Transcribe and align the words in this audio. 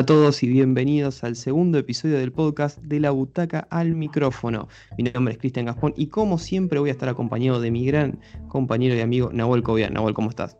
Hola 0.00 0.04
a 0.04 0.16
todos 0.16 0.42
y 0.42 0.48
bienvenidos 0.48 1.24
al 1.24 1.36
segundo 1.36 1.76
episodio 1.76 2.16
del 2.16 2.32
podcast 2.32 2.78
de 2.78 3.00
la 3.00 3.10
butaca 3.10 3.68
al 3.68 3.94
micrófono. 3.94 4.66
Mi 4.96 5.04
nombre 5.04 5.34
es 5.34 5.38
Cristian 5.38 5.66
Gaspón 5.66 5.92
y 5.94 6.06
como 6.06 6.38
siempre 6.38 6.78
voy 6.78 6.88
a 6.88 6.92
estar 6.92 7.10
acompañado 7.10 7.60
de 7.60 7.70
mi 7.70 7.84
gran 7.84 8.18
compañero 8.48 8.94
y 8.94 9.02
amigo 9.02 9.28
Nahuel 9.30 9.62
Cobian. 9.62 9.92
Nahuel, 9.92 10.14
¿cómo 10.14 10.30
estás? 10.30 10.56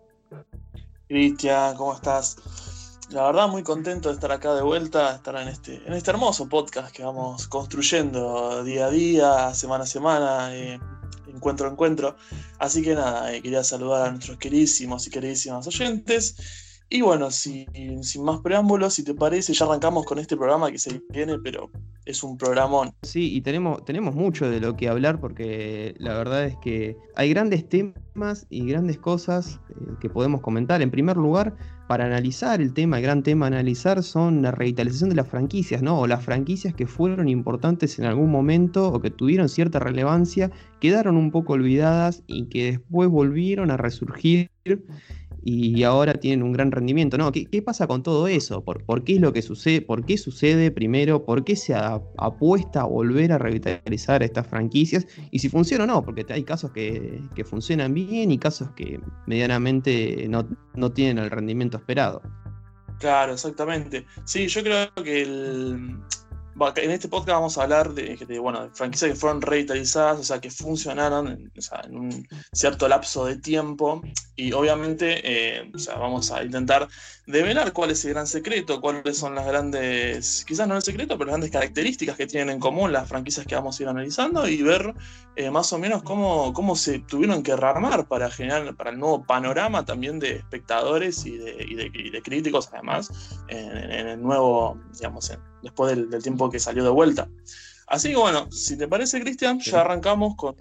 Cristian, 1.08 1.74
¿cómo 1.74 1.94
estás? 1.94 2.36
La 3.08 3.24
verdad 3.24 3.48
muy 3.48 3.62
contento 3.62 4.10
de 4.10 4.16
estar 4.16 4.30
acá 4.30 4.54
de 4.54 4.60
vuelta, 4.60 5.14
estar 5.14 5.34
en 5.36 5.48
este, 5.48 5.80
en 5.86 5.94
este 5.94 6.10
hermoso 6.10 6.46
podcast 6.46 6.94
que 6.94 7.02
vamos 7.02 7.48
construyendo 7.48 8.62
día 8.62 8.88
a 8.88 8.90
día, 8.90 9.54
semana 9.54 9.84
a 9.84 9.86
semana, 9.86 10.54
eh, 10.54 10.78
encuentro 11.28 11.66
a 11.66 11.70
encuentro. 11.70 12.14
Así 12.58 12.82
que 12.82 12.94
nada, 12.94 13.32
eh, 13.32 13.40
quería 13.40 13.64
saludar 13.64 14.06
a 14.06 14.10
nuestros 14.10 14.36
queridísimos 14.36 15.06
y 15.06 15.10
queridísimas 15.10 15.66
oyentes 15.66 16.68
y 16.92 17.02
bueno, 17.02 17.30
sin 17.30 17.66
más 18.24 18.40
preámbulos, 18.40 18.94
si 18.94 19.04
te 19.04 19.14
parece, 19.14 19.52
ya 19.52 19.64
arrancamos 19.64 20.04
con 20.04 20.18
este 20.18 20.36
programa 20.36 20.72
que 20.72 20.78
se 20.78 21.00
viene, 21.10 21.38
pero 21.38 21.70
es 22.04 22.24
un 22.24 22.36
programón. 22.36 22.92
Sí, 23.02 23.32
y 23.32 23.40
tenemos, 23.42 23.84
tenemos 23.84 24.16
mucho 24.16 24.50
de 24.50 24.58
lo 24.58 24.76
que 24.76 24.88
hablar 24.88 25.20
porque 25.20 25.94
la 25.98 26.14
verdad 26.14 26.46
es 26.46 26.56
que 26.56 26.96
hay 27.14 27.30
grandes 27.30 27.68
temas 27.68 28.44
y 28.50 28.66
grandes 28.66 28.98
cosas 28.98 29.60
eh, 29.68 29.74
que 30.00 30.10
podemos 30.10 30.40
comentar. 30.40 30.82
En 30.82 30.90
primer 30.90 31.16
lugar, 31.16 31.54
para 31.86 32.06
analizar 32.06 32.60
el 32.60 32.74
tema, 32.74 32.96
el 32.96 33.04
gran 33.04 33.22
tema 33.22 33.46
a 33.46 33.48
analizar 33.48 34.02
son 34.02 34.42
la 34.42 34.50
revitalización 34.50 35.10
de 35.10 35.16
las 35.16 35.28
franquicias, 35.28 35.82
¿no? 35.82 36.00
O 36.00 36.08
las 36.08 36.24
franquicias 36.24 36.74
que 36.74 36.88
fueron 36.88 37.28
importantes 37.28 38.00
en 38.00 38.04
algún 38.04 38.32
momento 38.32 38.92
o 38.92 39.00
que 39.00 39.10
tuvieron 39.10 39.48
cierta 39.48 39.78
relevancia, 39.78 40.50
quedaron 40.80 41.16
un 41.16 41.30
poco 41.30 41.52
olvidadas 41.52 42.24
y 42.26 42.46
que 42.46 42.64
después 42.64 43.08
volvieron 43.08 43.70
a 43.70 43.76
resurgir 43.76 44.50
y 45.42 45.82
ahora 45.84 46.14
tienen 46.14 46.42
un 46.42 46.52
gran 46.52 46.70
rendimiento. 46.70 47.16
¿no? 47.18 47.32
¿Qué, 47.32 47.62
pasa 47.62 47.86
con 47.86 48.02
todo 48.02 48.28
eso? 48.28 48.62
¿Por, 48.62 49.04
qué 49.04 49.14
es 49.14 49.20
lo 49.20 49.32
que 49.32 49.42
sucede? 49.42 49.80
¿Por 49.80 50.04
qué 50.04 50.18
sucede 50.18 50.70
primero? 50.70 51.24
¿Por 51.24 51.44
qué 51.44 51.56
se 51.56 51.74
apuesta 51.74 52.82
a 52.82 52.84
volver 52.84 53.32
a 53.32 53.38
revitalizar 53.38 54.22
estas 54.22 54.46
franquicias? 54.46 55.06
Y 55.30 55.38
si 55.38 55.48
funciona 55.48 55.84
o 55.84 55.86
no, 55.86 56.02
porque 56.02 56.24
hay 56.30 56.44
casos 56.44 56.70
que, 56.72 57.20
funcionan 57.44 57.94
bien 57.94 58.30
y 58.30 58.38
casos 58.38 58.70
que 58.72 59.00
medianamente 59.26 60.26
no, 60.28 60.46
no 60.74 60.92
tienen 60.92 61.18
el 61.18 61.30
rendimiento 61.30 61.78
esperado. 61.78 62.22
Claro, 62.98 63.32
exactamente. 63.32 64.04
Sí, 64.24 64.46
yo 64.46 64.62
creo 64.62 64.92
que 65.02 65.22
el, 65.22 65.96
en 66.76 66.90
este 66.90 67.08
podcast 67.08 67.36
vamos 67.36 67.58
a 67.58 67.62
hablar 67.62 67.94
de, 67.94 68.38
bueno, 68.38 68.70
franquicias 68.74 69.12
que 69.12 69.16
fueron 69.16 69.40
revitalizadas, 69.40 70.18
o 70.18 70.24
sea, 70.24 70.40
que 70.40 70.50
funcionaron 70.50 71.28
en, 71.28 71.96
un 71.96 72.28
cierto 72.52 72.86
lapso 72.86 73.24
de 73.24 73.36
tiempo. 73.36 74.02
Y 74.36 74.52
obviamente, 74.52 75.20
eh, 75.24 75.70
vamos 75.88 76.30
a 76.30 76.42
intentar 76.44 76.88
develar 77.30 77.72
cuál 77.72 77.90
es 77.90 78.04
el 78.04 78.12
gran 78.12 78.26
secreto, 78.26 78.80
cuáles 78.80 79.16
son 79.16 79.34
las 79.34 79.46
grandes, 79.46 80.44
quizás 80.46 80.68
no 80.68 80.76
el 80.76 80.82
secreto, 80.82 81.16
pero 81.16 81.26
las 81.26 81.32
grandes 81.34 81.50
características 81.50 82.16
que 82.16 82.26
tienen 82.26 82.50
en 82.50 82.60
común 82.60 82.92
las 82.92 83.08
franquicias 83.08 83.46
que 83.46 83.54
vamos 83.54 83.78
a 83.78 83.82
ir 83.82 83.88
analizando 83.88 84.48
y 84.48 84.62
ver 84.62 84.94
eh, 85.36 85.50
más 85.50 85.72
o 85.72 85.78
menos 85.78 86.02
cómo, 86.02 86.52
cómo 86.52 86.76
se 86.76 87.00
tuvieron 87.00 87.42
que 87.42 87.56
rearmar 87.56 88.06
para 88.06 88.30
generar, 88.30 88.74
para 88.76 88.90
el 88.90 88.98
nuevo 88.98 89.24
panorama 89.24 89.84
también 89.84 90.18
de 90.18 90.36
espectadores 90.36 91.24
y 91.26 91.38
de, 91.38 92.22
críticos, 92.22 92.68
además, 92.72 93.10
en, 93.48 93.90
el 93.90 94.22
nuevo, 94.22 94.78
digamos, 94.92 95.32
después 95.62 95.96
del, 95.96 96.22
tiempo 96.22 96.50
que 96.50 96.58
salió 96.58 96.84
de 96.84 96.90
vuelta. 96.90 97.28
Así 97.86 98.10
que 98.10 98.16
bueno, 98.16 98.50
si 98.52 98.76
te 98.76 98.86
parece, 98.86 99.20
Cristian, 99.20 99.58
ya 99.60 99.80
arrancamos 99.80 100.36
con 100.36 100.54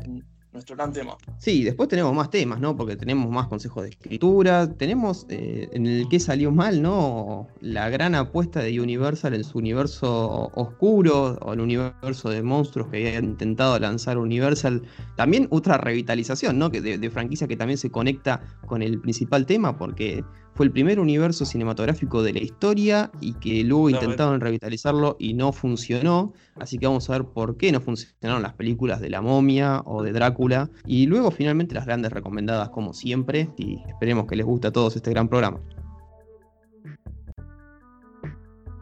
nuestro 0.59 0.75
gran 0.75 0.91
tema. 0.91 1.17
Sí, 1.37 1.63
después 1.63 1.89
tenemos 1.89 2.13
más 2.13 2.29
temas, 2.29 2.59
¿no? 2.59 2.75
Porque 2.75 2.95
tenemos 2.95 3.29
más 3.31 3.47
consejos 3.47 3.83
de 3.83 3.89
escritura, 3.89 4.69
tenemos 4.73 5.25
eh, 5.29 5.69
en 5.71 5.87
el 5.87 6.09
que 6.09 6.19
salió 6.19 6.51
mal, 6.51 6.81
¿no? 6.81 7.47
La 7.61 7.89
gran 7.89 8.13
apuesta 8.13 8.59
de 8.59 8.79
Universal 8.79 9.33
en 9.33 9.43
su 9.43 9.57
universo 9.57 10.51
oscuro, 10.53 11.37
o 11.41 11.53
el 11.53 11.61
universo 11.61 12.29
de 12.29 12.43
monstruos 12.43 12.89
que 12.89 12.97
había 12.97 13.19
intentado 13.19 13.79
lanzar 13.79 14.17
Universal. 14.17 14.83
También 15.15 15.47
otra 15.49 15.77
revitalización, 15.77 16.59
¿no? 16.59 16.69
Que 16.69 16.81
de, 16.81 16.97
de 16.97 17.09
franquicia 17.09 17.47
que 17.47 17.55
también 17.55 17.77
se 17.77 17.89
conecta 17.89 18.41
con 18.65 18.81
el 18.81 18.99
principal 18.99 19.45
tema, 19.45 19.77
porque 19.77 20.23
fue 20.59 20.65
el 20.65 20.73
primer 20.73 20.99
universo 20.99 21.45
cinematográfico 21.45 22.21
de 22.21 22.33
la 22.33 22.39
historia 22.39 23.09
y 23.21 23.31
que 23.35 23.63
luego 23.63 23.91
intentaron 23.91 24.41
revitalizarlo 24.41 25.15
y 25.17 25.33
no 25.33 25.53
funcionó. 25.53 26.33
Así 26.57 26.77
que 26.77 26.85
vamos 26.85 27.09
a 27.09 27.13
ver 27.13 27.23
por 27.23 27.55
qué 27.55 27.71
no 27.71 27.79
funcionaron 27.79 28.41
las 28.41 28.55
películas 28.55 28.99
de 28.99 29.09
la 29.09 29.21
momia 29.21 29.81
o 29.85 30.03
de 30.03 30.11
Drácula. 30.11 30.69
Y 30.85 31.05
luego 31.05 31.31
finalmente 31.31 31.75
las 31.75 31.85
grandes 31.85 32.11
recomendadas 32.11 32.71
como 32.71 32.91
siempre. 32.91 33.49
Y 33.55 33.81
esperemos 33.87 34.27
que 34.27 34.35
les 34.35 34.45
guste 34.45 34.67
a 34.67 34.71
todos 34.73 34.97
este 34.97 35.11
gran 35.11 35.29
programa. 35.29 35.61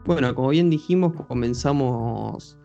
Bueno, 0.04 0.34
como 0.34 0.48
bien 0.48 0.70
dijimos, 0.70 1.12
comenzamos 1.28 2.57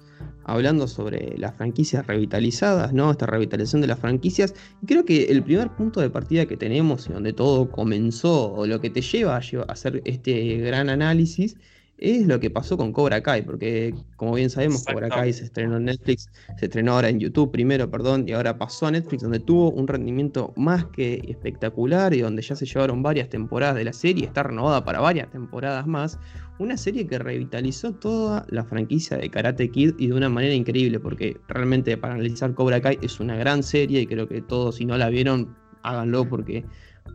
hablando 0.46 0.88
sobre 0.88 1.38
las 1.38 1.56
franquicias 1.56 2.06
revitalizadas, 2.06 2.94
¿no? 2.94 3.12
Esta 3.12 3.26
revitalización 3.26 3.82
de 3.82 3.88
las 3.88 4.00
franquicias. 4.00 4.54
Y 4.82 4.86
creo 4.86 5.06
que 5.06 5.26
el 5.26 5.44
primer 5.44 5.70
punto 5.70 6.02
de 6.02 6.10
partida 6.10 6.46
que 6.46 6.58
tenemos 6.58 7.08
y 7.08 7.14
donde 7.14 7.34
todo 7.34 7.70
comenzó, 7.72 8.54
o 8.54 8.66
lo 8.66 8.80
que 8.82 8.90
te 8.90 9.02
lleva 9.02 9.36
a 9.36 9.42
hacer 9.68 10.02
este 10.06 10.58
gran 10.58 10.90
análisis, 10.90 11.56
es 11.98 12.28
lo 12.28 12.40
que 12.40 12.50
pasó 12.50 12.76
con 12.76 12.92
Cobra 12.92 13.22
Kai, 13.22 13.44
porque 13.44 13.94
como 14.18 14.34
bien 14.34 14.50
sabemos, 14.50 14.84
Cobra 14.84 15.10
Kai 15.10 15.32
se 15.32 15.46
estrenó 15.46 15.78
en 15.78 15.86
Netflix, 15.86 16.30
se 16.58 16.66
estrenó 16.66 16.94
ahora 16.94 17.10
en 17.10 17.20
YouTube 17.20 17.52
primero, 17.52 17.90
perdón, 17.90 18.26
y 18.28 18.34
ahora 18.34 18.58
pasó 18.58 18.88
a 18.88 18.92
Netflix, 18.92 19.24
donde 19.24 19.40
tuvo 19.40 19.72
un 19.72 19.88
rendimiento 19.88 20.54
más 20.58 20.86
que 20.86 21.22
espectacular 21.28 22.14
y 22.14 22.20
donde 22.20 22.42
ya 22.42 22.56
se 22.56 22.66
llevaron 22.66 23.04
varias 23.04 23.30
temporadas 23.30 23.76
de 23.76 23.86
la 23.86 23.94
serie, 23.94 24.26
está 24.26 24.44
renovada 24.44 24.84
para 24.84 25.00
varias 25.00 25.30
temporadas 25.32 25.88
más. 25.88 26.20
Una 26.60 26.78
serie 26.78 27.08
que 27.08 27.18
revitalizó 27.18 27.94
toda 27.94 28.46
la 28.50 28.64
franquicia 28.64 29.18
de 29.18 29.30
Karate 29.30 29.72
Kid 29.72 29.96
y 29.98 30.08
de 30.08 30.14
una 30.14 30.30
manera 30.30 30.54
increíble, 30.54 31.00
porque 31.00 31.38
realmente 31.48 31.98
para 31.98 32.14
analizar 32.14 32.54
Cobra 32.54 32.80
Kai 32.80 33.00
es 33.02 33.20
una 33.20 33.36
gran 33.36 33.64
serie 33.64 34.02
y 34.02 34.08
creo 34.08 34.28
que 34.28 34.42
todos, 34.42 34.76
si 34.76 34.86
no 34.86 34.98
la 34.98 35.10
vieron, 35.10 35.56
háganlo 35.82 36.30
porque 36.30 36.64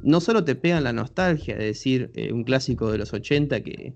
no 0.02 0.20
solo 0.20 0.44
te 0.44 0.56
pegan 0.56 0.84
la 0.84 0.92
nostalgia 0.92 1.56
de 1.56 1.66
decir 1.66 2.10
eh, 2.14 2.32
un 2.32 2.42
clásico 2.42 2.90
de 2.90 2.98
los 2.98 3.12
80 3.12 3.62
que, 3.62 3.94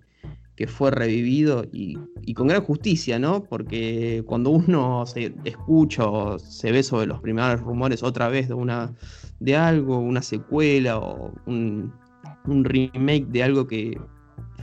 que 0.54 0.66
fue 0.69 0.92
revivido 0.92 1.64
y, 1.72 1.97
con 2.34 2.47
gran 2.47 2.62
justicia, 2.62 3.19
¿no? 3.19 3.42
Porque 3.44 4.22
cuando 4.26 4.50
uno 4.50 5.04
se 5.06 5.34
escucha 5.44 6.06
o 6.06 6.38
se 6.38 6.70
ve 6.70 6.84
sobre 6.84 7.06
los 7.06 7.20
primeros 7.20 7.60
rumores 7.60 8.02
otra 8.02 8.28
vez 8.28 8.48
de 8.48 8.54
una 8.54 8.94
de 9.41 9.56
algo, 9.56 9.98
una 9.98 10.22
secuela 10.22 10.98
o 10.98 11.34
un 11.47 11.92
remake 12.47 13.26
de 13.26 13.42
algo 13.42 13.66
que 13.66 13.98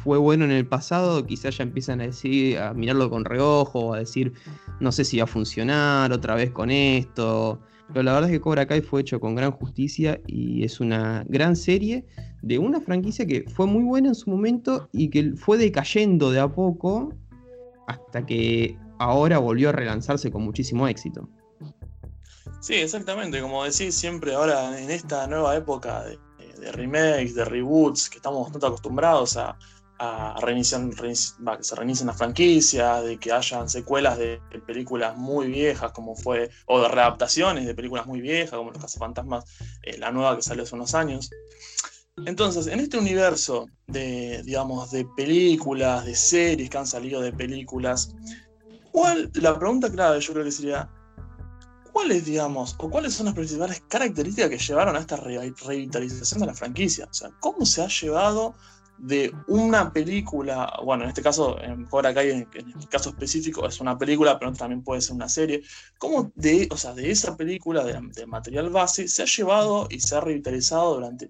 fue 0.04 0.18
bueno 0.18 0.46
en 0.46 0.52
el 0.52 0.66
pasado, 0.66 1.26
quizás 1.26 1.58
ya 1.58 1.64
empiezan 1.64 2.02
a 2.02 2.06
decir, 2.06 2.58
a 2.58 2.74
mirarlo 2.74 3.10
con 3.10 3.26
reojo, 3.26 3.94
a 3.94 4.00
decir, 4.00 4.34
no 4.80 4.92
sé 4.92 5.04
si 5.04 5.18
va 5.18 5.26
a 5.26 5.28
funcionar 5.28 6.12
otra 6.12 6.36
vez 6.36 6.52
con 6.52 6.72
esto. 6.72 7.60
Pero 7.90 8.04
la 8.04 8.14
verdad 8.14 8.30
es 8.30 8.36
que 8.36 8.42
Cobra 8.42 8.68
Kai 8.68 8.82
fue 8.82 9.02
hecho 9.02 9.20
con 9.20 9.36
gran 9.36 9.52
justicia 9.52 10.22
y 10.28 10.64
es 10.64 10.80
una 10.80 11.26
gran 11.28 11.56
serie 11.56 12.06
de 12.42 12.60
una 12.60 12.80
franquicia 12.80 13.26
que 13.26 13.46
fue 13.50 13.66
muy 13.66 13.84
buena 13.84 14.10
en 14.10 14.16
su 14.16 14.30
momento 14.30 14.90
y 14.94 15.10
que 15.10 15.34
fue 15.36 15.58
decayendo 15.58 16.32
de 16.32 16.40
a 16.40 16.48
poco 16.48 17.14
hasta 17.88 18.26
que 18.26 18.78
ahora 19.00 19.40
volvió 19.40 19.70
a 19.70 19.72
relanzarse 19.72 20.32
con 20.32 20.44
muchísimo 20.44 20.88
éxito. 20.88 21.28
Sí, 22.62 22.76
exactamente, 22.76 23.42
como 23.42 23.64
decís 23.64 23.96
siempre 23.96 24.36
ahora 24.36 24.80
en 24.80 24.92
esta 24.92 25.26
nueva 25.28 25.56
época 25.56 26.04
de, 26.04 26.20
de 26.60 26.72
remakes, 26.72 27.36
de 27.36 27.46
reboots, 27.46 28.10
que 28.10 28.18
estamos 28.18 28.44
bastante 28.44 28.68
acostumbrados 28.68 29.38
a, 29.38 29.58
a 30.00 30.40
reiniciar, 30.40 30.90
que 30.90 31.16
se 31.16 31.76
reinicien 31.76 32.08
las 32.08 32.18
franquicias, 32.18 33.04
de 33.04 33.18
que 33.20 33.34
hayan 33.34 33.68
secuelas 33.68 34.18
de, 34.18 34.42
películas 34.66 35.18
muy 35.18 35.48
viejas, 35.48 35.92
como 35.92 36.16
fue, 36.16 36.50
o 36.68 36.82
de 36.82 36.88
readaptaciones 36.88 37.66
de 37.66 37.76
películas 37.76 38.06
muy 38.06 38.22
viejas, 38.22 38.58
como 38.58 38.72
Los 38.72 38.82
Cazafantasmas, 38.82 39.44
eh, 39.84 39.98
la 39.98 40.12
nueva 40.12 40.38
que 40.38 40.42
salió 40.42 40.64
hace 40.64 40.76
unos 40.76 40.96
años. 40.96 41.30
Entonces, 42.26 42.68
en 42.68 42.80
este 42.80 42.98
universo 42.98 43.68
de, 43.88 44.42
digamos, 44.44 44.90
de 44.92 45.06
películas, 45.18 46.06
de 46.06 46.16
series 46.16 46.70
que 46.70 46.78
han 46.78 46.88
salido 46.88 47.22
de 47.22 47.34
películas, 47.34 48.16
¿cuál, 48.92 49.30
la 49.34 49.58
pregunta 49.58 49.92
clave 49.92 50.22
yo 50.22 50.32
creo 50.32 50.46
que 50.46 50.52
sería, 50.52 50.90
¿cuáles, 51.92 52.24
digamos, 52.26 52.76
o 52.80 52.90
cuáles 52.90 53.14
son 53.14 53.26
las 53.26 53.36
principales 53.36 53.82
características 53.90 54.50
que 54.50 54.58
llevaron 54.58 54.96
a 54.96 55.00
esta 55.00 55.18
revitalización 55.18 56.40
de 56.40 56.46
la 56.46 56.54
franquicia? 56.54 57.06
O 57.10 57.14
sea, 57.14 57.32
¿cómo 57.42 57.66
se 57.66 57.82
ha 57.82 57.88
llevado 57.88 58.56
de 59.00 59.34
una 59.48 59.92
película, 59.94 60.74
bueno, 60.84 61.04
en 61.04 61.10
este 61.10 61.22
caso, 61.22 61.62
en 61.62 61.86
Cobra 61.86 62.14
Kai, 62.14 62.32
en, 62.32 62.48
el 62.54 62.90
caso 62.90 63.10
específico, 63.10 63.68
es 63.68 63.80
una 63.80 63.98
película, 63.98 64.38
pero 64.38 64.52
también 64.54 64.84
puede 64.84 65.02
ser 65.02 65.16
una 65.16 65.30
serie, 65.30 65.64
como 65.98 66.32
de, 66.36 66.68
o 66.72 66.78
sea, 66.78 66.94
de 66.94 67.10
esa 67.10 67.38
película, 67.38 67.84
de, 67.84 68.26
material 68.26 68.70
base, 68.70 69.08
se 69.08 69.24
ha 69.24 69.26
llevado 69.26 69.88
y 69.90 70.00
se 70.00 70.16
ha 70.16 70.22
revitalizado 70.22 70.96
durante 70.96 71.30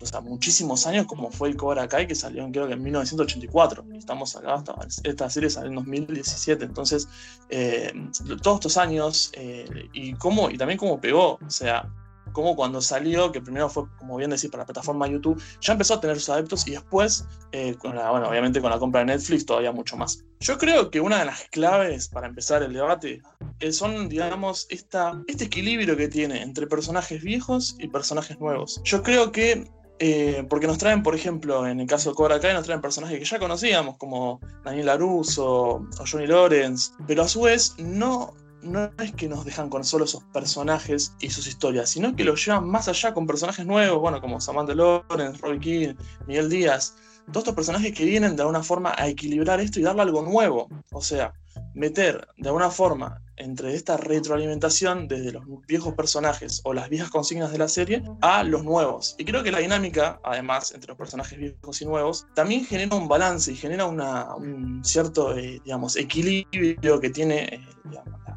o 0.00 0.06
sea, 0.06 0.20
muchísimos 0.20 0.86
años, 0.86 1.06
como 1.06 1.32
fue 1.32 1.48
el 1.48 1.56
Cobra 1.56 1.88
Kai, 1.88 2.06
que 2.06 2.14
salió 2.14 2.48
creo 2.52 2.68
que 2.68 2.74
en 2.74 2.82
1984, 2.82 3.84
y 3.92 3.96
estamos 3.96 4.36
acá, 4.36 4.62
esta 5.02 5.28
serie 5.28 5.50
salió 5.50 5.70
en 5.70 5.74
2017, 5.74 6.64
entonces, 6.64 7.08
eh, 7.50 7.92
todos 8.40 8.58
estos 8.58 8.76
años, 8.76 9.32
eh, 9.34 9.88
y, 9.92 10.12
cómo, 10.14 10.50
y 10.50 10.56
también 10.56 10.78
cómo 10.78 11.00
pegó, 11.00 11.40
o 11.44 11.50
sea, 11.50 11.92
como 12.38 12.54
cuando 12.54 12.80
salió, 12.80 13.32
que 13.32 13.40
primero 13.40 13.68
fue, 13.68 13.82
como 13.98 14.16
bien 14.16 14.30
decir, 14.30 14.48
para 14.48 14.62
la 14.62 14.66
plataforma 14.66 15.08
YouTube, 15.08 15.42
ya 15.60 15.72
empezó 15.72 15.94
a 15.94 16.00
tener 16.00 16.20
sus 16.20 16.28
adeptos 16.28 16.68
y 16.68 16.70
después, 16.70 17.26
eh, 17.50 17.74
bueno, 17.82 18.28
obviamente 18.28 18.60
con 18.60 18.70
la 18.70 18.78
compra 18.78 19.00
de 19.00 19.06
Netflix 19.06 19.44
todavía 19.44 19.72
mucho 19.72 19.96
más. 19.96 20.24
Yo 20.38 20.56
creo 20.56 20.88
que 20.88 21.00
una 21.00 21.18
de 21.18 21.24
las 21.24 21.42
claves 21.50 22.06
para 22.06 22.28
empezar 22.28 22.62
el 22.62 22.74
debate 22.74 23.22
eh, 23.58 23.72
son, 23.72 24.08
digamos, 24.08 24.68
esta, 24.70 25.20
este 25.26 25.46
equilibrio 25.46 25.96
que 25.96 26.06
tiene 26.06 26.40
entre 26.42 26.68
personajes 26.68 27.20
viejos 27.24 27.74
y 27.80 27.88
personajes 27.88 28.38
nuevos. 28.38 28.80
Yo 28.84 29.02
creo 29.02 29.32
que 29.32 29.68
eh, 29.98 30.46
porque 30.48 30.68
nos 30.68 30.78
traen, 30.78 31.02
por 31.02 31.16
ejemplo, 31.16 31.66
en 31.66 31.80
el 31.80 31.88
caso 31.88 32.10
de 32.10 32.14
Cobra 32.14 32.38
Kai, 32.38 32.54
nos 32.54 32.66
traen 32.66 32.80
personajes 32.80 33.18
que 33.18 33.24
ya 33.24 33.40
conocíamos, 33.40 33.96
como 33.96 34.38
Daniel 34.64 34.86
LaRusso 34.86 35.48
o 35.48 36.04
Johnny 36.08 36.28
Lawrence, 36.28 36.92
pero 37.08 37.22
a 37.22 37.28
su 37.28 37.40
vez 37.40 37.74
no, 37.78 38.32
no 38.62 38.90
es 38.98 39.12
que 39.12 39.28
nos 39.28 39.44
dejan 39.44 39.70
con 39.70 39.84
solo 39.84 40.04
esos 40.04 40.24
personajes 40.32 41.14
y 41.20 41.30
sus 41.30 41.46
historias, 41.46 41.90
sino 41.90 42.14
que 42.14 42.24
los 42.24 42.44
llevan 42.44 42.68
más 42.68 42.88
allá 42.88 43.14
con 43.14 43.26
personajes 43.26 43.66
nuevos, 43.66 44.00
bueno, 44.00 44.20
como 44.20 44.40
Samantha 44.40 44.74
Lawrence, 44.74 45.38
Roy 45.40 45.58
King, 45.58 45.94
Miguel 46.26 46.48
Díaz, 46.48 46.94
todos 47.26 47.42
estos 47.42 47.54
personajes 47.54 47.92
que 47.92 48.04
vienen 48.04 48.36
de 48.36 48.42
alguna 48.42 48.62
forma 48.62 48.94
a 48.96 49.06
equilibrar 49.06 49.60
esto 49.60 49.78
y 49.78 49.82
darle 49.82 50.02
algo 50.02 50.22
nuevo. 50.22 50.68
O 50.92 51.02
sea, 51.02 51.34
meter 51.74 52.26
de 52.38 52.48
alguna 52.48 52.70
forma 52.70 53.20
entre 53.36 53.74
esta 53.74 53.96
retroalimentación 53.96 55.06
desde 55.06 55.32
los 55.32 55.44
viejos 55.66 55.94
personajes 55.94 56.60
o 56.64 56.72
las 56.72 56.88
viejas 56.88 57.10
consignas 57.10 57.52
de 57.52 57.58
la 57.58 57.68
serie 57.68 58.02
a 58.22 58.42
los 58.42 58.64
nuevos. 58.64 59.14
Y 59.18 59.24
creo 59.24 59.42
que 59.42 59.52
la 59.52 59.58
dinámica, 59.58 60.20
además, 60.24 60.72
entre 60.72 60.88
los 60.88 60.96
personajes 60.96 61.38
viejos 61.38 61.80
y 61.82 61.84
nuevos, 61.84 62.26
también 62.34 62.64
genera 62.64 62.96
un 62.96 63.08
balance 63.08 63.52
y 63.52 63.56
genera 63.56 63.86
un 63.86 64.80
cierto, 64.82 65.36
eh, 65.36 65.60
digamos, 65.64 65.96
equilibrio 65.96 67.00
que 67.00 67.10
tiene 67.10 67.44
eh, 67.44 67.60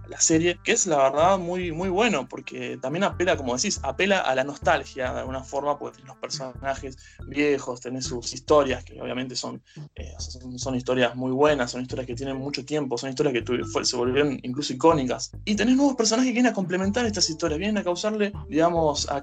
la, 0.10 0.20
serie, 0.20 0.60
que 0.64 0.74
es 0.74 0.88
la 0.88 0.98
verdad 0.98 1.38
muy, 1.40 1.72
muy 1.72 1.90
bueno, 1.90 2.28
porque 2.28 2.78
también 2.82 3.04
apela, 3.04 3.38
como 3.38 3.56
decís, 3.56 3.80
apela 3.84 4.20
a 4.20 4.36
la 4.36 4.44
nostalgia 4.44 5.14
de 5.14 5.20
alguna 5.20 5.44
forma, 5.44 5.78
porque 5.78 5.98
tenés 5.98 6.10
los 6.10 6.18
personajes 6.18 6.98
viejos, 7.28 7.82
tenés 7.82 8.06
sus 8.06 8.34
historias, 8.34 8.84
que 8.84 9.02
obviamente 9.02 9.36
son, 9.36 9.62
eh, 9.96 10.14
son, 10.58 10.76
historias 10.76 11.16
muy 11.16 11.32
buenas, 11.32 11.72
son 11.72 11.82
historias 11.82 12.08
que 12.08 12.16
tienen 12.16 12.38
mucho 12.38 12.66
tiempo, 12.66 12.98
son 12.98 13.10
historias 13.10 13.34
que 13.34 13.86
se 13.86 13.96
volvieron 13.96 14.40
incluso 14.44 14.74
icónicas 14.74 15.32
y 15.46 15.56
tenés 15.56 15.76
nuevos 15.76 15.96
personajes 15.96 16.30
que 16.30 16.34
vienen 16.34 16.52
a 16.52 16.56
complementar 16.56 17.06
estas 17.06 17.30
historias, 17.30 17.60
vienen 17.60 17.78
a 17.78 17.84
causarle, 17.84 18.32
digamos, 18.50 19.08
a, 19.10 19.22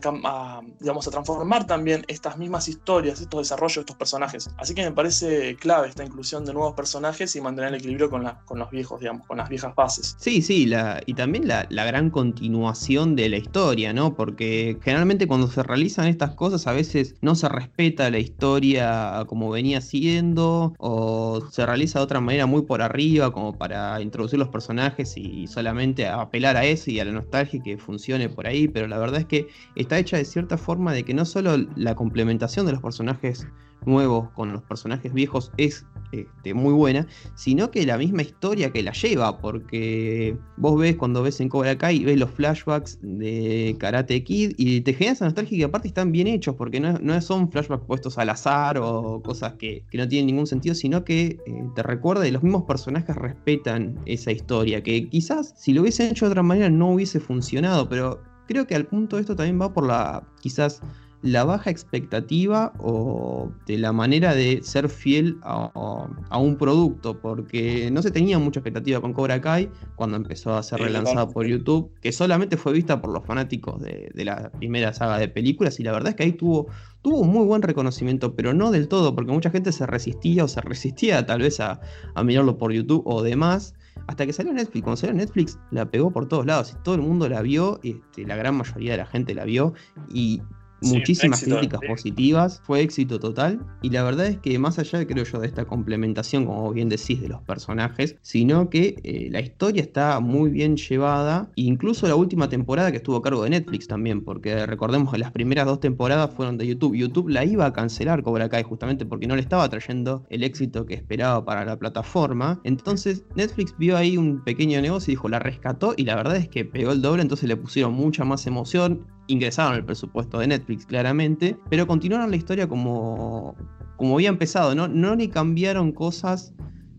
digamos, 0.81 1.07
a 1.07 1.11
transformar 1.11 1.67
también 1.67 2.05
estas 2.09 2.39
mismas 2.39 2.69
historias, 2.69 3.21
estos 3.21 3.41
desarrollos 3.41 3.77
de 3.77 3.81
estos 3.81 3.97
personajes. 3.97 4.51
Así 4.57 4.75
que 4.75 4.83
me 4.83 4.93
parece 4.93 5.57
clave 5.57 5.89
esta 5.89 6.05
inclusión 6.05 6.45
de 6.45 6.53
nuevos 6.53 6.75
personajes 6.75 7.35
y 7.37 7.41
mantener 7.41 7.69
el 7.69 7.81
equilibrio 7.81 8.11
con, 8.11 8.25
la, 8.25 8.41
con 8.45 8.59
los 8.59 8.71
viejos, 8.71 9.01
digamos, 9.01 9.27
con 9.27 9.39
las 9.39 9.49
viejas 9.49 9.75
bases. 9.75 10.17
Sí, 10.19 10.43
sí, 10.43 10.67
y 11.07 11.15
también 11.15 11.49
la, 11.49 11.67
la 11.71 11.85
gran 11.85 12.11
continuación 12.11 13.17
de 13.17 13.29
la 13.29 13.37
historia, 13.37 13.93
¿no? 13.93 14.15
Porque 14.15 14.79
generalmente 14.83 15.27
cuando 15.27 15.49
se 15.49 15.63
realizan 15.63 16.09
estas 16.09 16.35
cosas 16.35 16.67
a 16.67 16.73
veces 16.73 17.17
no 17.21 17.35
se 17.35 17.49
respeta 17.49 18.11
la 18.11 18.19
historia 18.19 19.25
como 19.27 19.51
venía 19.51 19.81
siendo 19.81 20.75
o 20.79 21.41
se 21.51 21.67
realiza 21.67 21.99
de 21.99 22.05
otra 22.05 22.21
manera 22.21 22.47
muy 22.47 22.63
por 22.63 22.83
arriba 22.83 23.33
como 23.33 23.57
para 23.57 24.01
introducir 24.01 24.39
los 24.39 24.49
personajes 24.49 25.17
y 25.17 25.47
solamente 25.47 26.07
apelar 26.07 26.57
a 26.57 26.65
eso 26.65 26.91
y 26.91 27.01
a 27.01 27.05
la 27.05 27.13
nostalgia 27.13 27.61
que 27.63 27.79
funcione 27.79 28.29
por 28.29 28.47
ahí, 28.47 28.69
pero 28.69 28.87
la 28.87 28.99
verdad 28.99 29.21
es 29.21 29.27
que 29.27 29.49
está 29.75 29.99
hecha 29.99 30.17
de 30.17 30.25
cierta 30.25 30.59
forma 30.59 30.93
de 30.93 31.05
que 31.05 31.15
no 31.15 31.25
solo 31.25 31.57
la 31.77 31.95
complementación 31.95 32.67
de 32.67 32.73
los 32.73 32.83
personajes 32.83 33.47
nuevos 33.87 34.31
con 34.31 34.53
los 34.53 34.63
personajes 34.63 35.13
viejos 35.13 35.53
es 35.57 35.85
este, 36.13 36.55
muy 36.55 36.73
buena, 36.73 37.07
sino 37.35 37.71
que 37.71 37.85
la 37.85 37.99
misma 37.99 38.23
historia 38.23 38.71
que 38.73 38.83
la 38.83 38.93
lleva, 38.93 39.39
porque 39.39 40.37
vos 40.57 40.79
ves 40.81 40.97
cuando 40.97 41.23
ves 41.23 41.41
en 41.41 41.51
Cobra 41.51 41.77
Kai, 41.77 42.05
ves 42.05 42.19
los 42.19 42.31
flashbacks 42.31 42.99
de 43.03 43.77
Karate 43.79 44.25
Kid 44.25 44.53
y 44.57 44.81
te 44.81 44.95
genera 44.95 45.13
esa 45.13 45.27
nostalgia 45.27 45.59
que 45.59 45.65
aparte 45.65 45.89
están 45.89 46.11
bien 46.11 46.27
hechos, 46.27 46.55
porque 46.57 46.81
no, 46.81 47.21
son 47.21 47.51
flashbacks 47.51 47.85
puestos 47.85 48.17
al 48.17 48.31
azar 48.31 48.79
o 48.79 49.21
cosas 49.23 49.55
que, 49.55 49.85
no 49.93 50.09
tienen 50.09 50.27
ningún 50.29 50.47
sentido, 50.47 50.75
sino 50.75 51.05
que 51.05 51.39
eh, 51.45 51.65
te 51.75 51.83
recuerda 51.83 52.27
y 52.27 52.31
los 52.31 52.43
mismos 52.43 52.65
personajes 52.65 53.15
respetan 53.17 53.99
esa 54.07 54.33
historia, 54.33 54.83
que 54.83 55.09
quizás 55.09 55.53
si 55.57 55.75
lo 55.75 55.83
hubiesen 55.83 56.11
hecho 56.11 56.25
de 56.25 56.31
otra 56.31 56.43
manera 56.43 56.71
no 56.71 56.93
hubiese 56.93 57.21
funcionado, 57.21 57.89
pero 57.89 58.23
creo 58.47 58.67
que 58.67 58.75
al 58.75 58.87
punto 58.87 59.17
de 59.17 59.23
esto 59.23 59.37
también 59.37 59.61
va 59.61 59.73
por 59.75 59.87
la 59.87 60.23
quizás 60.41 60.81
la 61.23 61.45
baja 61.45 61.71
expectativa 61.71 62.73
o 62.79 63.51
de 63.67 63.79
la 63.79 63.93
manera 63.93 64.35
de 64.35 64.61
ser 64.63 64.89
fiel 64.89 65.39
a, 65.43 66.39
un 66.39 66.57
producto, 66.57 67.21
porque 67.21 67.91
no 67.91 68.03
se 68.03 68.11
tenía 68.11 68.39
mucha 68.39 68.61
expectativa 68.61 69.01
con 69.01 69.13
Cobra 69.13 69.41
Kai 69.41 69.69
cuando 69.97 70.17
empezó 70.17 70.55
a 70.55 70.63
ser 70.63 70.81
relanzada 70.81 71.29
por 71.29 71.47
YouTube, 71.47 71.91
que 72.01 72.13
solamente 72.13 72.57
fue 72.57 72.73
vista 72.73 73.01
por 73.01 73.13
los 73.13 73.25
fanáticos 73.25 73.81
de, 73.83 74.13
la 74.25 74.51
primera 74.51 74.93
saga 74.93 75.19
de 75.19 75.29
películas, 75.29 75.81
y 75.81 75.83
la 75.83 75.93
verdad 75.93 76.11
es 76.11 76.15
que 76.15 76.23
ahí 76.23 76.33
tuvo, 76.33 76.69
tuvo 77.03 77.19
un 77.21 77.31
muy 77.31 77.45
buen 77.47 77.63
reconocimiento, 77.63 78.35
pero 78.35 78.55
no 78.55 78.71
del 78.71 78.87
todo, 78.87 79.15
porque 79.15 79.33
mucha 79.33 79.51
gente 79.51 79.73
se 79.73 79.87
resistía 79.87 80.45
o 80.45 80.49
se 80.49 80.61
resistía 80.61 81.27
tal 81.27 81.41
vez 81.41 81.59
a, 81.61 81.81
mirarlo 82.25 82.59
por 82.59 82.73
YouTube 82.73 83.03
o 83.07 83.23
demás. 83.23 83.75
Hasta 84.07 84.25
que 84.25 84.33
salió 84.33 84.53
Netflix, 84.53 84.85
cuando 84.85 84.97
salió 84.97 85.17
Netflix 85.17 85.59
la 85.73 85.91
pegó 85.91 86.13
por 86.13 86.29
todos 86.29 86.47
lados 86.47 86.73
y 86.73 86.83
todo 86.85 86.95
el 86.95 87.03
mundo 87.03 87.29
la 87.29 87.43
vio, 87.43 87.81
este, 87.83 88.25
la 88.27 88.37
gran 88.37 88.55
mayoría 88.55 88.93
de 88.93 88.99
la 88.99 89.07
gente 89.07 89.35
la 89.35 89.45
vio 89.45 89.75
y 90.15 90.41
muchísimas 90.83 91.43
críticas 91.43 91.81
positivas, 91.87 92.61
fue 92.65 92.81
éxito 92.81 93.19
total. 93.19 93.61
Y 93.83 93.91
la 93.91 94.03
verdad 94.03 94.27
es 94.27 94.39
que 94.39 94.59
más 94.59 94.79
allá 94.79 95.07
creo 95.07 95.25
yo 95.25 95.41
de 95.41 95.47
esta 95.47 95.65
complementación, 95.65 96.47
como 96.47 96.73
bien 96.73 96.89
decís, 96.89 97.21
de 97.21 97.29
los 97.29 97.43
personajes, 97.43 98.17
sino 98.23 98.71
que 98.71 98.97
eh, 99.03 99.29
la 99.31 99.41
historia 99.41 99.83
está 99.83 100.21
muy 100.21 100.51
bien 100.51 100.77
llevada, 100.77 101.51
incluso 101.57 102.07
la 102.07 102.17
última 102.17 102.49
temporada 102.49 102.91
que 102.91 102.99
estuvo 102.99 103.17
a 103.17 103.23
cargo 103.23 103.45
de 103.45 103.51
Netflix 103.51 103.89
también, 103.89 104.23
porque 104.23 104.67
recordemos 104.67 105.13
que 105.13 105.19
las 105.19 105.33
primeras 105.33 105.67
dos 105.67 105.81
temporadas 105.81 106.31
fueron 106.35 106.59
de 106.59 106.67
YouTube, 106.67 106.95
YouTube 106.95 107.29
la 107.29 107.45
iba 107.45 107.67
a 107.67 107.73
cancelar 107.73 108.23
Cobra 108.23 108.49
Kai 108.49 108.63
justamente 108.63 109.07
porque 109.07 109.27
no 109.27 109.37
le 109.37 109.43
estaba 109.43 109.69
trayendo 109.69 110.27
el 110.31 110.45
éxito 110.45 110.87
que 110.87 110.95
esperaba 110.95 111.45
para 111.45 111.65
la 111.65 111.79
plataforma, 111.79 112.61
entonces 112.65 113.25
Netflix 113.35 113.75
vio 113.79 113.97
ahí 113.97 114.17
un 114.17 114.43
pequeño 114.45 114.81
negocio 114.81 115.11
y 115.11 115.15
dijo, 115.15 115.29
la 115.29 115.39
rescató 115.39 115.95
y 115.97 116.05
la 116.05 116.17
verdad 116.17 116.37
es 116.37 116.49
que 116.49 116.65
pegó 116.65 116.93
el 116.93 117.03
doble, 117.03 117.23
entonces 117.23 117.49
le 117.49 117.57
pusieron 117.57 117.93
mucha 117.93 118.25
más 118.25 118.47
emoción, 118.47 119.07
ingresaron 119.29 119.77
el 119.77 119.85
presupuesto 119.85 120.39
de 120.39 120.49
Netflix 120.49 120.85
claramente, 120.85 121.57
pero 121.71 121.87
continuaron 121.87 122.31
la 122.31 122.37
historia 122.37 122.69
como, 122.69 123.57
como 123.97 124.17
había 124.17 124.29
empezado, 124.29 124.75
¿no? 124.75 124.89
no 124.89 125.15
le 125.15 125.31
cambiaron 125.31 125.93
cosas 125.93 126.53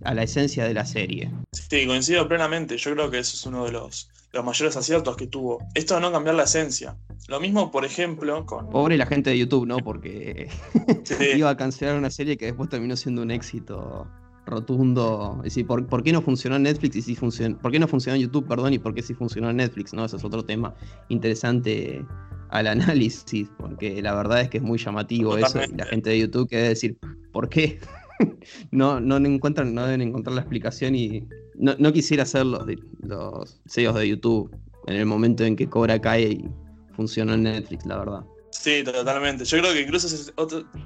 a 0.03 0.13
la 0.13 0.23
esencia 0.23 0.63
de 0.63 0.73
la 0.73 0.85
serie. 0.85 1.31
Sí, 1.51 1.86
coincido 1.86 2.27
plenamente, 2.27 2.77
yo 2.77 2.93
creo 2.93 3.12
que 3.12 3.19
eso 3.19 3.36
es 3.36 3.45
uno 3.45 3.65
de 3.65 3.74
los, 3.74 4.09
los 4.31 4.45
mayores 4.45 4.77
aciertos 4.77 5.17
que 5.17 5.27
tuvo. 5.27 5.59
Esto 5.75 5.95
de 5.95 6.01
no 6.01 6.12
cambiar 6.12 6.36
la 6.36 6.43
esencia. 6.43 6.95
Lo 7.27 7.39
mismo, 7.39 7.71
por 7.71 7.86
ejemplo, 7.86 8.45
con... 8.45 8.69
Pobre 8.69 8.98
la 8.98 9.05
gente 9.05 9.31
de 9.31 9.38
YouTube, 9.38 9.67
¿no? 9.67 9.77
Porque 9.77 10.50
iba 11.36 11.50
a 11.50 11.57
cancelar 11.57 11.95
una 11.95 12.09
serie 12.09 12.38
que 12.38 12.45
después 12.45 12.69
terminó 12.69 12.95
siendo 12.95 13.21
un 13.21 13.31
éxito 13.31 14.07
rotundo. 14.50 15.38
Es 15.39 15.56
decir, 15.56 15.68
¿por, 15.68 16.03
qué 16.03 16.12
no 16.12 16.22
funcionó 16.22 16.60
Netflix 16.60 16.96
y 16.98 17.01
si 17.01 17.15
funcionó, 17.15 17.58
por 17.58 17.72
qué 17.72 17.79
no 17.79 17.88
funcionó 17.88 18.15
en 18.15 18.24
YouTube, 18.24 18.48
perdón, 18.48 18.74
y 18.74 18.79
por 18.79 18.94
qué 18.94 19.01
sí 19.01 19.13
funcionó 19.13 19.51
Netflix? 19.53 19.94
¿no? 19.94 20.06
Ese 20.06 20.18
es 20.18 20.24
otro 20.24 20.44
tema 20.44 20.74
interesante 21.10 22.06
al 22.50 22.68
análisis, 22.68 23.50
porque 23.58 24.01
la 24.01 24.15
verdad 24.15 24.41
es 24.41 24.50
que 24.50 24.58
es 24.58 24.63
muy 24.63 24.77
llamativo 24.77 25.38
eso, 25.38 25.60
y 25.62 25.75
la 25.75 25.86
gente 25.86 26.10
de 26.10 26.20
YouTube 26.20 26.50
quiere 26.50 26.70
decir, 26.70 26.98
¿por 27.32 27.48
qué? 27.50 27.79
no, 28.72 29.00
no 29.00 29.18
encuentran, 29.18 29.74
no 29.74 29.86
deben 29.86 30.01
encontrar 30.01 30.36
la 30.36 30.41
explicación 30.41 30.96
y 30.96 31.27
no, 31.56 31.94
quisiera 31.94 32.25
ser 32.25 32.46
los, 32.46 32.65
los 33.01 33.62
CEOs 33.68 33.96
de 33.96 34.08
YouTube 34.08 34.56
en 34.88 34.96
el 34.96 35.06
momento 35.06 35.44
en 35.44 35.56
que 35.56 35.68
Cobra 35.68 36.00
cae 36.00 36.29
y 36.29 36.50
funcionó 36.96 37.34
en 37.34 37.44
Netflix, 37.44 37.86
la 37.86 37.98
verdad. 37.98 38.25
Sí, 38.51 38.84
totalmente. 38.84 39.46
Yo 39.46 39.60
creo 39.60 39.74
que 39.74 39.82
incluso 39.82 40.32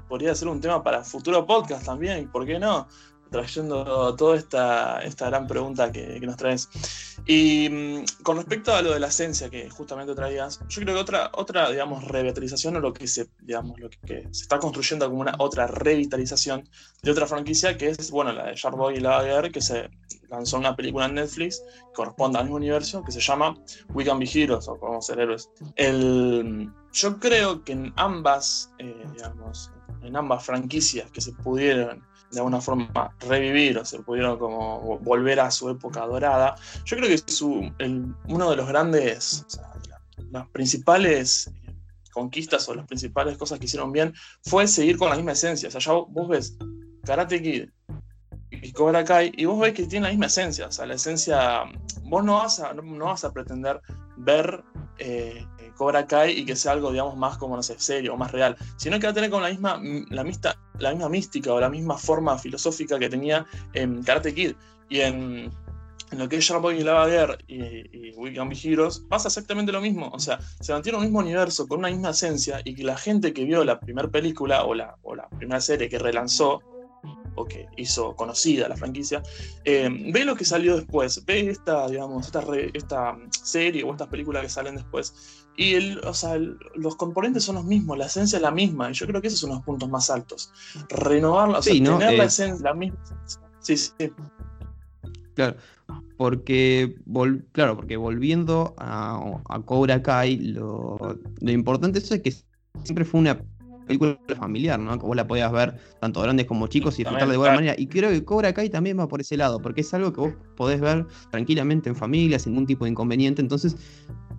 podría 0.08 0.34
ser 0.34 0.48
un 0.48 0.60
tema 0.60 0.82
para 0.82 1.02
futuro 1.02 1.46
podcast 1.46 1.86
también, 1.86 2.30
¿por 2.30 2.44
qué 2.46 2.58
no? 2.58 2.86
Trayendo 3.34 4.14
toda 4.14 4.36
esta, 4.36 5.00
esta 5.00 5.26
gran 5.26 5.48
pregunta 5.48 5.90
que, 5.90 6.20
nos 6.20 6.36
traes. 6.36 6.68
Y 7.26 7.68
mm, 7.68 8.22
con 8.22 8.36
respecto 8.36 8.72
a 8.72 8.80
lo 8.80 8.92
de 8.92 9.00
la 9.00 9.08
esencia 9.08 9.50
que 9.50 9.68
justamente 9.68 10.14
traías, 10.14 10.60
yo 10.68 10.82
creo 10.82 10.94
que 10.94 11.00
otra, 11.00 11.30
otra 11.34 11.68
digamos, 11.70 12.04
revitalización 12.04 12.76
o 12.76 12.80
lo 12.80 12.92
que 12.92 13.08
se, 13.08 13.26
digamos, 13.40 13.80
lo 13.80 13.90
que, 13.90 14.28
se 14.30 14.42
está 14.42 14.60
construyendo 14.60 15.08
como 15.08 15.20
una 15.20 15.34
otra 15.38 15.66
revitalización 15.66 16.68
de 17.02 17.10
otra 17.10 17.26
franquicia 17.26 17.76
que 17.76 17.88
es, 17.88 18.10
bueno, 18.12 18.32
la 18.32 18.46
de 18.46 18.54
Sharkboy 18.54 18.98
y 18.98 19.00
Lager, 19.00 19.50
que 19.50 19.60
se 19.60 19.90
lanzó 20.28 20.58
una 20.58 20.76
película 20.76 21.06
en 21.06 21.14
Netflix 21.14 21.60
que 21.60 21.92
corresponde 21.92 22.38
al 22.38 22.44
mismo 22.44 22.56
universo, 22.56 23.02
que 23.02 23.10
se 23.10 23.20
llama 23.20 23.56
We 23.94 24.04
Can 24.04 24.20
Be 24.20 24.30
Heroes 24.32 24.68
o 24.68 24.78
Podemos 24.78 25.06
Ser 25.06 25.18
Héroes. 25.18 25.50
El, 25.74 26.70
yo 26.92 27.18
creo 27.18 27.64
que 27.64 27.72
en 27.72 27.92
ambas, 27.96 28.70
eh, 28.78 29.04
digamos, 29.12 29.72
en 30.02 30.16
ambas 30.16 30.44
franquicias 30.44 31.10
que 31.10 31.20
se 31.20 31.32
pudieron 31.32 32.04
de 32.34 32.40
alguna 32.40 32.60
forma 32.60 33.14
revivir 33.20 33.78
o 33.78 33.84
se 33.84 34.00
pudieron 34.00 34.38
como 34.38 34.98
volver 34.98 35.40
a 35.40 35.50
su 35.50 35.70
época 35.70 36.06
dorada. 36.06 36.56
Yo 36.84 36.96
creo 36.96 37.08
que 37.08 37.18
su, 37.18 37.72
uno 38.28 38.50
de 38.50 38.56
los 38.56 38.68
grandes, 38.68 39.46
las 40.30 40.48
principales 40.48 41.50
conquistas 42.12 42.68
o 42.68 42.74
las 42.74 42.86
principales 42.86 43.36
cosas 43.36 43.58
que 43.58 43.66
hicieron 43.66 43.92
bien 43.92 44.14
fue 44.42 44.66
seguir 44.66 44.96
con 44.96 45.10
la 45.10 45.16
misma 45.16 45.32
esencia. 45.32 45.68
O 45.68 45.72
sea, 45.72 45.80
ya 45.80 45.92
vos 45.92 46.28
ves 46.28 46.56
Karate 47.04 47.42
Kid 47.42 47.68
y 48.50 48.72
Cobra 48.72 49.04
Kai 49.04 49.32
y 49.36 49.44
vos 49.44 49.60
ves 49.60 49.74
que 49.74 49.86
tiene 49.86 50.06
la 50.06 50.10
misma 50.10 50.26
esencia. 50.26 50.68
O 50.68 50.72
sea, 50.72 50.86
la 50.86 50.94
esencia, 50.94 51.64
vos 52.04 52.24
no 52.24 52.34
vas 52.34 52.60
a, 52.60 52.72
no, 52.72 53.04
vas 53.04 53.24
a 53.24 53.32
pretender 53.32 53.80
ver 54.16 54.62
eh, 54.98 55.44
Cobra 55.76 56.06
Kai 56.06 56.38
y 56.38 56.44
que 56.44 56.56
sea 56.56 56.72
algo, 56.72 56.90
digamos, 56.90 57.16
más 57.16 57.38
como, 57.38 57.56
no 57.56 57.62
sé, 57.62 57.76
serio 57.78 58.14
o 58.14 58.16
más 58.16 58.32
real, 58.32 58.56
sino 58.76 58.98
que 58.98 59.06
va 59.06 59.10
a 59.10 59.14
tener 59.14 59.30
como 59.30 59.42
la 59.42 59.50
misma, 59.50 59.80
la, 60.10 60.24
la 60.78 60.90
misma 60.90 61.08
mística 61.08 61.52
o 61.52 61.60
la 61.60 61.68
misma 61.68 61.98
forma 61.98 62.38
filosófica 62.38 62.98
que 62.98 63.08
tenía 63.08 63.46
en 63.72 64.02
Karate 64.02 64.34
Kid. 64.34 64.52
Y 64.88 65.00
en, 65.00 65.50
lo 66.12 66.28
que 66.28 66.36
es 66.36 66.44
Sharp 66.44 66.64
y 66.70 66.82
Lava 66.82 67.08
y, 67.48 67.56
y 67.56 68.12
We 68.16 68.34
Can 68.34 68.48
Be 68.48 68.56
Heroes, 68.62 69.00
pasa 69.08 69.28
exactamente 69.28 69.72
lo 69.72 69.80
mismo. 69.80 70.10
O 70.12 70.18
sea, 70.18 70.38
se 70.60 70.72
mantiene 70.72 70.98
un 70.98 71.04
mismo 71.04 71.18
universo 71.20 71.66
con 71.66 71.80
una 71.80 71.88
misma 71.88 72.10
esencia 72.10 72.60
y 72.64 72.74
que 72.74 72.84
la 72.84 72.96
gente 72.96 73.32
que 73.32 73.44
vio 73.44 73.64
la 73.64 73.80
primera 73.80 74.08
película 74.08 74.64
o 74.64 74.74
la, 74.74 74.96
o 75.02 75.14
la 75.14 75.28
primera 75.28 75.60
serie 75.60 75.88
que 75.88 75.98
relanzó 75.98 76.62
o 77.36 77.44
que 77.44 77.66
hizo 77.76 78.14
conocida 78.14 78.68
la 78.68 78.76
franquicia, 78.76 79.22
eh, 79.64 79.88
ve 80.12 80.24
lo 80.24 80.36
que 80.36 80.44
salió 80.44 80.76
después, 80.76 81.24
ve 81.24 81.50
esta, 81.50 81.88
digamos, 81.88 82.26
esta, 82.26 82.44
esta 82.72 83.18
serie 83.30 83.82
o 83.82 83.92
estas 83.92 84.08
películas 84.08 84.42
que 84.42 84.48
salen 84.48 84.76
después, 84.76 85.44
y 85.56 85.74
el, 85.74 85.98
o 86.00 86.14
sea, 86.14 86.36
los 86.74 86.96
componentes 86.96 87.44
son 87.44 87.56
los 87.56 87.64
mismos, 87.64 87.96
la 87.96 88.06
esencia 88.06 88.36
es 88.36 88.42
la 88.42 88.50
misma, 88.50 88.90
y 88.90 88.94
yo 88.94 89.06
creo 89.06 89.20
que 89.20 89.28
esos 89.28 89.40
son 89.40 89.50
los 89.50 89.62
puntos 89.62 89.88
más 89.88 90.10
altos. 90.10 90.50
Renovarla, 90.88 91.58
o 91.58 91.62
sea, 91.62 91.72
tener 91.72 91.98
la 91.98 92.24
eh, 92.24 92.26
esencia, 92.26 92.64
la 92.64 92.74
misma. 92.74 92.98
Sí, 93.60 93.76
sí. 93.76 93.92
Claro, 95.34 95.56
porque, 96.16 96.96
claro, 97.52 97.76
porque 97.76 97.96
volviendo 97.96 98.74
a, 98.78 99.40
a 99.48 99.60
Cobra 99.62 100.02
Kai, 100.02 100.38
lo, 100.38 100.96
lo 101.40 101.50
importante 101.50 101.98
es 101.98 102.08
que 102.20 102.34
siempre 102.82 103.04
fue 103.04 103.20
una 103.20 103.40
película 103.86 104.18
familiar, 104.38 104.78
¿no? 104.78 104.98
Que 104.98 105.06
vos 105.06 105.16
la 105.16 105.26
podías 105.26 105.52
ver 105.52 105.74
tanto 106.00 106.20
grandes 106.22 106.46
como 106.46 106.66
chicos 106.66 106.94
y 106.98 107.04
disfrutar 107.04 107.28
de 107.28 107.36
buena 107.36 107.54
manera. 107.54 107.74
Y 107.76 107.86
creo 107.86 108.10
que 108.10 108.24
Cobra 108.24 108.52
Kai 108.52 108.70
también 108.70 108.98
va 108.98 109.08
por 109.08 109.20
ese 109.20 109.36
lado, 109.36 109.60
porque 109.60 109.82
es 109.82 109.94
algo 109.94 110.12
que 110.12 110.20
vos 110.20 110.32
podés 110.56 110.80
ver 110.80 111.06
tranquilamente 111.30 111.88
en 111.88 111.96
familia, 111.96 112.38
sin 112.38 112.52
ningún 112.52 112.66
tipo 112.66 112.84
de 112.84 112.90
inconveniente. 112.90 113.42
Entonces, 113.42 113.76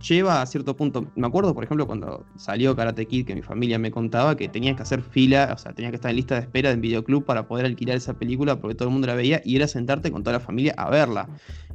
lleva 0.08 0.42
a 0.42 0.46
cierto 0.46 0.76
punto. 0.76 1.06
Me 1.16 1.28
acuerdo, 1.28 1.54
por 1.54 1.64
ejemplo, 1.64 1.88
cuando 1.88 2.26
salió 2.36 2.76
Karate 2.76 3.06
Kid, 3.06 3.26
que 3.26 3.36
mi 3.36 3.42
familia 3.42 3.80
me 3.80 3.92
contaba 3.92 4.36
que 4.36 4.48
tenías 4.48 4.76
que 4.76 4.84
hacer 4.84 5.02
fila, 5.02 5.52
o 5.54 5.58
sea, 5.58 5.74
tenías 5.74 5.92
que 5.92 5.96
estar 5.96 6.12
en 6.12 6.18
lista 6.18 6.36
de 6.36 6.42
espera 6.42 6.72
en 6.72 6.82
videoclub 6.82 7.26
para 7.26 7.48
poder 7.48 7.66
alquilar 7.66 7.98
esa 7.98 8.14
película 8.14 8.60
porque 8.60 8.76
todo 8.76 8.88
el 8.90 8.94
mundo 8.94 9.08
la 9.08 9.16
veía 9.16 9.42
y 9.44 9.56
era 9.56 9.68
sentarte 9.68 10.12
con 10.12 10.24
toda 10.24 10.34
la 10.34 10.40
familia 10.40 10.74
a 10.78 10.90
verla. 10.90 11.30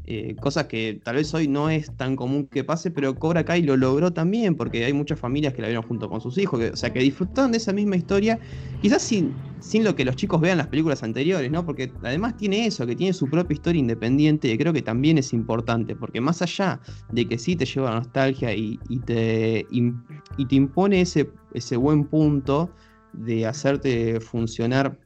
Eh, 0.06 0.34
cosa 0.40 0.66
que 0.66 0.98
tal 1.04 1.16
vez 1.16 1.32
hoy 1.34 1.46
no 1.46 1.68
es 1.70 1.94
tan 1.96 2.16
común 2.16 2.46
que 2.46 2.64
pase, 2.64 2.90
pero 2.90 3.14
Cobra 3.16 3.44
Kai 3.44 3.62
lo 3.62 3.76
logró 3.76 4.12
también 4.12 4.56
porque 4.56 4.84
hay 4.84 4.92
muchas 4.92 5.20
familias 5.20 5.52
que 5.52 5.62
la 5.62 5.68
vieron 5.68 5.84
junto 5.84 6.08
con 6.08 6.20
sus 6.20 6.38
hijos, 6.38 6.60
o 6.72 6.76
sea, 6.76 6.92
que 6.92 7.00
disfrutaron 7.00 7.52
de 7.52 7.58
esa 7.58 7.72
misma 7.72 7.96
historia, 7.96 8.38
quizás 8.80 9.02
sin, 9.02 9.32
sin 9.60 9.84
lo 9.84 9.94
que 9.94 10.04
los 10.04 10.16
chicos 10.16 10.40
vean 10.40 10.58
las 10.58 10.68
películas 10.68 11.02
anteriores, 11.02 11.50
¿no? 11.50 11.64
Porque 11.64 11.92
además 12.02 12.36
tiene 12.36 12.66
eso, 12.66 12.86
que 12.86 12.96
tiene 12.96 13.12
su 13.12 13.28
propia 13.28 13.54
historia 13.54 13.78
independiente, 13.78 14.50
y 14.50 14.56
creo 14.56 14.72
que 14.72 14.82
también 14.82 15.18
es 15.18 15.32
importante, 15.32 15.94
porque 15.94 16.20
más 16.20 16.40
allá 16.42 16.80
de 17.12 17.28
que 17.28 17.38
sí 17.38 17.54
te 17.54 17.66
lleva 17.66 17.92
a 17.92 17.94
nostalgia 17.94 18.54
y, 18.54 18.78
te, 19.04 19.66
y 19.70 20.46
te 20.46 20.54
impone 20.56 21.02
ese, 21.02 21.30
ese 21.52 21.76
buen 21.76 22.04
punto 22.04 22.70
de 23.12 23.46
hacerte 23.46 24.18
funcionar 24.20 24.98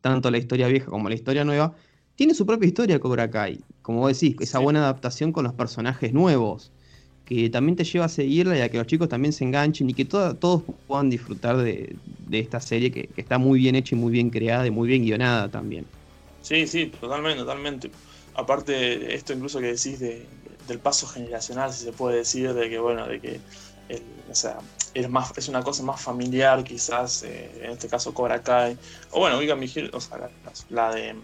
tanto 0.00 0.30
la 0.30 0.38
historia 0.38 0.68
vieja 0.68 0.86
como 0.86 1.08
la 1.08 1.14
historia 1.14 1.44
nueva, 1.44 1.74
tiene 2.18 2.34
su 2.34 2.44
propia 2.44 2.66
historia 2.66 2.98
Cobra 2.98 3.30
Kai. 3.30 3.60
Como 3.80 4.00
vos 4.00 4.20
decís, 4.20 4.36
esa 4.40 4.58
buena 4.58 4.80
adaptación 4.80 5.30
con 5.32 5.44
los 5.44 5.54
personajes 5.54 6.12
nuevos 6.12 6.72
que 7.24 7.48
también 7.48 7.76
te 7.76 7.84
lleva 7.84 8.06
a 8.06 8.08
seguirla 8.08 8.58
y 8.58 8.60
a 8.60 8.68
que 8.68 8.78
los 8.78 8.88
chicos 8.88 9.08
también 9.08 9.32
se 9.32 9.44
enganchen 9.44 9.88
y 9.88 9.94
que 9.94 10.04
todos 10.04 10.64
puedan 10.88 11.10
disfrutar 11.10 11.58
de, 11.58 11.96
esta 12.32 12.58
serie 12.58 12.90
que, 12.90 13.08
está 13.16 13.38
muy 13.38 13.60
bien 13.60 13.76
hecha 13.76 13.94
y 13.94 13.98
muy 13.98 14.10
bien 14.10 14.30
creada 14.30 14.66
y 14.66 14.72
muy 14.72 14.88
bien 14.88 15.04
guionada 15.04 15.48
también. 15.48 15.86
Sí, 16.40 16.66
sí, 16.66 16.86
totalmente, 17.00 17.38
totalmente. 17.38 17.92
Aparte, 18.34 19.14
esto 19.14 19.32
incluso 19.32 19.60
que 19.60 19.66
decís 19.66 20.00
de, 20.00 20.28
del 20.66 20.80
paso 20.80 21.06
generacional, 21.06 21.72
si 21.72 21.84
se 21.84 21.92
puede 21.92 22.16
decir, 22.16 22.52
de 22.52 22.68
que, 22.68 22.80
bueno, 22.80 23.06
de 23.06 23.20
que, 23.20 23.40
o 24.30 24.34
sea, 24.34 24.58
es, 24.94 25.08
más, 25.08 25.32
es 25.36 25.48
una 25.48 25.62
cosa 25.62 25.82
más 25.82 26.00
familiar 26.00 26.62
quizás, 26.64 27.22
eh, 27.22 27.62
en 27.62 27.70
este 27.72 27.88
caso 27.88 28.12
Cobra 28.12 28.42
Kai, 28.42 28.76
o 29.10 29.20
bueno, 29.20 29.38
Oigan 29.38 29.60
o 29.92 30.00
sea, 30.00 30.30
la 30.70 30.94
de 30.94 31.14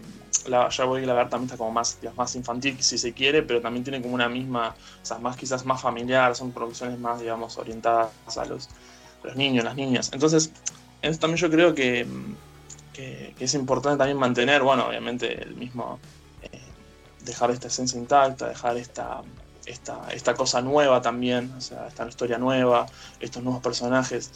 la, 0.47 0.69
ya 0.69 0.85
voy 0.85 1.07
a 1.07 1.13
ver 1.13 1.29
también 1.29 1.45
está 1.45 1.57
como 1.57 1.71
más, 1.71 1.97
más 2.15 2.35
infantil 2.35 2.77
si 2.81 2.97
se 2.97 3.13
quiere, 3.13 3.43
pero 3.43 3.61
también 3.61 3.83
tiene 3.83 4.01
como 4.01 4.13
una 4.13 4.29
misma, 4.29 4.75
o 5.01 5.05
sea, 5.05 5.17
más 5.17 5.37
quizás 5.37 5.65
más 5.65 5.81
familiar, 5.81 6.35
son 6.35 6.51
producciones 6.51 6.99
más, 6.99 7.19
digamos, 7.19 7.57
orientadas 7.57 8.11
a 8.37 8.45
los, 8.45 8.69
los 9.23 9.35
niños, 9.35 9.63
las 9.63 9.75
niñas. 9.75 10.11
Entonces, 10.13 10.51
eso 11.01 11.19
también 11.19 11.37
yo 11.37 11.49
creo 11.49 11.73
que, 11.73 12.05
que, 12.93 13.33
es 13.39 13.53
importante 13.53 13.97
también 13.97 14.17
mantener, 14.17 14.61
bueno, 14.63 14.87
obviamente 14.87 15.41
el 15.41 15.55
mismo, 15.55 15.99
eh, 16.41 16.61
dejar 17.23 17.51
esta 17.51 17.67
esencia 17.67 17.99
intacta, 17.99 18.47
dejar 18.47 18.77
esta, 18.77 19.21
esta, 19.65 20.07
esta 20.13 20.33
cosa 20.33 20.61
nueva 20.61 21.01
también, 21.01 21.51
o 21.57 21.61
sea, 21.61 21.87
esta 21.87 22.07
historia 22.07 22.37
nueva, 22.37 22.85
estos 23.19 23.43
nuevos 23.43 23.61
personajes. 23.61 24.31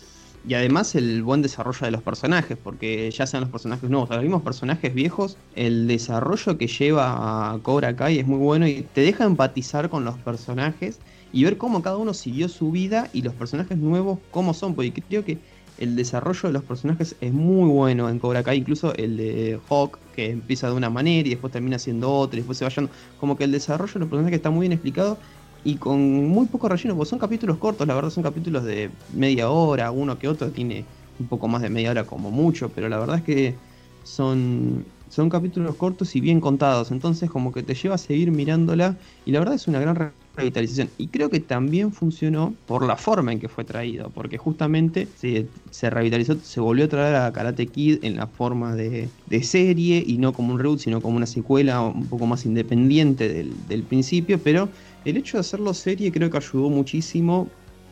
Y 0.47 0.53
además 0.53 0.95
el 0.95 1.21
buen 1.21 1.41
desarrollo 1.41 1.85
de 1.85 1.91
los 1.91 2.01
personajes, 2.01 2.57
porque 2.57 3.11
ya 3.11 3.27
sean 3.27 3.41
los 3.41 3.49
personajes 3.49 3.89
nuevos 3.89 4.09
los 4.09 4.21
mismos 4.21 4.41
personajes 4.41 4.93
viejos, 4.93 5.37
el 5.55 5.87
desarrollo 5.87 6.57
que 6.57 6.67
lleva 6.67 7.51
a 7.51 7.59
Cobra 7.59 7.95
Kai 7.95 8.19
es 8.19 8.25
muy 8.25 8.37
bueno 8.37 8.65
y 8.65 8.83
te 8.83 9.01
deja 9.01 9.25
empatizar 9.25 9.89
con 9.89 10.05
los 10.05 10.17
personajes 10.17 10.99
y 11.31 11.43
ver 11.43 11.57
cómo 11.57 11.81
cada 11.81 11.97
uno 11.97 12.13
siguió 12.13 12.47
su 12.47 12.71
vida 12.71 13.09
y 13.13 13.21
los 13.21 13.35
personajes 13.35 13.77
nuevos 13.77 14.19
cómo 14.31 14.53
son, 14.53 14.75
porque 14.75 14.93
creo 14.93 15.25
que 15.25 15.41
el 15.79 15.95
desarrollo 15.95 16.49
de 16.49 16.53
los 16.53 16.63
personajes 16.65 17.15
es 17.21 17.33
muy 17.33 17.69
bueno 17.69 18.09
en 18.09 18.19
Cobra 18.19 18.43
Kai, 18.43 18.57
incluso 18.59 18.93
el 18.95 19.17
de 19.17 19.59
Hawk, 19.69 19.99
que 20.11 20.31
empieza 20.31 20.67
de 20.67 20.73
una 20.75 20.89
manera 20.89 21.27
y 21.27 21.31
después 21.31 21.51
termina 21.53 21.79
siendo 21.79 22.11
otra, 22.13 22.37
y 22.37 22.41
después 22.41 22.57
se 22.57 22.65
vayan, 22.65 22.91
como 23.17 23.37
que 23.37 23.45
el 23.45 23.51
desarrollo 23.51 23.93
de 23.93 23.99
los 24.01 24.09
personajes 24.09 24.35
está 24.37 24.49
muy 24.51 24.63
bien 24.63 24.73
explicado 24.73 25.19
y 25.63 25.77
con 25.77 26.27
muy 26.27 26.47
poco 26.47 26.69
relleno, 26.69 26.95
porque 26.95 27.09
son 27.09 27.19
capítulos 27.19 27.57
cortos, 27.57 27.87
la 27.87 27.95
verdad 27.95 28.09
son 28.11 28.23
capítulos 28.23 28.63
de 28.65 28.99
media 29.07 29.49
hora, 29.49 29.91
uno 29.91 30.17
que 30.19 30.27
otro 30.27 30.51
tiene 30.51 30.91
un 31.17 31.27
poco 31.27 31.47
más 31.47 31.61
de 31.61 31.69
media 31.69 31.91
hora 31.91 32.05
como 32.05 32.31
mucho, 32.31 32.73
pero 32.73 32.89
la 32.89 32.99
verdad 32.99 33.17
es 33.17 33.23
que 33.23 33.61
son, 34.01 34.93
son 35.09 35.29
capítulos 35.29 35.75
cortos 35.75 36.15
y 36.15 36.21
bien 36.21 36.41
contados, 36.41 36.91
entonces 36.91 37.29
como 37.29 37.51
que 37.51 37.63
te 37.63 37.75
lleva 37.75 37.95
a 37.95 37.97
seguir 37.97 38.31
mirándola 38.31 38.99
y 39.25 39.31
la 39.31 39.39
verdad 39.39 39.55
es 39.55 39.67
una 39.67 39.79
gran 39.79 39.95
revitalización. 40.39 40.89
Y 40.97 41.07
creo 41.07 41.29
que 41.29 41.39
también 41.39 41.91
funcionó 41.91 42.53
por 42.65 42.85
la 42.85 42.95
forma 42.95 43.31
en 43.31 43.39
que 43.39 43.47
fue 43.47 43.63
traído, 43.63 44.09
porque 44.09 44.37
justamente 44.37 45.07
se, 45.15 45.89
revitalizó, 45.89 46.37
se 46.41 46.59
volvió 46.59 46.85
a 46.85 46.87
traer 46.87 47.15
a 47.15 47.31
Karate 47.31 47.67
Kid 47.67 47.99
en 48.03 48.17
la 48.17 48.27
forma 48.27 48.75
de, 48.75 49.09
de, 49.27 49.43
serie 49.43 50.03
y 50.05 50.17
no 50.17 50.33
como 50.33 50.53
un 50.53 50.59
reboot, 50.59 50.79
sino 50.79 51.01
como 51.01 51.17
una 51.17 51.25
secuela 51.25 51.81
un 51.81 52.07
poco 52.07 52.25
más 52.25 52.45
independiente 52.45 53.29
del, 53.29 53.53
del 53.67 53.83
principio, 53.83 54.39
pero 54.39 54.69
el 55.05 55.17
hecho 55.17 55.37
de 55.37 55.41
hacerlo 55.41 55.73
serie 55.73 56.11
creo 56.11 56.29
que 56.29 56.37
ayudó 56.37 56.69
muchísimo 56.69 57.47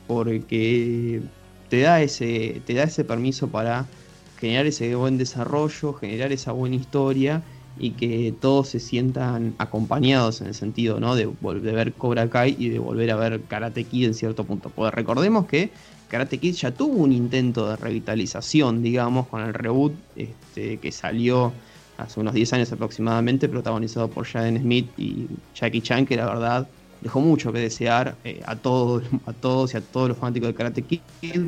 porque 0.07 1.21
te 1.69 1.81
da 1.81 2.01
ese, 2.01 2.61
te 2.65 2.73
da 2.73 2.83
ese 2.83 3.03
permiso 3.03 3.47
para 3.47 3.85
generar 4.39 4.65
ese 4.65 4.95
buen 4.95 5.17
desarrollo, 5.17 5.93
generar 5.93 6.31
esa 6.31 6.51
buena 6.51 6.75
historia 6.75 7.43
y 7.79 7.91
que 7.91 8.33
todos 8.39 8.69
se 8.69 8.79
sientan 8.79 9.55
acompañados 9.57 10.41
en 10.41 10.47
el 10.47 10.53
sentido 10.53 10.99
¿no? 10.99 11.15
de, 11.15 11.25
volver 11.25 11.73
a 11.73 11.77
ver 11.77 11.93
Cobra 11.93 12.29
Kai 12.29 12.55
y 12.57 12.69
de 12.69 12.79
volver 12.79 13.11
a 13.11 13.15
ver 13.15 13.41
Karate 13.47 13.83
Kid 13.83 14.05
en 14.05 14.13
cierto 14.13 14.43
punto. 14.43 14.69
Pues 14.69 14.93
recordemos 14.93 15.47
que 15.47 15.69
Karate 16.07 16.37
Kid 16.37 16.55
ya 16.55 16.71
tuvo 16.71 16.95
un 16.95 17.11
intento 17.11 17.69
de 17.69 17.75
revitalización, 17.75 18.81
digamos, 18.81 19.27
con 19.27 19.41
el 19.41 19.53
reboot 19.53 19.93
este, 20.15 20.77
que 20.77 20.91
salió 20.91 21.51
hace 21.97 22.19
unos 22.19 22.33
10 22.33 22.53
años 22.53 22.71
aproximadamente, 22.71 23.49
protagonizado 23.49 24.07
por 24.07 24.25
Jaden 24.25 24.59
Smith 24.61 24.89
y 24.97 25.27
Jackie 25.55 25.81
Chan, 25.81 26.05
que 26.05 26.15
la 26.15 26.25
verdad 26.25 26.67
dejó 27.01 27.19
mucho 27.19 27.51
que 27.51 27.59
desear 27.59 28.15
eh, 28.23 28.41
a 28.45 28.55
todos 28.55 29.03
a 29.25 29.33
todos 29.33 29.73
y 29.73 29.77
a 29.77 29.81
todos 29.81 30.09
los 30.09 30.17
fanáticos 30.17 30.49
de 30.49 30.55
Karate 30.55 30.81
Kid 30.81 31.01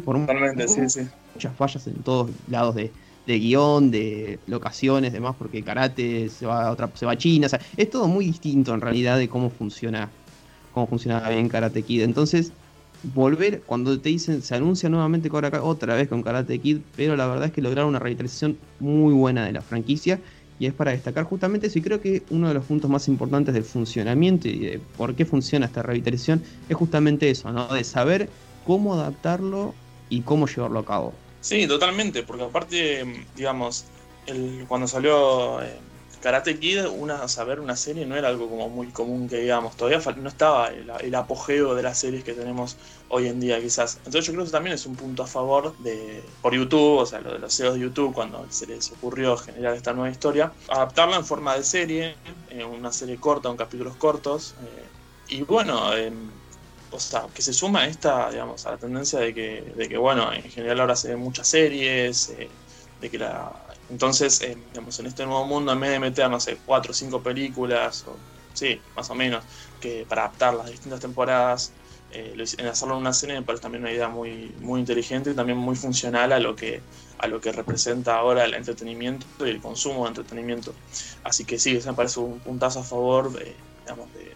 por 0.04 0.18
muchas 0.18 1.56
fallas 1.58 1.88
en 1.88 1.96
todos 2.04 2.30
lados 2.50 2.76
de, 2.76 2.92
guion, 3.38 3.92
de 3.92 4.40
locaciones, 4.48 5.14
demás, 5.14 5.36
porque 5.38 5.62
karate 5.62 6.30
se 6.30 6.46
va 6.46 6.68
a 6.68 6.72
otra, 6.72 6.90
se 6.96 7.06
va 7.06 7.12
a 7.12 7.18
China, 7.18 7.48
o 7.48 7.50
sea, 7.50 7.60
es 7.78 7.90
todo 7.90 8.08
muy 8.08 8.26
distinto 8.26 8.74
en 8.74 8.82
realidad 8.82 9.18
de 9.18 9.30
cómo 9.30 9.50
funciona, 9.50 10.10
cómo 10.74 10.88
funciona 10.88 11.28
bien 11.30 11.50
Karate 11.50 11.84
Kid. 11.84 12.02
Entonces, 12.02 12.52
volver, 13.04 13.62
cuando 13.66 14.00
te 14.00 14.10
dicen, 14.10 14.42
se 14.42 14.56
anuncia 14.56 14.90
nuevamente 14.90 15.30
otra 15.32 15.96
vez 15.96 16.08
con 16.08 16.24
Karate 16.24 16.60
Kid, 16.60 16.80
pero 16.96 17.16
la 17.16 17.28
verdad 17.28 17.46
es 17.46 17.52
que 17.52 17.62
lograron 17.62 17.90
una 17.90 18.00
revitalización 18.00 18.58
muy 18.80 19.14
buena 19.14 19.46
de 19.46 19.52
la 19.52 19.62
franquicia 19.62 20.20
y 20.60 20.66
es 20.66 20.74
para 20.74 20.92
destacar 20.92 21.24
justamente 21.24 21.68
eso 21.68 21.80
y 21.80 21.82
creo 21.82 22.02
que 22.02 22.24
uno 22.30 22.50
de 22.50 22.54
los 22.54 22.66
puntos 22.66 22.90
más 22.90 23.08
importantes 23.08 23.54
del 23.54 23.64
funcionamiento 23.64 24.50
y 24.50 24.60
de 24.60 24.82
por 24.98 25.16
qué 25.16 25.26
funciona 25.26 25.66
esta 25.66 25.82
revitalización 25.82 26.44
es 26.68 26.76
justamente 26.76 27.30
eso, 27.30 27.52
¿no? 27.52 27.74
De 27.74 27.84
saber 27.86 28.30
cómo 28.66 28.94
adaptarlo 28.94 29.74
y 30.10 30.22
cómo 30.22 30.48
llevarlo 30.48 30.80
a 30.80 30.86
cabo. 30.86 31.14
Sí, 31.42 31.68
totalmente, 31.68 32.24
porque 32.24 32.44
aparte, 32.44 33.26
digamos, 33.36 33.86
el, 34.28 34.66
cuando 34.68 34.88
salió 34.88 35.62
eh, 35.62 35.80
Karate 36.22 36.60
Kid, 36.60 36.86
una, 36.86 37.28
saber 37.30 37.62
una 37.62 37.78
serie 37.78 38.06
no 38.06 38.16
era 38.18 38.28
algo 38.28 38.50
como 38.50 38.70
muy 38.70 38.88
común 38.88 39.30
que 39.30 39.38
digamos, 39.38 39.78
todavía 39.78 40.02
no 40.18 40.28
estaba 40.28 40.68
el, 40.68 41.16
apogeo 41.16 41.76
de 41.76 41.84
las 41.84 41.98
series 41.98 42.24
que 42.26 42.34
tenemos 42.34 42.76
hoy 43.08 43.28
en 43.28 43.40
día 43.40 43.60
quizás. 43.62 43.98
Entonces 44.00 44.26
yo 44.26 44.34
creo 44.34 44.46
que 44.46 44.52
también 44.52 44.74
es 44.74 44.86
un 44.86 44.96
punto 44.96 45.24
a 45.24 45.28
favor 45.28 45.78
de, 45.78 46.22
por 46.42 46.54
YouTube, 46.54 46.98
o 46.98 47.06
sea, 47.06 47.22
lo 47.22 47.34
de 47.34 47.40
los 47.40 47.56
CEOs 47.56 47.76
de 47.76 47.80
YouTube, 47.82 48.14
cuando 48.14 48.46
se 48.50 48.68
les 48.68 48.92
ocurrió 48.92 49.38
generar 49.38 49.76
esta 49.76 49.94
nueva 49.94 50.10
historia, 50.10 50.52
adaptarla 50.68 51.16
en 51.16 51.26
forma 51.26 51.56
de 51.56 51.64
serie, 51.64 52.16
en 52.50 52.66
una 52.66 52.92
serie 52.92 53.18
corta, 53.18 53.50
en 53.50 53.56
capítulos 53.56 53.96
cortos. 53.96 54.56
Eh, 54.62 55.36
y 55.36 55.44
bueno, 55.44 55.94
em, 55.96 56.30
o 56.92 57.00
sea, 57.00 57.28
que 57.34 57.42
se 57.42 57.54
suma 57.54 57.82
a 57.82 57.88
esta, 57.88 58.32
digamos, 58.32 58.66
a 58.66 58.72
la 58.72 58.78
tendencia 58.78 59.20
de 59.20 59.34
que, 59.34 59.74
de 59.76 59.90
que 59.90 59.98
bueno, 59.98 60.32
en 60.34 60.44
general 60.44 60.82
ahora 60.82 60.96
se 60.96 61.10
ven 61.10 61.20
muchas 61.20 61.48
series, 61.48 62.30
eh, 62.30 62.50
de 63.00 63.10
que 63.10 63.18
la... 63.18 63.52
Entonces, 63.90 64.42
eh, 64.42 64.58
digamos, 64.72 65.00
en 65.00 65.08
este 65.08 65.26
nuevo 65.26 65.46
mundo, 65.46 65.72
en 65.72 65.80
vez 65.80 65.92
de 65.92 66.00
meter, 66.00 66.30
no 66.30 66.40
sé, 66.40 66.58
cuatro 66.66 66.92
o 66.92 66.94
cinco 66.94 67.22
películas, 67.22 68.06
o, 68.08 68.16
sí, 68.54 68.80
más 68.96 69.10
o 69.10 69.16
menos, 69.16 69.44
que 69.80 70.06
para 70.08 70.26
adaptar 70.26 70.54
las 70.54 70.70
distintas 70.70 71.00
temporadas, 71.00 71.72
eh, 72.12 72.34
en 72.58 72.68
hacerlo 72.68 72.96
en 72.96 73.02
una 73.02 73.14
serie 73.14 73.36
me 73.36 73.44
parece 73.44 73.62
también 73.62 73.84
una 73.84 73.92
idea 73.92 74.10
muy, 74.10 74.52
muy 74.62 74.80
inteligente 74.80 75.30
y 75.32 75.36
también 75.36 75.60
muy 75.60 75.76
funcional 75.76 76.32
a 76.32 76.40
lo 76.40 76.56
que 76.56 76.82
a 77.20 77.28
lo 77.28 77.40
que 77.40 77.52
representa 77.52 78.16
ahora 78.16 78.46
el 78.46 78.54
entretenimiento 78.56 79.28
y 79.46 79.50
el 79.50 79.62
consumo 79.62 80.04
de 80.04 80.10
entretenimiento. 80.10 80.74
Así 81.24 81.46
que 81.46 81.60
sí, 81.60 81.76
eso 81.76 81.90
me 81.90 81.96
parece 81.96 82.20
un 82.20 82.40
puntazo 82.40 82.80
a 82.80 82.84
favor 82.84 83.32
de, 83.32 83.56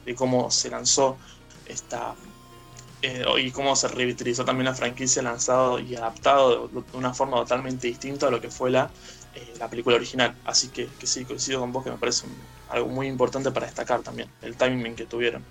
de 0.05 0.15
cómo 0.15 0.51
se 0.51 0.69
lanzó 0.69 1.17
esta, 1.65 2.13
eh, 3.05 3.21
y 3.37 3.51
cómo 3.51 3.75
se 3.75 3.89
revitalizó 3.89 4.45
también 4.45 4.63
la 4.63 4.73
franquicia 4.73 5.21
lanzado 5.21 5.77
y 5.77 5.93
adaptado 5.93 6.69
de, 6.69 6.83
una 6.93 7.13
forma 7.13 7.35
totalmente 7.35 7.87
distinta 7.87 8.27
a 8.27 8.31
lo 8.31 8.39
que 8.39 8.49
fue 8.49 8.71
la, 8.71 8.89
eh, 9.35 9.53
la 9.59 9.69
película 9.69 9.97
original. 9.97 10.33
Así 10.45 10.69
que, 10.69 10.87
que, 10.97 11.05
sí, 11.05 11.25
coincido 11.25 11.59
con 11.59 11.73
vos 11.73 11.83
que 11.83 11.91
me 11.91 11.97
parece 11.97 12.27
algo 12.69 12.87
muy 12.87 13.07
importante 13.07 13.51
para 13.51 13.65
destacar 13.65 14.03
también, 14.03 14.29
el 14.41 14.55
timing 14.55 14.95
que 14.95 15.05
tuvieron. 15.05 15.43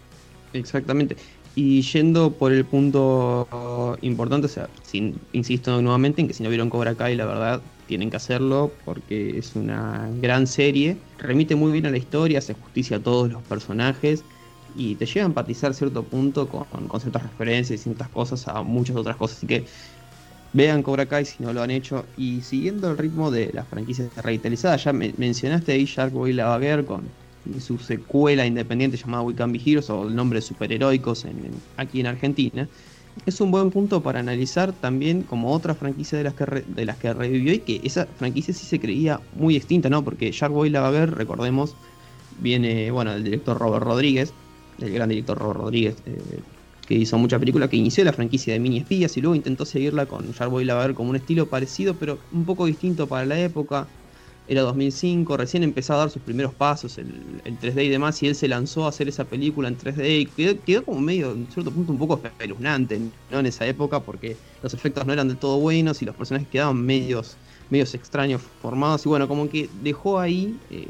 Exactamente. 0.55 1.19
Y 1.55 1.83
yendo 1.83 2.33
por 2.33 2.53
el 2.53 2.65
punto 2.65 3.99
importante, 4.01 4.47
o 4.47 4.49
sea, 4.49 4.71
insisto 5.33 5.83
nuevamente 5.83 6.23
en 6.23 6.29
que 6.29 6.33
si 6.33 6.43
no 6.43 6.49
vieron 6.49 6.71
Cobra 6.71 6.95
Kai, 6.95 7.17
la 7.17 7.27
verdad, 7.27 7.61
tienen 7.87 8.09
que 8.09 8.17
hacerlo 8.17 8.73
porque 8.87 9.37
es 9.37 9.55
una 9.57 10.09
gran 10.23 10.47
serie, 10.47 10.97
remite 11.19 11.55
muy 11.55 11.71
bien 11.71 11.85
a 11.85 11.91
la 11.91 11.99
historia, 11.99 12.39
hace 12.39 12.55
justicia 12.55 12.97
a 12.97 13.01
todos 13.01 13.31
los 13.31 13.43
personajes 13.43 14.25
y 14.76 14.95
te 14.95 15.07
lleva 15.07 15.25
a 15.25 15.26
empatizar 15.26 15.75
cierto 15.75 16.02
punto 16.02 16.49
con, 16.49 17.00
ciertas 17.00 17.23
referencias 17.23 17.81
y 17.81 17.83
ciertas 17.83 18.09
cosas 18.09 18.47
a 18.49 18.62
muchas 18.62 18.97
otras 18.97 19.17
cosas. 19.17 19.38
Así 19.38 19.47
que 19.47 19.64
vean 20.52 20.83
Cobra 20.83 21.07
Kai 21.07 21.25
si 21.25 21.43
no 21.43 21.52
lo 21.52 21.62
han 21.62 21.71
hecho. 21.71 22.05
Y 22.17 22.43
siguiendo 22.43 22.91
el 22.91 22.99
ritmo 22.99 23.31
de 23.31 23.50
las 23.52 23.67
franquicias 23.69 24.14
revitalizadas, 24.17 24.85
ya 24.85 24.93
mencionaste 24.93 25.73
ahí 25.73 25.85
Shark 25.85 26.12
Boy 26.12 26.33
Lavaguer 26.33 26.85
con 26.85 27.02
su 27.61 27.79
secuela 27.79 28.47
independiente 28.47 28.97
llamada 28.97 29.23
We 29.23 29.35
Can 29.35 29.52
Be 29.52 29.61
Heroes 29.64 29.91
o 29.91 30.07
el 30.07 30.14
nombre 30.14 30.38
de 30.38 30.43
superheroicos 30.43 31.25
en, 31.25 31.50
aquí 31.76 32.00
en 32.00 32.07
Argentina. 32.07 32.69
Es 33.26 33.41
un 33.43 33.50
buen 33.50 33.71
punto 33.71 34.02
para 34.02 34.21
analizar 34.21 34.73
también 34.73 35.23
como 35.23 35.52
otra 35.52 35.75
franquicia 35.75 36.17
de 36.17 36.25
las 36.25 36.35
que, 36.35 36.45
de 36.67 36.85
las 36.87 36.97
que 36.97 37.12
revivió 37.12 37.52
y 37.52 37.59
que 37.59 37.81
esa 37.85 38.07
franquicia 38.07 38.55
sí 38.55 38.64
se 38.64 38.81
creía 38.81 39.21
muy 39.35 39.57
extinta, 39.57 39.91
¿no? 39.91 40.02
Porque 40.02 40.33
Shark 40.33 40.52
Boy 40.52 40.71
Lavaguer, 40.71 41.11
recordemos, 41.14 41.75
viene, 42.41 42.91
bueno, 42.91 43.12
del 43.12 43.25
director 43.25 43.59
Robert 43.59 43.85
Rodríguez, 43.85 44.33
el 44.83 44.93
gran 44.93 45.09
director 45.09 45.39
Robert 45.39 45.61
Rodríguez, 45.61 45.97
eh, 46.07 46.19
que 46.87 46.95
hizo 46.95 47.17
mucha 47.19 47.39
película, 47.39 47.69
que 47.69 47.77
inició 47.77 48.05
la 48.05 48.12
franquicia 48.12 48.53
de 48.53 48.61
Mini 48.61 48.79
Espías 48.79 49.17
y 49.17 49.21
luego 49.21 49.35
intentó 49.35 49.65
seguirla 49.65 50.07
con 50.07 50.33
Jarboy 50.33 50.65
Laver 50.65 50.95
como 50.95 51.11
un 51.11 51.17
estilo 51.17 51.47
parecido, 51.47 51.95
pero 51.95 52.19
un 52.33 52.45
poco 52.45 52.67
distinto 52.67 53.07
para 53.07 53.25
la 53.25 53.41
época. 53.41 53.87
Era 54.49 54.62
2005, 54.62 55.37
recién 55.37 55.62
empezó 55.62 55.95
a 55.95 55.99
dar 55.99 56.11
sus 56.11 56.21
primeros 56.21 56.53
pasos, 56.53 56.99
el, 56.99 57.07
3D 57.45 57.85
y 57.85 57.89
demás, 57.89 58.21
y 58.25 58.27
él 58.27 58.35
se 58.35 58.49
lanzó 58.49 58.87
a 58.87 58.89
hacer 58.89 59.09
esa 59.09 59.25
película 59.25 59.69
en 59.69 59.79
3D 59.79 60.21
y 60.21 60.57
quedó, 60.57 60.85
como 60.85 61.01
medio, 61.01 61.31
en 61.31 61.47
cierto 61.47 61.71
punto, 61.71 61.93
un 61.93 61.99
poco 61.99 62.21
espeluznante 62.23 63.01
¿no? 63.31 63.39
en 63.39 63.47
esa 63.47 63.65
época, 63.67 64.01
porque 64.01 64.37
los 64.61 64.75
efectos 64.75 65.07
no 65.07 65.12
eran 65.12 65.29
del 65.29 65.37
todo 65.37 65.61
buenos 65.61 66.03
y 66.03 66.07
los 66.07 66.17
personajes 66.17 66.49
quedaban 66.49 66.85
medios, 66.85 67.37
medios 67.71 67.95
extraños 67.95 68.43
formados, 68.61 69.07
y 69.07 69.09
bueno, 69.09 69.29
como 69.29 69.49
que 69.49 69.71
dejó 69.81 70.19
ahí 70.19 70.59
eh, 70.71 70.89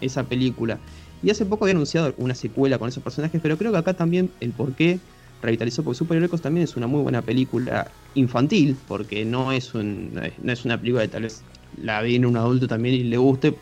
esa 0.00 0.22
película. 0.22 0.78
Y 1.22 1.30
hace 1.30 1.46
poco 1.46 1.64
había 1.64 1.74
anunciado 1.74 2.14
una 2.18 2.34
secuela 2.34 2.78
con 2.78 2.88
esos 2.88 3.02
personajes, 3.02 3.40
pero 3.42 3.56
creo 3.56 3.72
que 3.72 3.78
acá 3.78 3.94
también 3.94 4.30
el 4.40 4.50
por 4.52 4.74
qué 4.74 4.98
revitalizó, 5.42 5.82
porque 5.82 5.98
Superhéroes 5.98 6.40
también 6.40 6.64
es 6.64 6.76
una 6.76 6.86
muy 6.86 7.02
buena 7.02 7.22
película 7.22 7.90
infantil, 8.14 8.76
porque 8.88 9.24
no 9.24 9.52
es, 9.52 9.74
no 9.74 10.52
es 10.52 10.64
una 10.64 10.78
película 10.78 11.02
de 11.02 11.08
tal 11.08 11.22
vez 11.22 11.42
la 11.80 12.04
en 12.04 12.26
un 12.26 12.36
adulto 12.36 12.68
también 12.68 12.94
y 12.94 13.04
le 13.04 13.16
guste, 13.16 13.54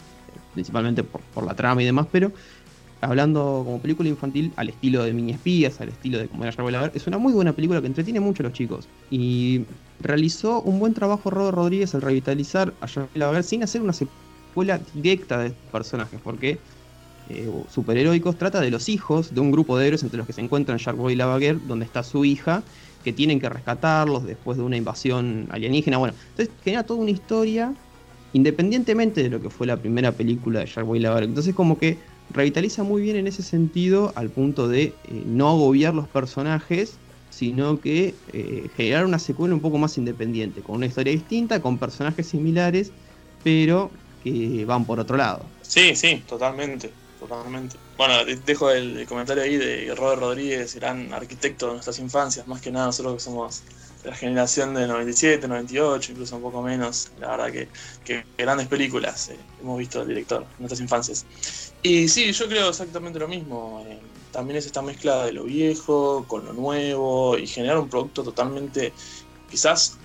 principalmente 0.54 1.02
por, 1.02 1.44
la 1.44 1.54
trama 1.54 1.82
y 1.82 1.86
demás, 1.86 2.06
pero 2.10 2.32
hablando 3.00 3.62
como 3.64 3.80
película 3.80 4.08
infantil 4.08 4.52
al 4.56 4.68
estilo 4.68 5.02
de 5.04 5.12
Mini 5.12 5.32
Espías, 5.32 5.80
al 5.80 5.88
estilo 5.88 6.18
de 6.18 6.28
como 6.28 6.44
era 6.44 6.80
ver, 6.80 6.92
es 6.94 7.06
una 7.06 7.18
muy 7.18 7.32
buena 7.32 7.52
película 7.54 7.80
que 7.80 7.86
entretiene 7.86 8.20
mucho 8.20 8.42
a 8.42 8.44
los 8.44 8.52
chicos. 8.52 8.88
Y 9.10 9.64
realizó 10.00 10.60
un 10.60 10.78
buen 10.78 10.92
trabajo 10.92 11.30
Robert 11.30 11.56
Rodríguez 11.56 11.94
al 11.94 12.02
revitalizar 12.02 12.74
a 12.80 13.30
ver 13.30 13.44
sin 13.44 13.62
hacer 13.62 13.80
una 13.80 13.94
secuela 13.94 14.80
directa 14.94 15.38
de 15.38 15.50
personajes, 15.72 16.20
porque 16.22 16.58
eh, 17.32 17.48
superheroicos, 17.68 18.36
trata 18.36 18.60
de 18.60 18.70
los 18.70 18.88
hijos 18.88 19.34
de 19.34 19.40
un 19.40 19.52
grupo 19.52 19.78
de 19.78 19.86
héroes 19.86 20.02
entre 20.02 20.18
los 20.18 20.26
que 20.26 20.32
se 20.32 20.40
encuentran 20.40 20.78
Sharkboy 20.78 21.12
y 21.12 21.16
Lavaguer, 21.16 21.64
donde 21.66 21.84
está 21.84 22.02
su 22.02 22.24
hija, 22.24 22.62
que 23.04 23.12
tienen 23.12 23.40
que 23.40 23.48
rescatarlos 23.48 24.26
después 24.26 24.58
de 24.58 24.64
una 24.64 24.76
invasión 24.76 25.46
alienígena. 25.50 25.98
Bueno, 25.98 26.14
entonces 26.30 26.54
genera 26.62 26.82
toda 26.82 27.00
una 27.00 27.10
historia 27.10 27.72
independientemente 28.32 29.22
de 29.22 29.28
lo 29.28 29.40
que 29.40 29.50
fue 29.50 29.66
la 29.66 29.76
primera 29.76 30.12
película 30.12 30.60
de 30.60 30.66
Sharkboy 30.66 30.98
y 30.98 31.02
Lavaguer. 31.02 31.28
Entonces 31.28 31.54
como 31.54 31.78
que 31.78 31.98
revitaliza 32.32 32.82
muy 32.82 33.02
bien 33.02 33.16
en 33.16 33.26
ese 33.26 33.42
sentido 33.42 34.12
al 34.16 34.30
punto 34.30 34.68
de 34.68 34.82
eh, 34.82 34.92
no 35.26 35.48
agobiar 35.48 35.94
los 35.94 36.08
personajes, 36.08 36.98
sino 37.30 37.80
que 37.80 38.14
eh, 38.32 38.68
generar 38.76 39.04
una 39.04 39.18
secuela 39.18 39.54
un 39.54 39.60
poco 39.60 39.78
más 39.78 39.96
independiente, 39.98 40.60
con 40.62 40.76
una 40.76 40.86
historia 40.86 41.12
distinta, 41.12 41.60
con 41.60 41.78
personajes 41.78 42.26
similares, 42.26 42.92
pero 43.42 43.90
que 44.22 44.64
van 44.64 44.84
por 44.84 45.00
otro 45.00 45.16
lado. 45.16 45.44
Sí, 45.62 45.94
sí, 45.94 46.22
totalmente 46.28 46.90
totalmente. 47.20 47.76
Bueno, 47.96 48.14
dejo 48.24 48.70
el, 48.70 49.06
comentario 49.06 49.42
ahí 49.42 49.56
de 49.56 49.94
Robert 49.94 50.20
Rodríguez, 50.20 50.74
gran 50.74 51.12
arquitecto 51.12 51.66
de 51.66 51.72
nuestras 51.74 51.98
infancias, 51.98 52.48
más 52.48 52.60
que 52.60 52.72
nada 52.72 52.86
nosotros 52.86 53.14
que 53.14 53.20
somos 53.20 53.62
de 54.02 54.10
la 54.10 54.16
generación 54.16 54.74
del 54.74 54.88
97, 54.88 55.46
98, 55.46 56.12
incluso 56.12 56.36
un 56.36 56.42
poco 56.42 56.62
menos. 56.62 57.12
La 57.20 57.36
verdad 57.36 57.68
que, 58.04 58.24
grandes 58.38 58.66
películas 58.66 59.28
eh, 59.28 59.36
hemos 59.60 59.78
visto 59.78 60.02
el 60.02 60.08
director 60.08 60.42
en 60.42 60.58
nuestras 60.58 60.80
infancias. 60.80 61.26
Y 61.82 62.08
sí, 62.08 62.32
yo 62.32 62.48
creo 62.48 62.70
exactamente 62.70 63.18
lo 63.18 63.28
mismo. 63.28 63.84
Eh, 63.86 64.00
también 64.32 64.56
es 64.56 64.66
esta 64.66 64.80
mezcla 64.82 65.26
de 65.26 65.32
lo 65.32 65.44
viejo 65.44 66.24
con 66.26 66.44
lo 66.46 66.52
nuevo 66.52 67.36
y 67.36 67.46
generar 67.46 67.78
un 67.78 67.88
producto 67.88 68.22
totalmente, 68.22 68.92
quizás 69.50 69.98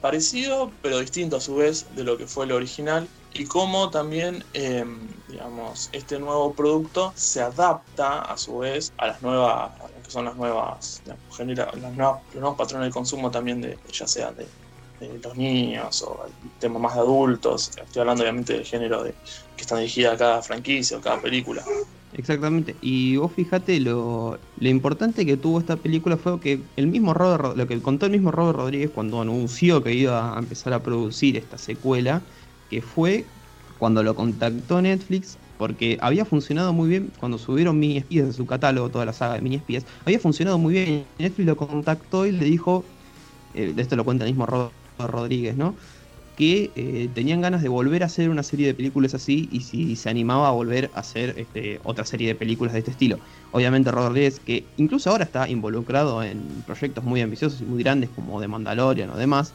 parecido, 0.00 0.72
pero 0.80 0.98
distinto 0.98 1.36
a 1.36 1.40
su 1.40 1.54
vez 1.56 1.86
de 1.94 2.04
lo 2.04 2.16
que 2.16 2.26
fue 2.26 2.46
el 2.46 2.52
original 2.52 3.06
y 3.34 3.44
cómo 3.46 3.90
también, 3.90 4.44
em, 4.52 4.98
digamos, 5.28 5.88
este 5.92 6.18
nuevo 6.18 6.52
producto 6.52 7.12
se 7.14 7.40
adapta 7.40 8.22
a 8.22 8.36
su 8.36 8.58
vez 8.58 8.92
a 8.98 9.06
las 9.06 9.22
nuevas, 9.22 9.72
que 10.04 10.10
son 10.10 10.24
las 10.26 10.36
nuevas, 10.36 11.02
genera, 11.34 11.66
las 11.80 11.92
nuevas 11.94 12.20
los 12.32 12.40
nuevos 12.40 12.58
patrones 12.58 12.88
de 12.88 12.92
consumo 12.92 13.30
también, 13.30 13.60
de, 13.60 13.78
ya 13.92 14.06
sea 14.06 14.32
de, 14.32 14.46
los 15.20 15.36
niños 15.36 16.00
o 16.02 16.26
el 16.26 16.50
tema 16.60 16.78
más 16.78 16.94
de 16.94 17.00
adultos. 17.00 17.72
Estoy 17.76 18.00
hablando 18.00 18.22
obviamente 18.22 18.52
del 18.52 18.64
género 18.64 19.02
de, 19.02 19.12
que 19.56 19.62
está 19.62 19.76
dirigida 19.76 20.12
a 20.12 20.16
cada 20.16 20.42
franquicia 20.42 20.96
o 20.96 21.00
cada 21.00 21.20
película. 21.20 21.64
Exactamente. 22.14 22.76
Y 22.82 23.16
vos 23.16 23.32
fíjate 23.32 23.80
lo, 23.80 24.38
lo, 24.58 24.68
importante 24.68 25.26
que 25.26 25.36
tuvo 25.36 25.58
esta 25.58 25.76
película 25.76 26.16
fue 26.16 26.38
que 26.38 26.60
el 26.76 26.86
mismo 26.86 27.14
Robert, 27.14 27.56
lo 27.56 27.66
que 27.66 27.80
contó 27.80 28.06
el 28.06 28.12
mismo 28.12 28.30
Robert 28.30 28.58
Rodríguez 28.58 28.90
cuando 28.90 29.20
anunció 29.20 29.82
que 29.82 29.92
iba 29.92 30.36
a 30.36 30.38
empezar 30.38 30.72
a 30.72 30.82
producir 30.82 31.36
esta 31.36 31.58
secuela 31.58 32.22
que 32.72 32.80
fue 32.80 33.26
cuando 33.78 34.02
lo 34.02 34.14
contactó 34.14 34.80
Netflix, 34.80 35.36
porque 35.58 35.98
había 36.00 36.24
funcionado 36.24 36.72
muy 36.72 36.88
bien 36.88 37.12
cuando 37.20 37.36
subieron 37.36 37.78
Mini 37.78 37.98
Espías 37.98 38.26
de 38.26 38.32
su 38.32 38.46
catálogo, 38.46 38.88
toda 38.88 39.04
la 39.04 39.12
saga 39.12 39.34
de 39.34 39.42
Mini 39.42 39.56
Espías, 39.56 39.84
había 40.06 40.18
funcionado 40.18 40.56
muy 40.56 40.72
bien. 40.72 41.04
Netflix 41.18 41.46
lo 41.46 41.56
contactó 41.56 42.24
y 42.24 42.32
le 42.32 42.46
dijo, 42.46 42.82
eh, 43.54 43.74
esto 43.76 43.94
lo 43.94 44.04
cuenta 44.04 44.24
el 44.24 44.30
mismo 44.30 44.46
Rodríguez, 44.98 45.54
¿no? 45.54 45.74
Que 46.38 46.70
eh, 46.76 47.10
tenían 47.14 47.42
ganas 47.42 47.60
de 47.60 47.68
volver 47.68 48.02
a 48.02 48.06
hacer 48.06 48.30
una 48.30 48.42
serie 48.42 48.66
de 48.66 48.72
películas 48.72 49.12
así 49.12 49.50
y 49.52 49.60
si 49.60 49.96
se 49.96 50.08
animaba 50.08 50.48
a 50.48 50.52
volver 50.52 50.90
a 50.94 51.00
hacer 51.00 51.34
este, 51.36 51.78
otra 51.84 52.06
serie 52.06 52.28
de 52.28 52.34
películas 52.34 52.72
de 52.72 52.78
este 52.78 52.92
estilo. 52.92 53.18
Obviamente 53.50 53.90
Rodríguez, 53.90 54.40
que 54.40 54.64
incluso 54.78 55.10
ahora 55.10 55.24
está 55.24 55.46
involucrado 55.46 56.22
en 56.22 56.40
proyectos 56.64 57.04
muy 57.04 57.20
ambiciosos 57.20 57.60
y 57.60 57.64
muy 57.64 57.82
grandes 57.82 58.08
como 58.08 58.40
The 58.40 58.48
Mandalorian 58.48 59.10
o 59.10 59.16
demás, 59.18 59.52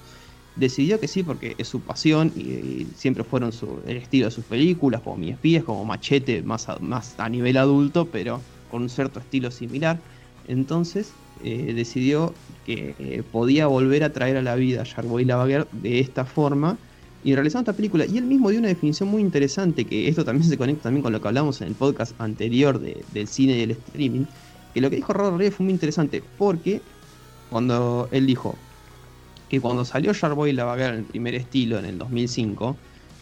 decidió 0.57 0.99
que 0.99 1.07
sí 1.07 1.23
porque 1.23 1.55
es 1.57 1.67
su 1.67 1.81
pasión 1.81 2.31
y, 2.35 2.87
siempre 2.95 3.23
fueron 3.23 3.51
su, 3.51 3.79
el 3.87 3.97
estilo 3.97 4.25
de 4.25 4.31
sus 4.31 4.45
películas, 4.45 5.01
como 5.01 5.17
Mi 5.17 5.29
Espías, 5.29 5.63
como 5.63 5.85
Machete, 5.85 6.41
más 6.41 6.67
a, 6.69 7.29
nivel 7.29 7.57
adulto, 7.57 8.07
pero 8.11 8.41
con 8.71 8.81
un 8.81 8.89
cierto 8.89 9.19
estilo 9.19 9.51
similar. 9.51 9.99
Entonces 10.47 11.11
eh, 11.43 11.73
decidió 11.75 12.33
que 12.65 12.95
eh, 12.99 13.23
podía 13.31 13.67
volver 13.67 14.03
a 14.03 14.11
traer 14.11 14.37
a 14.37 14.41
la 14.41 14.55
vida 14.55 14.81
a 14.81 14.83
Sharkboy 14.83 15.25
Lavaguer 15.25 15.67
de 15.71 15.99
esta 15.99 16.25
forma 16.25 16.77
y 17.23 17.35
realizando 17.35 17.71
esta 17.71 17.77
película. 17.77 18.05
Y 18.05 18.17
él 18.17 18.25
mismo 18.25 18.49
dio 18.49 18.59
una 18.59 18.69
definición 18.69 19.09
muy 19.09 19.21
interesante, 19.21 19.85
que 19.85 20.07
esto 20.07 20.25
también 20.25 20.49
se 20.49 20.57
conecta 20.57 20.83
también 20.83 21.03
con 21.03 21.13
lo 21.13 21.21
que 21.21 21.27
hablamos 21.27 21.61
en 21.61 21.67
el 21.67 21.75
podcast 21.75 22.19
anterior 22.19 22.79
del 22.79 23.27
cine 23.27 23.57
y 23.57 23.61
el 23.61 23.71
streaming, 23.71 24.25
que 24.73 24.81
lo 24.81 24.89
que 24.89 24.97
dijo 24.97 25.13
Robert 25.13 25.33
Rodríguez 25.33 25.55
fue 25.55 25.65
muy 25.65 25.73
interesante, 25.73 26.23
porque 26.37 26.81
cuando 27.49 28.07
él 28.11 28.25
dijo, 28.25 28.55
que 29.49 29.61
cuando 29.61 29.85
salió 29.85 30.13
Sharkboy 30.13 30.53
Lavaguer 30.53 30.93
en 30.93 30.99
el 30.99 31.05
primer 31.05 31.35
estilo 31.35 31.79
en 31.79 31.85
el 31.85 31.97
2005, 31.97 32.75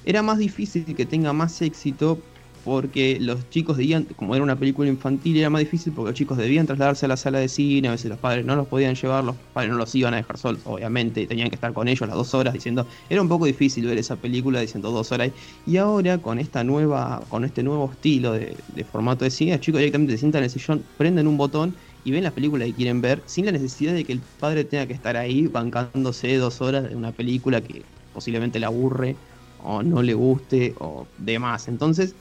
era 0.06 0.22
más 0.22 0.38
difícil 0.38 0.86
que 0.96 1.06
tenga 1.06 1.34
más 1.34 1.62
éxito 1.62 2.20
porque 2.66 3.20
los 3.22 3.48
chicos 3.52 3.78
debían, 3.78 4.06
como 4.16 4.34
era 4.34 4.44
una 4.44 4.56
película 4.56 4.90
infantil, 4.90 5.38
era 5.38 5.52
más 5.52 5.60
difícil 5.60 5.94
porque 5.94 6.10
los 6.10 6.18
chicos 6.18 6.36
debían 6.36 6.66
trasladarse 6.66 7.06
a 7.06 7.10
la 7.10 7.16
sala 7.16 7.38
de 7.38 7.48
cine, 7.48 7.88
a 7.88 7.92
veces 7.92 8.10
los 8.10 8.18
padres 8.18 8.44
no 8.44 8.56
los 8.56 8.68
podían 8.68 8.96
llevar, 8.96 9.24
los 9.24 9.36
padres 9.54 9.72
no 9.72 9.78
los 9.78 9.94
iban 9.94 10.16
a 10.16 10.18
dejar 10.18 10.40
solos, 10.40 10.62
obviamente, 10.66 11.28
tenían 11.28 11.50
que 11.50 11.56
estar 11.56 11.74
con 11.74 11.88
ellos 11.88 12.08
las 12.08 12.18
dos 12.18 12.34
horas 12.34 12.56
diciendo, 12.56 12.88
era 13.08 13.22
un 13.22 13.30
poco 13.30 13.46
difícil 13.46 13.86
ver 13.86 14.00
esa 14.00 14.16
película 14.16 14.60
diciendo 14.62 14.90
dos 14.90 15.12
horas. 15.12 15.30
Y 15.68 15.78
ahora 15.78 16.18
con 16.18 16.40
esta 16.40 16.64
nueva, 16.64 17.22
con 17.30 17.46
este 17.46 17.62
nuevo 17.62 17.92
estilo 17.92 18.34
de, 18.34 18.58
formato 18.92 19.26
de 19.26 19.30
cine, 19.30 19.52
los 19.52 19.62
chicos 19.62 19.78
directamente 19.78 20.14
se 20.14 20.20
sientan 20.20 20.40
en 20.40 20.46
el 20.46 20.50
sillón, 20.50 20.84
prenden 20.98 21.28
un 21.28 21.38
botón 21.38 21.76
y 22.06 22.12
ven 22.12 22.24
la 22.24 22.32
película 22.32 22.63
que 22.65 22.74
quieren 22.74 23.02
ver, 23.02 23.22
sin 23.26 23.46
la 23.46 23.52
necesidad 23.52 23.94
de 23.94 24.06
que 24.06 24.13
el 24.13 24.22
padre 24.39 24.63
tenga 24.63 24.86
que 24.86 24.94
estar 24.94 25.18
ahí 25.18 25.48
bancándose 25.48 26.38
dos 26.38 26.62
horas 26.62 26.88
de 26.88 26.96
una 26.96 27.12
película 27.12 27.60
que 27.62 27.82
posiblemente 28.13 28.60
le 28.60 28.68
aburre 28.68 29.15
o 29.63 29.82
no 29.82 30.04
le 30.04 30.13
guste 30.13 30.76
o 30.80 31.08
demás. 31.18 31.68
Entonces, 31.68 32.13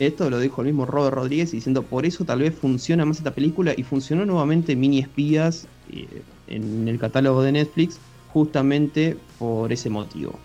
esto 0.00 0.28
lo 0.28 0.40
dijo 0.40 0.60
el 0.60 0.66
mismo 0.66 0.86
Robert 0.86 1.14
Rodríguez 1.14 1.52
diciendo, 1.52 1.82
por 1.82 2.04
eso 2.04 2.24
tal 2.24 2.40
vez 2.40 2.54
funciona 2.54 3.04
más 3.04 3.18
esta 3.18 3.32
película 3.32 3.74
y 3.76 3.84
funcionó 3.84 4.26
nuevamente 4.26 4.74
Mini 4.74 4.98
Espías 4.98 5.68
eh, 5.92 6.22
en 6.48 6.88
el 6.88 6.98
catálogo 6.98 7.42
de 7.42 7.52
Netflix 7.52 8.00
justamente 8.32 9.16
por 9.38 9.72
ese 9.72 9.88
motivo. 9.88 10.38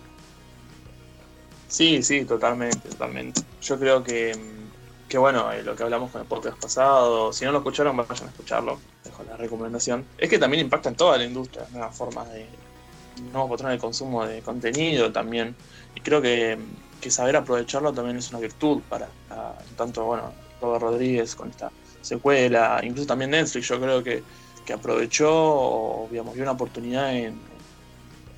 Sí, 1.66 2.00
sí, 2.04 2.24
totalmente, 2.24 2.88
totalmente. 2.88 3.40
Yo 3.60 3.76
creo 3.76 4.04
que, 4.04 4.32
que 5.08 5.18
bueno, 5.18 5.52
eh, 5.52 5.62
lo 5.62 5.76
que 5.76 5.82
hablamos 5.82 6.10
con 6.10 6.20
el 6.20 6.26
podcast 6.26 6.60
pasado, 6.60 7.32
si 7.32 7.44
no 7.44 7.52
lo 7.52 7.58
escucharon, 7.58 7.96
vayan 7.96 8.26
a 8.26 8.30
escucharlo, 8.30 8.78
dejo 9.04 9.22
la 9.24 9.36
recomendación. 9.36 10.04
Es 10.18 10.28
que 10.28 10.38
también 10.38 10.64
impacta 10.64 10.88
en 10.88 10.96
toda 10.96 11.18
la 11.18 11.24
industria, 11.24 11.66
nuevas 11.72 11.96
formas 11.96 12.32
de 12.32 12.46
nuevos 13.32 13.50
patrones 13.50 13.76
de 13.76 13.80
consumo 13.80 14.26
de 14.26 14.42
contenido 14.42 15.12
también. 15.12 15.54
Y 15.94 16.00
creo 16.00 16.20
que 16.20 16.58
que 17.04 17.10
saber 17.10 17.36
aprovecharlo 17.36 17.92
también 17.92 18.16
es 18.16 18.30
una 18.30 18.38
virtud 18.38 18.80
para, 18.88 19.08
tanto, 19.76 20.04
bueno, 20.06 20.32
Robert 20.58 20.84
Rodríguez 20.84 21.34
con 21.34 21.50
esta 21.50 21.70
secuela, 22.00 22.80
incluso 22.82 23.06
también 23.06 23.30
Netflix, 23.30 23.68
yo 23.68 23.78
creo 23.78 24.02
que, 24.02 24.22
que 24.64 24.72
aprovechó, 24.72 26.08
digamos, 26.10 26.32
vio 26.32 26.44
una 26.44 26.52
oportunidad 26.52 27.14
en, 27.14 27.38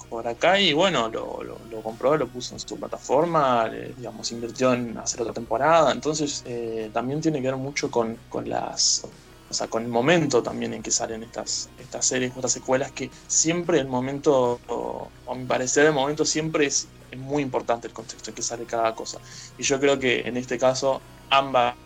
por 0.08 0.26
acá 0.26 0.58
y 0.60 0.72
bueno, 0.72 1.08
lo, 1.08 1.82
compró, 1.82 2.16
lo 2.16 2.26
puso 2.26 2.54
en 2.54 2.60
su 2.60 2.76
plataforma, 2.76 3.68
digamos, 3.96 4.32
invirtió 4.32 4.72
en 4.72 4.96
hacer 4.98 5.20
otra 5.20 5.34
temporada, 5.34 5.92
entonces 5.92 6.42
eh, 6.46 6.90
también 6.92 7.20
tiene 7.20 7.40
que 7.40 7.48
ver 7.48 7.56
mucho 7.56 7.90
con, 7.90 8.16
con 8.28 8.48
las 8.48 9.04
o 9.48 9.54
sea, 9.54 9.68
con 9.68 9.84
el 9.84 9.88
momento 9.88 10.42
también 10.42 10.74
en 10.74 10.82
que 10.82 10.90
salen 10.90 11.22
estas, 11.22 11.68
estas 11.78 12.04
series, 12.04 12.34
estas 12.34 12.52
secuelas, 12.52 12.90
que 12.90 13.10
siempre 13.28 13.78
el 13.78 13.86
momento, 13.86 14.60
o, 14.66 15.08
a 15.30 15.34
mi 15.34 15.44
parecer, 15.44 15.86
el 15.86 15.92
momento 15.92 16.24
siempre 16.24 16.66
es, 16.66 16.88
muy 17.16 17.42
importante 17.42 17.86
el 17.86 17.94
contexto 17.94 18.30
en 18.30 18.34
que 18.34 18.42
sale 18.42 18.64
cada 18.66 18.94
cosa. 18.94 19.18
Y 19.56 19.62
yo 19.62 19.80
creo 19.80 19.98
que 19.98 20.22
en 20.22 20.36
este 20.36 20.58
caso 20.58 21.00
ambas 21.30 21.76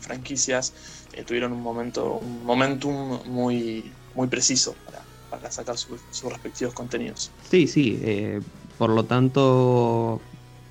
franquicias 0.00 0.72
eh, 1.12 1.24
tuvieron 1.24 1.52
un 1.52 1.60
momento, 1.60 2.14
un 2.14 2.44
momentum 2.44 3.20
muy, 3.26 3.92
muy 4.14 4.28
preciso 4.28 4.74
para, 4.86 5.02
para 5.32 5.50
sacar 5.50 5.78
sus 5.78 6.30
respectivos 6.30 6.74
contenidos. 6.74 7.30
Sí, 7.48 7.66
sí, 7.66 7.98
eh, 8.02 8.40
por 8.76 8.90
lo 8.90 9.04
tanto 9.04 10.20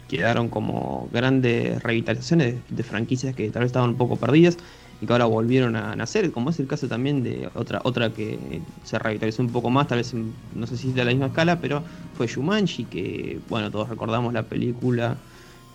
quedaron 0.08 0.50
como 0.50 1.10
grandes 1.12 1.82
revitalizaciones 1.82 2.58
de 2.70 2.84
franquicias 2.84 3.36
que 3.36 3.50
tal 3.50 3.62
vez 3.62 3.70
estaban 3.70 3.90
un 3.92 3.98
poco 3.98 4.18
perdidas 4.18 4.58
y 5.02 5.08
que 5.08 5.14
ahora 5.14 5.26
volvieron 5.26 5.76
a 5.76 5.96
nacer, 5.96 6.32
como 6.32 6.52
es 6.52 6.60
el 6.60 6.68
caso 6.68 6.88
también 6.88 7.24
de 7.24 7.50
otra 7.56 7.82
otra 7.84 8.14
que 8.14 8.62
se 8.84 9.00
revitalizó 9.00 9.42
un 9.42 9.52
poco 9.52 9.72
más, 9.72 9.88
tal 9.88 9.98
vez 9.98 10.14
no 10.14 10.68
sé 10.68 10.78
si 10.78 10.92
de 10.92 11.06
la 11.06 11.10
misma 11.10 11.28
escala, 11.28 11.60
pero 11.60 11.84
fue 12.16 12.28
Shumanji, 12.28 12.84
que 12.86 13.40
bueno, 13.50 13.72
todos 13.72 13.90
recordamos 13.90 14.32
la 14.32 14.44
película 14.44 15.18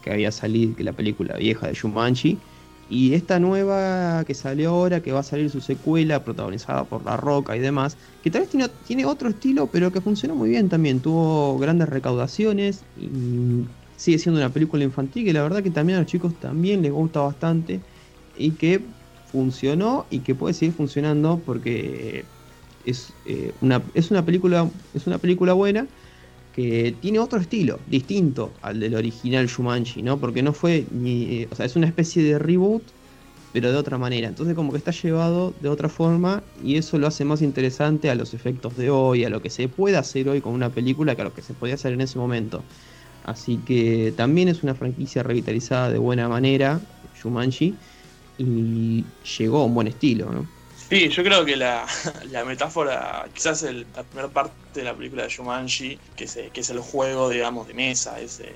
que 0.04 0.12
había 0.12 0.30
salido, 0.30 0.76
que 0.76 0.84
la 0.84 0.92
película 0.92 1.36
vieja 1.38 1.66
de 1.66 1.74
Shumanji, 1.74 2.38
y 2.88 3.14
esta 3.14 3.40
nueva 3.40 4.24
que 4.24 4.34
salió 4.34 4.70
ahora, 4.70 5.00
que 5.00 5.12
va 5.12 5.20
a 5.20 5.24
salir 5.24 5.50
su 5.50 5.60
secuela, 5.60 6.22
protagonizada 6.24 6.84
por 6.84 7.04
La 7.04 7.16
Roca 7.16 7.56
y 7.56 7.60
demás, 7.60 7.96
que 8.22 8.30
tal 8.30 8.42
vez 8.42 8.50
tiene, 8.86 9.04
otro 9.04 9.28
estilo, 9.28 9.66
pero 9.66 9.90
que 9.90 10.00
funcionó 10.00 10.36
muy 10.36 10.50
bien 10.50 10.68
también, 10.68 11.00
tuvo 11.00 11.58
grandes 11.58 11.88
recaudaciones 11.88 12.82
y 13.00 13.64
sigue 13.96 14.18
siendo 14.18 14.40
una 14.40 14.50
película 14.50 14.84
infantil 14.84 15.24
que 15.24 15.32
la 15.32 15.42
verdad 15.42 15.62
que 15.62 15.70
también 15.70 15.96
a 15.96 16.02
los 16.02 16.10
chicos 16.10 16.34
también 16.38 16.82
les 16.82 16.92
gusta 16.92 17.20
bastante 17.20 17.80
y 18.38 18.52
que 18.52 18.80
funcionó 19.32 20.06
y 20.10 20.20
que 20.20 20.34
puede 20.34 20.54
seguir 20.54 20.74
funcionando 20.74 21.40
porque 21.44 22.24
es, 22.84 23.12
eh, 23.24 23.52
una, 23.62 23.82
es, 23.94 24.12
una, 24.12 24.24
película, 24.24 24.70
es 24.94 25.06
una 25.06 25.18
película 25.18 25.54
buena 25.54 25.86
que 26.56 26.94
tiene 27.02 27.18
otro 27.18 27.38
estilo, 27.38 27.78
distinto 27.86 28.50
al 28.62 28.80
del 28.80 28.94
original 28.94 29.46
Shumanji, 29.46 30.02
¿no? 30.02 30.18
Porque 30.18 30.42
no 30.42 30.54
fue 30.54 30.86
ni. 30.90 31.42
Eh, 31.42 31.48
o 31.50 31.54
sea, 31.54 31.66
es 31.66 31.76
una 31.76 31.86
especie 31.86 32.22
de 32.22 32.38
reboot, 32.38 32.82
pero 33.52 33.70
de 33.70 33.76
otra 33.76 33.98
manera. 33.98 34.26
Entonces, 34.26 34.54
como 34.54 34.72
que 34.72 34.78
está 34.78 34.90
llevado 34.90 35.52
de 35.60 35.68
otra 35.68 35.90
forma 35.90 36.42
y 36.64 36.76
eso 36.76 36.98
lo 36.98 37.06
hace 37.06 37.26
más 37.26 37.42
interesante 37.42 38.08
a 38.08 38.14
los 38.14 38.32
efectos 38.32 38.74
de 38.78 38.88
hoy, 38.88 39.24
a 39.24 39.28
lo 39.28 39.42
que 39.42 39.50
se 39.50 39.68
puede 39.68 39.98
hacer 39.98 40.30
hoy 40.30 40.40
con 40.40 40.54
una 40.54 40.70
película 40.70 41.14
que 41.14 41.20
a 41.20 41.24
lo 41.26 41.34
que 41.34 41.42
se 41.42 41.52
podía 41.52 41.74
hacer 41.74 41.92
en 41.92 42.00
ese 42.00 42.18
momento. 42.18 42.62
Así 43.22 43.58
que 43.58 44.14
también 44.16 44.48
es 44.48 44.62
una 44.62 44.74
franquicia 44.74 45.22
revitalizada 45.22 45.90
de 45.90 45.98
buena 45.98 46.26
manera, 46.26 46.80
Shumanji 47.20 47.74
y 48.38 49.04
llegó 49.38 49.58
a 49.58 49.64
un 49.66 49.74
buen 49.74 49.88
estilo, 49.88 50.30
¿no? 50.32 50.55
Sí, 50.88 51.08
yo 51.08 51.22
creo 51.24 51.44
que 51.44 51.56
la, 51.56 51.86
metáfora, 52.46 53.26
quizás 53.34 53.62
el, 53.64 53.86
la 53.94 54.02
primera 54.04 54.28
parte 54.28 54.52
de 54.74 54.84
la 54.84 54.94
película 54.94 55.24
de 55.24 55.28
Shumanji, 55.28 55.98
que, 56.16 56.26
que 56.52 56.60
es 56.60 56.70
el 56.70 56.80
juego, 56.80 57.28
digamos, 57.28 57.66
de 57.66 57.74
mesa, 57.74 58.20
ese 58.20 58.52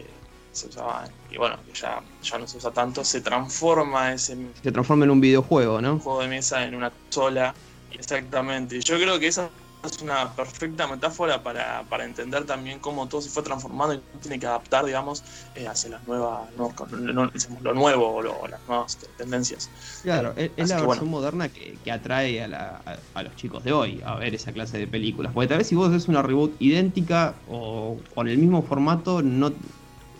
se 0.52 0.66
usaba, 0.66 1.08
y 1.30 1.36
bueno, 1.36 1.56
que 1.64 1.78
ya, 1.78 2.02
ya 2.22 2.38
no 2.38 2.46
se 2.46 2.56
usa 2.56 2.70
tanto, 2.72 3.04
se 3.04 3.20
transforma 3.20 4.12
ese... 4.12 4.36
Se 4.62 4.72
transforma 4.72 5.04
en 5.04 5.12
un 5.12 5.20
videojuego, 5.20 5.80
¿no? 5.80 5.94
Un 5.94 6.00
juego 6.00 6.22
de 6.22 6.28
mesa 6.28 6.64
en 6.64 6.74
una 6.74 6.92
sola, 7.08 7.54
exactamente. 7.92 8.80
Yo 8.80 8.96
creo 8.96 9.18
que 9.20 9.28
esa 9.28 9.48
es 9.82 10.02
una 10.02 10.34
perfecta 10.34 10.86
metáfora 10.86 11.42
para, 11.42 12.04
entender 12.04 12.44
también 12.44 12.78
cómo 12.78 13.06
todo 13.08 13.20
se 13.22 13.30
fue 13.30 13.42
transformando 13.42 13.94
y 13.94 14.00
tiene 14.20 14.38
que 14.38 14.46
adaptar, 14.46 14.84
digamos, 14.84 15.24
eh, 15.54 15.66
hacia 15.66 15.90
las 15.90 16.06
nuevas, 16.06 16.48
lo 17.62 17.74
nuevo 17.74 18.16
o 18.16 18.48
las 18.48 18.60
nuevas 18.68 18.98
tendencias. 19.16 19.70
Claro, 20.02 20.34
es, 20.36 20.68
la 20.68 20.82
versión 20.82 21.08
moderna 21.08 21.48
que, 21.48 21.78
atrae 21.90 22.42
a, 22.42 22.98
los 23.22 23.34
chicos 23.36 23.64
de 23.64 23.72
hoy 23.72 24.00
a 24.04 24.16
ver 24.16 24.34
esa 24.34 24.52
clase 24.52 24.78
de 24.78 24.86
películas. 24.86 25.32
Porque 25.32 25.48
tal 25.48 25.58
vez 25.58 25.66
si 25.66 25.74
vos 25.74 25.88
haces 25.90 26.08
una 26.08 26.22
reboot 26.22 26.60
idéntica 26.60 27.34
o 27.48 27.98
con 28.14 28.28
el 28.28 28.38
mismo 28.38 28.62
formato, 28.62 29.22
no, 29.22 29.52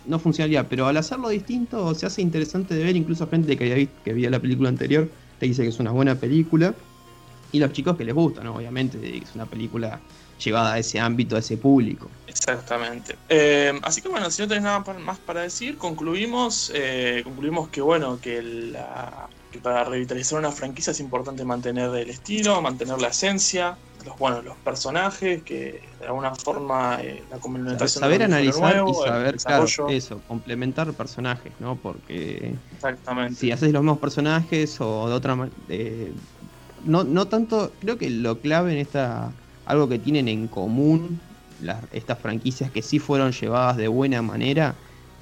no 0.07 0.19
funcionaría, 0.19 0.69
pero 0.69 0.87
al 0.87 0.97
hacerlo 0.97 1.29
distinto 1.29 1.95
se 1.95 2.07
hace 2.07 2.23
interesante 2.23 2.75
de 2.75 2.85
ver, 2.85 2.97
incluso 2.97 3.29
gente 3.29 3.57
que, 3.57 3.73
había 3.73 3.87
que 4.05 4.13
vio 4.13 4.31
la 4.31 4.41
película 4.41 4.69
anterior 4.69 5.11
te 5.39 5.47
dice 5.47 5.63
que 5.63 5.69
es 5.69 5.81
una 5.81 5.91
buena 5.91 6.15
película 6.15 6.75
y 7.53 7.59
los 7.59 7.73
chicos 7.73 7.97
que 7.97 8.05
les 8.05 8.15
gusta, 8.15 8.43
¿no? 8.43 8.57
Obviamente, 8.57 9.19
es 9.19 9.35
una 9.35 9.47
película 9.47 10.01
llevada 10.41 10.75
a 10.75 10.79
ese 10.79 10.99
ámbito, 10.99 11.37
a 11.37 11.41
ese 11.41 11.57
público. 11.57 12.09
Exactamente. 12.27 13.17
Eh, 13.29 13.79
así 13.83 14.01
que 14.01 14.09
bueno, 14.09 14.31
si 14.31 14.43
no 14.43 14.49
tenés 14.49 14.65
nada 14.65 14.81
más 14.99 15.19
para 15.19 15.43
decir, 15.43 15.77
concluimos, 15.77 16.73
eh, 16.75 17.21
concluimos 17.25 17.69
que 17.69 17.81
bueno, 17.81 18.19
que, 18.21 18.43
la, 18.43 19.29
para 19.63 19.85
revitalizar 19.85 20.39
una 20.39 20.51
franquicia 20.51 20.93
es 20.93 21.01
importante 21.01 21.45
mantener 21.45 21.95
el 21.95 22.11
estilo, 22.11 22.61
mantener 22.63 23.01
la 23.01 23.09
esencia, 23.09 23.77
los, 24.07 24.17
bueno, 24.19 24.41
los 24.41 24.57
personajes, 24.59 25.43
que 25.43 25.83
de 26.01 26.07
alguna 26.07 26.35
forma 26.35 26.99
eh, 27.03 27.23
la 27.31 27.39
complementación. 27.39 28.01
Saber 28.01 28.23
analizar 28.23 28.85
y 28.89 28.95
saber, 28.95 29.37
claro, 29.37 29.67
eso, 29.91 30.23
complementar 30.27 30.93
personajes, 30.95 31.53
¿no? 31.59 31.77
Porque 31.77 32.55
Exactamente. 32.77 33.35
si 33.35 33.53
haces 33.53 33.73
los 33.73 33.83
mismos 33.83 33.99
personajes 33.99 34.81
o 34.81 35.09
de 35.09 35.15
otra 35.15 35.37
manera 35.37 35.55
no, 36.85 37.05
no 37.05 37.27
tanto, 37.27 37.73
creo 37.81 37.99
que 37.99 38.11
lo 38.11 38.41
clave 38.41 38.73
en 38.73 38.79
esta, 38.79 39.33
algo 39.67 39.89
que 39.89 39.99
tienen 39.99 40.29
en 40.29 40.49
común 40.49 41.21
estas 41.93 42.19
franquicias 42.19 42.71
que 42.71 42.83
sí 42.83 42.99
fueron 42.99 43.33
llevadas 43.33 43.77
de 43.77 43.89
buena 43.89 44.23
manera, 44.23 44.75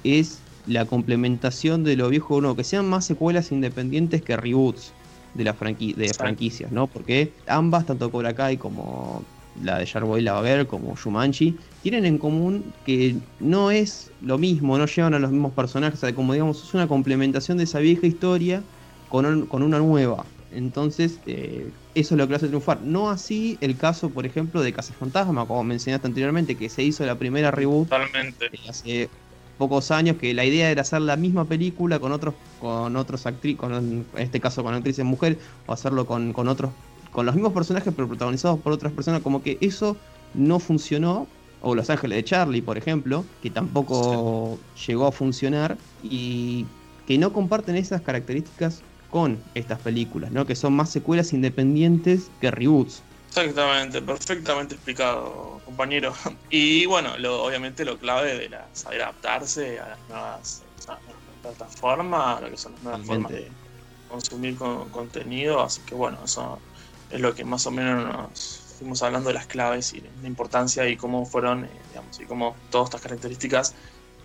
es 0.03 0.39
la 0.67 0.85
complementación 0.85 1.83
de 1.83 1.95
lo 1.95 2.09
viejo 2.09 2.37
uno, 2.37 2.55
que 2.55 2.63
sean 2.63 2.87
más 2.87 3.05
secuelas 3.05 3.51
independientes 3.51 4.21
que 4.21 4.37
reboots 4.37 4.93
de, 5.33 5.43
la 5.43 5.53
de 5.53 6.11
franquicias, 6.15 6.71
¿no? 6.71 6.87
Porque 6.87 7.31
ambas, 7.47 7.85
tanto 7.85 8.11
Cobra 8.11 8.33
Kai 8.33 8.57
como 8.57 9.23
la 9.63 9.79
de 9.79 9.85
Sharkboy 9.85 10.21
Lava 10.21 10.65
como 10.65 10.95
Shumanji, 10.95 11.57
tienen 11.81 12.05
en 12.05 12.17
común 12.17 12.63
que 12.85 13.15
no 13.39 13.71
es 13.71 14.11
lo 14.21 14.37
mismo, 14.37 14.77
no 14.77 14.85
llevan 14.85 15.13
a 15.13 15.19
los 15.19 15.31
mismos 15.31 15.53
personajes, 15.53 15.99
como 16.13 16.33
digamos, 16.33 16.63
es 16.63 16.73
una 16.73 16.87
complementación 16.87 17.57
de 17.57 17.65
esa 17.65 17.79
vieja 17.79 18.07
historia 18.07 18.61
con, 19.09 19.47
con 19.47 19.63
una 19.63 19.79
nueva. 19.79 20.25
Entonces, 20.51 21.19
eh, 21.25 21.69
eso 21.95 22.15
es 22.15 22.17
lo 22.17 22.27
que 22.27 22.35
hace 22.35 22.47
triunfar. 22.47 22.81
No 22.81 23.09
así 23.09 23.57
el 23.61 23.77
caso, 23.77 24.09
por 24.09 24.25
ejemplo, 24.25 24.61
de 24.61 24.73
Fantasma, 24.73 25.45
como 25.45 25.63
mencionaste 25.63 26.07
anteriormente, 26.07 26.55
que 26.55 26.69
se 26.69 26.83
hizo 26.83 27.05
la 27.05 27.15
primera 27.15 27.51
reboot 27.51 27.89
Totalmente. 27.89 28.49
hace 28.67 29.09
pocos 29.57 29.91
años, 29.91 30.17
que 30.17 30.33
la 30.33 30.45
idea 30.45 30.71
era 30.71 30.81
hacer 30.81 31.01
la 31.01 31.17
misma 31.17 31.45
película 31.45 31.99
con 31.99 32.11
otros, 32.11 32.33
con 32.59 32.95
otros 32.95 33.25
actrices, 33.25 33.61
en 33.63 34.05
este 34.17 34.39
caso 34.39 34.63
con 34.63 34.73
actrices 34.73 35.05
mujeres, 35.05 35.37
o 35.67 35.73
hacerlo 35.73 36.05
con, 36.05 36.33
otros, 36.47 36.71
con 37.11 37.25
los 37.25 37.35
mismos 37.35 37.53
personajes, 37.53 37.93
pero 37.95 38.07
protagonizados 38.07 38.59
por 38.59 38.71
otras 38.71 38.93
personas, 38.93 39.21
como 39.21 39.43
que 39.43 39.57
eso 39.61 39.97
no 40.33 40.59
funcionó. 40.59 41.27
O 41.61 41.75
Los 41.75 41.89
Ángeles 41.89 42.15
de 42.15 42.23
Charlie, 42.23 42.61
por 42.61 42.77
ejemplo, 42.77 43.25
que 43.43 43.49
tampoco 43.49 44.57
llegó 44.87 45.07
a 45.07 45.11
funcionar. 45.11 45.77
Y 46.01 46.65
que 47.05 47.17
no 47.17 47.33
comparten 47.33 47.75
esas 47.75 48.01
características 48.01 48.81
con 49.09 49.41
estas 49.55 49.79
películas, 49.79 50.31
¿no? 50.31 50.45
Que 50.45 50.55
son 50.55 50.73
más 50.73 50.91
secuelas 50.91 51.33
independientes 51.33 52.29
que 52.39 52.51
reboots. 52.51 53.01
Exactamente, 53.29 54.01
perfectamente 54.01 54.75
explicado, 54.75 55.61
compañero. 55.65 56.13
Y 56.49 56.85
bueno, 56.85 57.13
obviamente 57.41 57.85
lo 57.85 57.97
clave 57.97 58.37
de 58.37 58.49
la, 58.49 58.67
saber 58.73 59.03
adaptarse 59.03 59.79
a 59.79 59.89
las 59.89 59.99
nuevas, 60.09 60.63
plataformas, 61.41 62.41
lo 62.41 62.49
que 62.49 62.57
son 62.57 62.73
las 62.73 62.83
nuevas 62.83 63.05
formas 63.05 63.31
de 63.31 63.47
consumir 64.09 64.57
contenido, 64.57 65.61
así 65.61 65.81
que 65.85 65.95
bueno, 65.95 66.17
eso 66.25 66.59
es 67.11 67.21
lo 67.21 67.33
que 67.33 67.45
más 67.45 67.65
o 67.65 67.71
menos 67.71 68.05
nos 68.05 68.75
fuimos 68.77 69.01
hablando 69.03 69.29
de 69.29 69.35
las 69.35 69.45
claves 69.45 69.93
y 69.93 70.01
la 70.21 70.27
importancia 70.27 70.87
y 70.87 70.97
cómo 70.97 71.25
fueron, 71.25 71.65
eh, 71.65 71.69
digamos, 71.89 72.19
y 72.19 72.25
cómo 72.25 72.55
todas 72.71 72.87
estas 72.87 73.01
características 73.01 73.75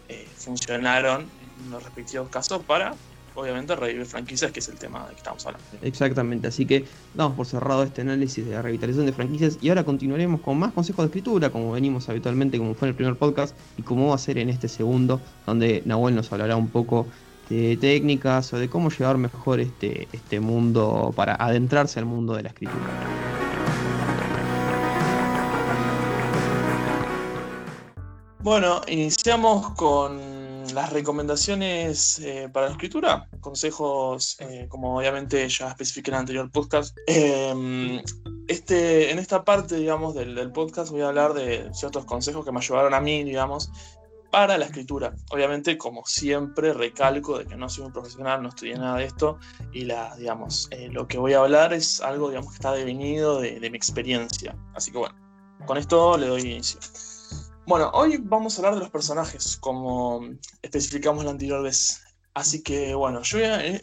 eh, 0.08 0.26
funcionaron 0.36 1.28
en 1.64 1.70
los 1.70 1.82
respectivos 1.82 2.28
casos 2.30 2.62
para 2.64 2.94
obviamente 3.34 3.74
revivir 3.76 4.06
franquicias, 4.06 4.52
que 4.52 4.60
es 4.60 4.68
el 4.68 4.76
tema 4.76 5.04
de 5.04 5.10
que 5.10 5.16
estamos 5.16 5.44
hablando. 5.46 5.66
Exactamente, 5.82 6.48
así 6.48 6.66
que 6.66 6.84
damos 7.14 7.36
por 7.36 7.46
cerrado 7.46 7.82
este 7.82 8.02
análisis 8.02 8.46
de 8.46 8.52
la 8.52 8.62
revitalización 8.62 9.06
de 9.06 9.12
franquicias 9.12 9.58
y 9.60 9.68
ahora 9.68 9.84
continuaremos 9.84 10.40
con 10.40 10.58
más 10.58 10.72
consejos 10.72 11.04
de 11.04 11.06
escritura, 11.06 11.50
como 11.50 11.72
venimos 11.72 12.08
habitualmente, 12.08 12.58
como 12.58 12.74
fue 12.74 12.88
en 12.88 12.90
el 12.90 12.96
primer 12.96 13.16
podcast 13.16 13.56
y 13.76 13.82
como 13.82 14.08
va 14.08 14.14
a 14.14 14.18
ser 14.18 14.38
en 14.38 14.50
este 14.50 14.68
segundo, 14.68 15.20
donde 15.46 15.82
Nahuel 15.84 16.14
nos 16.14 16.32
hablará 16.32 16.56
un 16.56 16.68
poco 16.68 17.06
de 17.48 17.76
técnicas 17.76 18.52
o 18.52 18.58
de 18.58 18.68
cómo 18.68 18.90
llevar 18.90 19.18
mejor 19.18 19.60
este, 19.60 20.08
este 20.12 20.40
mundo 20.40 21.12
para 21.14 21.34
adentrarse 21.34 21.98
al 21.98 22.06
mundo 22.06 22.34
de 22.34 22.42
la 22.44 22.48
escritura. 22.48 23.24
Bueno, 28.40 28.82
iniciamos 28.88 29.70
con 29.70 30.43
las 30.72 30.92
recomendaciones 30.92 32.18
eh, 32.20 32.48
para 32.52 32.66
la 32.66 32.72
escritura, 32.72 33.28
consejos, 33.40 34.36
eh, 34.40 34.66
como 34.68 34.98
obviamente 34.98 35.48
ya 35.48 35.68
especifiqué 35.68 36.10
en 36.10 36.14
el 36.14 36.20
anterior 36.20 36.50
podcast. 36.50 36.96
Em, 37.06 38.00
este, 38.48 39.10
en 39.10 39.18
esta 39.18 39.44
parte, 39.44 39.76
digamos, 39.76 40.14
del, 40.14 40.52
podcast 40.52 40.90
voy 40.90 41.02
a 41.02 41.08
hablar 41.08 41.34
de 41.34 41.68
ciertos 41.72 42.04
consejos 42.04 42.44
que 42.44 42.52
me 42.52 42.58
ayudaron 42.58 42.94
a 42.94 43.00
mí, 43.00 43.24
digamos, 43.24 43.70
para 44.30 44.58
la 44.58 44.66
escritura. 44.66 45.14
Obviamente, 45.30 45.78
como 45.78 46.04
siempre, 46.06 46.72
recalco 46.72 47.38
de 47.38 47.46
que 47.46 47.56
no 47.56 47.68
soy 47.68 47.86
un 47.86 47.92
profesional, 47.92 48.42
no 48.42 48.48
estudié 48.48 48.76
nada 48.76 48.98
de 48.98 49.04
esto 49.04 49.38
y 49.72 49.84
la, 49.84 50.14
digamos, 50.16 50.68
eh, 50.70 50.88
lo 50.90 51.06
que 51.06 51.18
voy 51.18 51.34
a 51.34 51.38
hablar 51.38 51.72
es 51.72 52.00
algo, 52.00 52.28
digamos, 52.28 52.50
que 52.50 52.56
está 52.56 52.72
devenido 52.72 53.40
de, 53.40 53.60
de 53.60 53.70
mi 53.70 53.76
experiencia. 53.76 54.56
Así 54.74 54.90
que 54.90 54.98
bueno, 54.98 55.14
con 55.66 55.78
esto 55.78 56.16
le 56.18 56.26
doy 56.26 56.42
inicio. 56.42 56.80
Bueno, 57.66 57.90
hoy 57.94 58.18
vamos 58.18 58.54
a 58.54 58.58
hablar 58.58 58.74
de 58.74 58.80
los 58.80 58.90
personajes, 58.90 59.56
como 59.56 60.20
especificamos 60.60 61.24
la 61.24 61.30
anterior 61.30 61.62
vez. 61.62 62.02
Así 62.34 62.62
que 62.62 62.94
bueno, 62.94 63.22
yo 63.22 63.38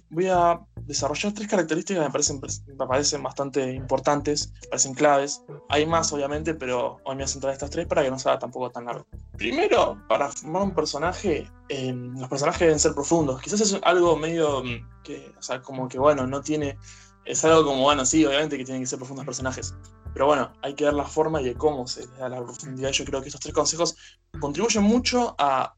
voy 0.10 0.28
a, 0.28 0.52
eh, 0.54 0.60
desarrollar 0.86 1.34
tres 1.34 1.48
características 1.48 2.02
que 2.02 2.06
me 2.06 2.12
parecen, 2.12 2.42
me 2.68 2.86
parecen 2.86 3.24
bastante 3.24 3.74
importantes, 3.74 4.52
me 4.62 4.68
parecen 4.68 4.94
claves. 4.94 5.44
Hay 5.70 5.88
más, 5.88 6.14
obviamente, 6.14 6.54
pero 6.54 7.00
hoy 7.06 7.16
me 7.16 7.24
voy 7.24 7.24
a 7.24 7.28
centrar 7.28 7.52
en 7.52 7.54
estas 7.54 7.72
tres 7.72 7.88
para 7.88 8.04
que 8.04 8.12
no 8.12 8.20
sea 8.20 8.38
tampoco 8.38 8.70
tan 8.70 8.86
largo. 8.86 9.08
Primero, 9.38 9.98
para 10.08 10.30
formar 10.30 10.62
un 10.64 10.76
personaje, 10.76 11.50
em, 11.70 12.14
los 12.20 12.30
personajes 12.30 12.60
deben 12.60 12.80
ser 12.80 12.94
profundos. 12.94 13.42
Quizás 13.42 13.62
es 13.62 13.80
algo 13.82 14.16
medio 14.16 14.64
mm, 14.64 15.02
que, 15.04 15.34
o 15.40 15.42
sea, 15.42 15.62
como 15.62 15.88
que 15.88 15.98
bueno, 15.98 16.28
no 16.28 16.42
tiene. 16.42 16.78
Es 17.26 17.44
algo 17.46 17.64
como, 17.64 17.82
bueno, 17.84 18.06
sí, 18.06 18.26
obviamente 18.26 18.58
que 18.58 18.66
tienen 18.66 18.84
que 18.84 18.88
ser 18.88 19.00
profundos 19.00 19.26
personajes. 19.26 19.74
Pero 20.14 20.26
bueno, 20.26 20.52
hay 20.62 20.74
que 20.74 20.86
ver 20.86 20.94
la 20.94 21.06
forma 21.06 21.42
y 21.42 21.46
de 21.46 21.56
cómo 21.56 21.88
se 21.88 22.06
da 22.18 22.30
la 22.30 22.44
profundidad. 22.44 22.92
Yo 22.92 23.06
creo 23.06 23.22
que 23.22 23.30
estos 23.30 23.42
tres 23.42 23.54
consejos 23.54 23.96
contribuyen 24.40 24.84
mucho 24.84 25.36
a, 25.38 25.74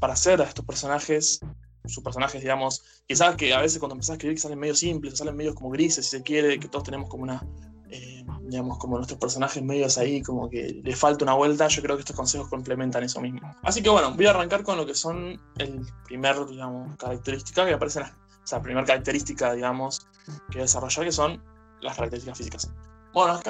para 0.00 0.12
hacer 0.14 0.40
a 0.40 0.44
estos 0.44 0.64
personajes, 0.64 1.40
sus 1.84 2.02
personajes, 2.02 2.40
digamos, 2.40 2.82
quizás 3.06 3.36
que 3.36 3.54
a 3.54 3.60
veces 3.60 3.78
cuando 3.78 3.94
empezás 3.94 4.10
a 4.10 4.14
escribir 4.14 4.36
que 4.36 4.42
salen 4.42 4.58
medio 4.58 4.74
simples, 4.74 5.18
salen 5.18 5.36
medio 5.36 5.54
como 5.54 5.70
grises, 5.70 6.06
si 6.06 6.18
se 6.18 6.22
quiere, 6.22 6.58
que 6.58 6.68
todos 6.68 6.84
tenemos 6.84 7.08
como 7.08 7.22
una, 7.22 7.46
eh, 7.90 8.24
digamos, 8.42 8.78
como 8.78 8.96
nuestros 8.96 9.20
personajes 9.20 9.62
medios 9.62 9.98
ahí, 9.98 10.22
como 10.22 10.48
que 10.48 10.80
le 10.82 10.96
falta 10.96 11.24
una 11.24 11.34
vuelta, 11.34 11.68
yo 11.68 11.82
creo 11.82 11.96
que 11.96 12.00
estos 12.00 12.16
consejos 12.16 12.48
complementan 12.48 13.04
eso 13.04 13.20
mismo. 13.20 13.40
Así 13.62 13.82
que 13.82 13.90
bueno, 13.90 14.14
voy 14.14 14.26
a 14.26 14.30
arrancar 14.30 14.62
con 14.62 14.76
lo 14.76 14.86
que 14.86 14.94
son 14.94 15.40
el 15.58 15.80
primer, 16.04 16.44
digamos, 16.46 16.96
característica 16.96 17.64
que 17.66 17.74
aparecen, 17.74 18.04
o 18.04 18.46
sea, 18.46 18.60
primera 18.62 18.84
característica, 18.84 19.52
digamos, 19.52 20.06
que 20.50 20.60
desarrollar, 20.60 21.04
que 21.04 21.12
son 21.12 21.42
las 21.80 21.94
características 21.94 22.38
físicas. 22.38 22.70
Bueno, 23.16 23.40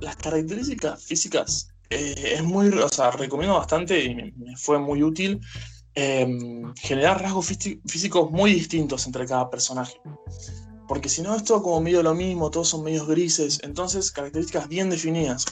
las 0.00 0.16
características, 0.16 1.04
físicas 1.04 1.68
eh, 1.90 2.34
es 2.38 2.42
muy, 2.42 2.70
o 2.70 2.88
sea, 2.88 3.12
recomiendo 3.12 3.56
bastante 3.56 4.04
y 4.04 4.16
me, 4.16 4.56
fue 4.56 4.80
muy 4.80 5.00
útil 5.04 5.40
em, 5.94 6.74
generar 6.74 7.22
rasgos 7.22 7.46
físicos 7.86 8.32
muy 8.32 8.52
distintos 8.52 9.06
entre 9.06 9.24
cada 9.24 9.48
personaje. 9.48 10.00
Porque 10.88 11.08
si 11.08 11.22
no 11.22 11.36
es 11.36 11.44
todo 11.44 11.62
como 11.62 11.80
medio 11.80 12.02
lo 12.02 12.16
mismo, 12.16 12.50
todos 12.50 12.70
son 12.70 12.82
medios 12.82 13.06
grises, 13.06 13.60
entonces 13.62 14.10
características 14.10 14.68
bien 14.68 14.90
definidas, 14.90 15.44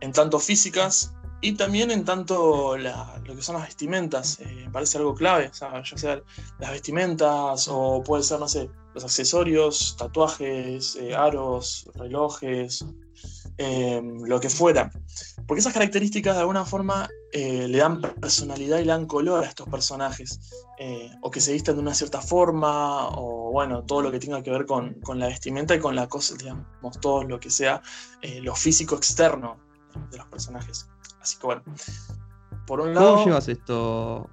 en 0.00 0.12
tanto 0.12 0.38
físicas 0.38 1.12
y 1.42 1.52
también 1.52 1.90
en 1.90 2.06
tanto 2.06 2.78
lo 2.78 3.36
que 3.36 3.42
son 3.42 3.56
las 3.56 3.66
vestimentas, 3.66 4.40
eh, 4.40 4.70
parece 4.72 4.96
algo 4.96 5.14
clave, 5.14 5.50
sea, 5.52 5.82
ya 5.82 5.98
sea 5.98 6.22
las 6.60 6.70
vestimentas 6.70 7.68
o 7.68 8.02
puede 8.02 8.22
ser, 8.22 8.40
no 8.40 8.48
sé, 8.48 8.70
los 8.94 9.04
accesorios, 9.04 9.96
tatuajes, 9.98 10.96
eh, 10.96 11.14
aros, 11.14 11.90
relojes, 11.94 12.86
em, 13.58 14.22
lo 14.24 14.40
que 14.40 14.48
fuera. 14.48 14.90
Porque 15.46 15.60
esas 15.60 15.72
características 15.72 16.34
de 16.34 16.40
alguna 16.40 16.64
forma 16.64 17.08
eh, 17.32 17.66
le 17.68 17.78
dan 17.78 18.00
personalidad 18.00 18.78
y 18.78 18.84
le 18.84 18.92
dan 18.92 19.06
color 19.06 19.44
a 19.44 19.48
estos 19.48 19.68
personajes. 19.68 20.40
Eh, 20.78 21.10
o 21.20 21.30
que 21.30 21.40
se 21.40 21.52
vistan 21.52 21.76
de 21.76 21.82
una 21.82 21.94
cierta 21.94 22.20
forma, 22.20 23.08
o 23.08 23.52
bueno, 23.52 23.84
todo 23.84 24.02
lo 24.02 24.10
que 24.10 24.18
tenga 24.18 24.42
que 24.42 24.50
ver 24.50 24.66
con, 24.66 24.96
la 25.14 25.26
vestimenta 25.26 25.74
y 25.74 25.78
con 25.78 25.94
la 25.94 26.08
cosa, 26.08 26.34
digamos, 26.36 27.00
todo 27.00 27.22
lo 27.24 27.38
que 27.38 27.50
sea 27.50 27.82
lo 28.42 28.54
físico 28.56 28.96
externo 28.96 29.58
de 30.10 30.18
los 30.18 30.26
personajes. 30.26 30.88
Así 31.20 31.38
que 31.38 31.46
bueno, 31.46 31.62
por 32.66 32.80
un 32.80 32.94
lado... 32.94 33.14
¿Cómo 33.14 33.26
llevas 33.26 33.48
esto? 33.48 34.28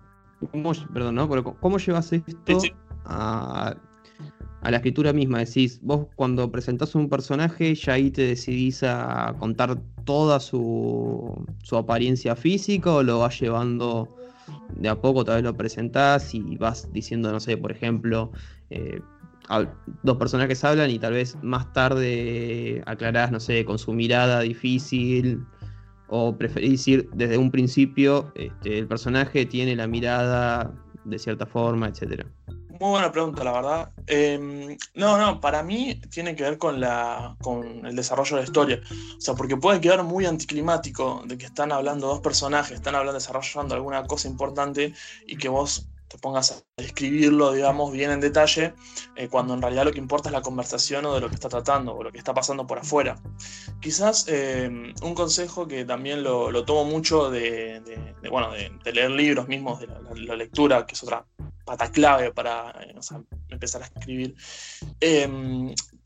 perdón, 0.94 1.16
¿no? 1.16 1.30
¿cómo 1.60 1.78
llevas 1.78 2.14
esto 2.14 2.62
a 3.06 3.76
a 4.62 4.72
la 4.72 4.78
escritura 4.78 5.14
misma. 5.14 5.40
Decís, 5.40 5.80
vos 5.82 6.08
cuando 6.16 6.52
presentás 6.52 6.96
un 6.96 7.10
personaje, 7.10 7.76
ya 7.76 7.94
ahí 7.94 8.12
te 8.12 8.24
decidís 8.24 8.84
a 8.84 9.36
contar 9.40 9.80
toda 10.06 10.40
su, 10.40 11.46
su 11.64 11.78
apariencia 11.78 12.36
física 12.36 12.94
o 12.94 13.04
lo 13.04 13.20
vas 13.20 13.40
llevando 13.40 14.16
de 14.76 14.90
a 14.90 15.00
poco, 15.00 15.24
tal 15.24 15.36
vez 15.36 15.44
lo 15.44 15.56
presentás 15.56 16.34
y 16.34 16.58
vas 16.58 16.92
diciendo, 16.92 17.32
no 17.32 17.40
sé, 17.40 17.58
por 17.58 17.72
ejemplo, 17.72 18.32
eh, 18.70 19.00
dos 20.04 20.18
personajes 20.18 20.64
hablan 20.64 20.92
y 20.92 21.00
tal 21.00 21.14
vez 21.14 21.38
más 21.42 21.72
tarde 21.74 22.84
aclarás, 22.86 23.32
no 23.32 23.40
sé, 23.40 23.66
con 23.66 23.80
su 23.80 23.94
mirada 23.94 24.42
difícil. 24.42 25.44
O 26.12 26.36
preferís 26.36 26.88
ir 26.88 27.08
desde 27.14 27.38
un 27.38 27.52
principio, 27.52 28.32
este, 28.34 28.80
el 28.80 28.88
personaje 28.88 29.46
tiene 29.46 29.76
la 29.76 29.86
mirada 29.86 30.74
de 31.06 31.20
cierta 31.20 31.46
forma, 31.46 31.88
etcétera. 31.88 32.26
Muy 32.80 32.92
buena 32.92 33.12
pregunta, 33.12 33.44
la 33.44 33.52
verdad. 33.52 33.92
Em, 34.08 34.78
no, 34.96 35.18
no, 35.18 35.42
para 35.42 35.62
mí 35.64 36.00
tiene 36.10 36.34
que 36.34 36.44
ver 36.44 36.58
con, 36.58 36.80
la, 36.80 37.36
con 37.42 37.86
el 37.86 37.94
desarrollo 37.94 38.38
de 38.38 38.42
la 38.44 38.46
historia. 38.46 38.82
O 39.18 39.22
sea, 39.22 39.34
porque 39.34 39.58
puede 39.58 39.82
quedar 39.82 40.02
muy 40.04 40.26
anticlimático 40.26 41.22
de 41.26 41.38
que 41.38 41.48
están 41.48 41.74
hablando 41.74 42.08
dos 42.08 42.22
personajes, 42.22 42.78
están 42.78 42.96
hablando, 42.96 43.20
desarrollando 43.20 43.76
alguna 43.76 44.08
cosa 44.08 44.30
importante 44.30 44.94
y 45.28 45.36
que 45.36 45.50
vos 45.50 45.89
te 46.10 46.18
pongas 46.18 46.52
a 46.52 46.56
describirlo, 46.76 47.54
digamos, 47.54 47.92
bien 47.92 48.10
en 48.10 48.20
detalle, 48.20 48.74
eh, 49.16 49.30
cuando 49.30 49.54
en 49.54 49.62
realidad 49.62 49.86
lo 49.86 49.92
que 49.92 50.00
importa 50.00 50.30
es 50.30 50.34
la 50.34 50.42
conversación 50.42 51.06
o 51.06 51.14
de 51.14 51.22
lo 51.22 51.30
que 51.30 51.36
está 51.36 51.50
tratando 51.50 51.96
o 51.96 52.04
lo 52.04 52.12
que 52.12 52.18
está 52.18 52.34
pasando 52.34 52.66
por 52.66 52.80
afuera. 52.80 53.16
Quizás 53.80 54.28
em, 54.28 54.94
un 55.04 55.14
consejo 55.14 55.68
que 55.68 55.86
también 55.86 56.24
lo, 56.24 56.66
tomo 56.66 56.84
mucho 56.84 57.30
de, 57.30 57.82
bueno, 58.30 58.52
de, 58.52 58.92
leer 58.92 59.12
libros 59.12 59.48
mismos, 59.48 59.80
de 59.80 59.88
la, 59.88 60.36
lectura, 60.36 60.86
que 60.86 60.96
es 60.96 61.04
otra 61.04 61.26
pata 61.64 61.92
clave 61.92 62.34
para 62.34 62.72
eh, 62.82 62.96
empezar 63.50 63.84
a 63.84 63.86
escribir. 63.86 64.36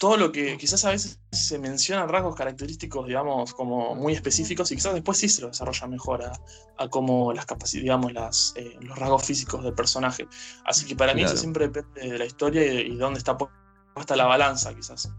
Todo 0.03 0.17
lo 0.17 0.33
que 0.33 0.57
quizás 0.57 0.83
a 0.83 0.89
veces 0.89 1.17
se 1.31 1.57
mencionan 1.57 2.09
rasgos 2.09 2.35
característicos, 2.35 3.07
digamos, 3.07 3.53
como 3.53 3.95
muy 3.95 4.11
específicos 4.11 4.69
y 4.69 4.75
quizás 4.75 4.93
después 4.93 5.17
sí 5.17 5.29
se 5.29 5.41
lo 5.41 5.47
desarrolla 5.47 5.87
mejor 5.87 6.25
a, 6.25 6.33
a 6.77 6.89
cómo 6.89 7.31
las 7.31 7.45
capacidades, 7.45 7.83
digamos, 7.83 8.11
las, 8.11 8.53
eh, 8.57 8.75
los 8.81 8.99
rasgos 8.99 9.23
físicos 9.23 9.63
del 9.63 9.73
personaje. 9.73 10.27
Así 10.65 10.85
que 10.85 10.97
para 10.97 11.13
mí 11.13 11.23
eso 11.23 11.37
siempre 11.37 11.69
depende 11.69 12.01
de 12.01 12.17
la 12.17 12.25
historia 12.25 12.81
y, 12.81 12.97
dónde 12.97 13.19
está 13.19 13.37
puesta 13.37 14.17
la 14.17 14.25
balanza, 14.25 14.75
quizás. 14.75 15.09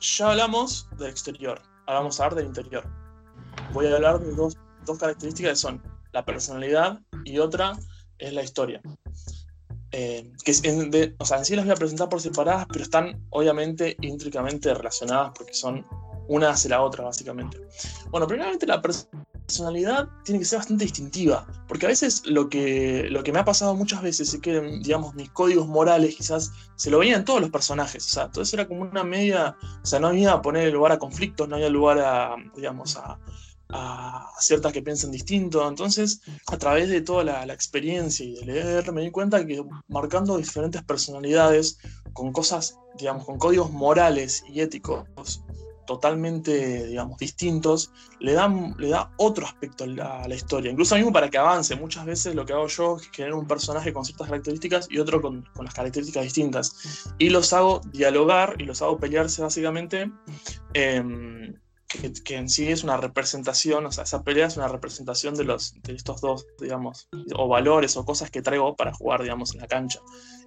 Ya 0.00 0.30
hablamos 0.30 0.88
del 0.96 1.10
exterior, 1.10 1.60
ahora 1.86 2.00
vamos 2.00 2.18
a 2.18 2.24
hablar 2.24 2.38
del 2.38 2.46
interior. 2.46 2.88
Voy 3.74 3.88
a 3.88 3.94
hablar 3.94 4.20
de 4.20 4.34
dos, 4.34 4.56
dos 4.86 4.96
características 4.96 5.50
que 5.50 5.56
son 5.56 5.82
la 6.12 6.24
personalidad 6.24 6.98
y 7.26 7.40
otra 7.40 7.78
es 8.16 8.32
la 8.32 8.42
historia. 8.42 8.80
Eh, 9.92 10.30
que 10.44 10.52
en, 10.62 11.16
o 11.18 11.24
sea, 11.24 11.38
en 11.38 11.44
sí 11.44 11.56
las 11.56 11.64
voy 11.64 11.72
a 11.72 11.76
presentar 11.76 12.08
por 12.08 12.20
separadas, 12.20 12.66
pero 12.70 12.84
están 12.84 13.26
obviamente 13.30 13.96
intricamente 14.00 14.72
relacionadas 14.72 15.32
porque 15.36 15.52
son 15.52 15.84
una 16.28 16.50
hacia 16.50 16.70
la 16.70 16.82
otra, 16.82 17.04
básicamente. 17.04 17.60
Bueno, 18.10 18.28
primeramente 18.28 18.64
la 18.64 18.80
personalidad 18.80 20.08
tiene 20.24 20.38
que 20.38 20.44
ser 20.44 20.60
bastante 20.60 20.84
distintiva, 20.84 21.44
porque 21.66 21.86
a 21.86 21.88
veces 21.88 22.24
lo 22.24 22.48
que, 22.48 23.08
lo 23.10 23.24
que 23.24 23.32
me 23.32 23.40
ha 23.40 23.44
pasado 23.44 23.74
muchas 23.74 24.00
veces 24.00 24.32
es 24.32 24.40
que, 24.40 24.60
digamos, 24.80 25.12
mis 25.16 25.28
códigos 25.30 25.66
morales 25.66 26.14
quizás 26.14 26.52
se 26.76 26.88
lo 26.88 27.00
veían 27.00 27.24
todos 27.24 27.40
los 27.40 27.50
personajes, 27.50 28.06
o 28.06 28.10
sea, 28.10 28.24
entonces 28.26 28.54
era 28.54 28.68
como 28.68 28.82
una 28.82 29.02
media, 29.02 29.56
o 29.82 29.86
sea, 29.86 29.98
no 29.98 30.06
había 30.06 30.40
poner 30.40 30.72
lugar 30.72 30.92
a 30.92 31.00
conflictos, 31.00 31.48
no 31.48 31.56
había 31.56 31.68
lugar 31.68 31.98
a, 31.98 32.36
digamos, 32.54 32.96
a, 32.96 33.18
ciertas 34.38 34.72
que 34.72 34.82
piensan 34.82 35.10
distinto. 35.10 35.66
Entonces, 35.68 36.20
a 36.46 36.56
través 36.56 36.88
de 36.88 37.00
toda 37.00 37.24
la, 37.24 37.46
la, 37.46 37.54
experiencia 37.54 38.24
y 38.24 38.34
de 38.34 38.44
leer, 38.44 38.92
me 38.92 39.02
di 39.02 39.10
cuenta 39.10 39.46
que 39.46 39.62
marcando 39.88 40.36
diferentes 40.36 40.82
personalidades 40.82 41.78
con 42.12 42.32
cosas, 42.32 42.78
digamos, 42.98 43.24
con 43.24 43.38
códigos 43.38 43.70
morales 43.70 44.42
y 44.48 44.60
éticos 44.60 45.06
totalmente, 45.90 46.86
digamos, 46.86 47.18
distintos, 47.18 47.90
le, 48.20 48.34
dan, 48.34 48.76
le 48.78 48.90
da 48.90 49.10
otro 49.16 49.44
aspecto 49.44 49.82
a 49.82 50.28
la, 50.28 50.34
historia. 50.36 50.70
Incluso 50.70 50.94
mismo 50.94 51.12
para 51.12 51.28
que 51.28 51.36
avance, 51.36 51.74
muchas 51.74 52.04
veces 52.04 52.36
lo 52.36 52.46
que 52.46 52.52
hago 52.52 52.68
yo 52.68 52.96
es 52.96 53.10
generar 53.10 53.34
un 53.34 53.48
personaje 53.48 53.92
con 53.92 54.04
ciertas 54.04 54.28
características 54.28 54.86
y 54.88 54.98
otro 54.98 55.20
con, 55.20 55.44
las 55.60 55.74
características 55.74 56.22
distintas. 56.22 57.12
Y 57.18 57.30
los 57.30 57.52
hago 57.52 57.80
dialogar 57.92 58.54
y 58.60 58.66
los 58.66 58.82
hago 58.82 58.98
pelearse 58.98 59.42
básicamente. 59.42 60.12
Em, 60.74 61.54
que, 62.24 62.36
en 62.36 62.48
sí 62.48 62.68
es 62.68 62.84
una 62.84 62.96
representación, 62.96 63.84
o 63.86 63.92
sea, 63.92 64.04
esa 64.04 64.22
pelea 64.22 64.46
es 64.46 64.56
una 64.56 64.68
representación 64.68 65.34
de, 65.34 65.44
los, 65.44 65.74
de 65.82 65.94
estos 65.94 66.20
dos, 66.20 66.46
digamos, 66.60 67.08
o 67.34 67.48
valores 67.48 67.96
o 67.96 68.04
cosas 68.04 68.30
que 68.30 68.42
traigo 68.42 68.76
para 68.76 68.92
jugar, 68.94 69.22
digamos, 69.22 69.54
en 69.54 69.60
la 69.60 69.66
cancha. 69.66 70.00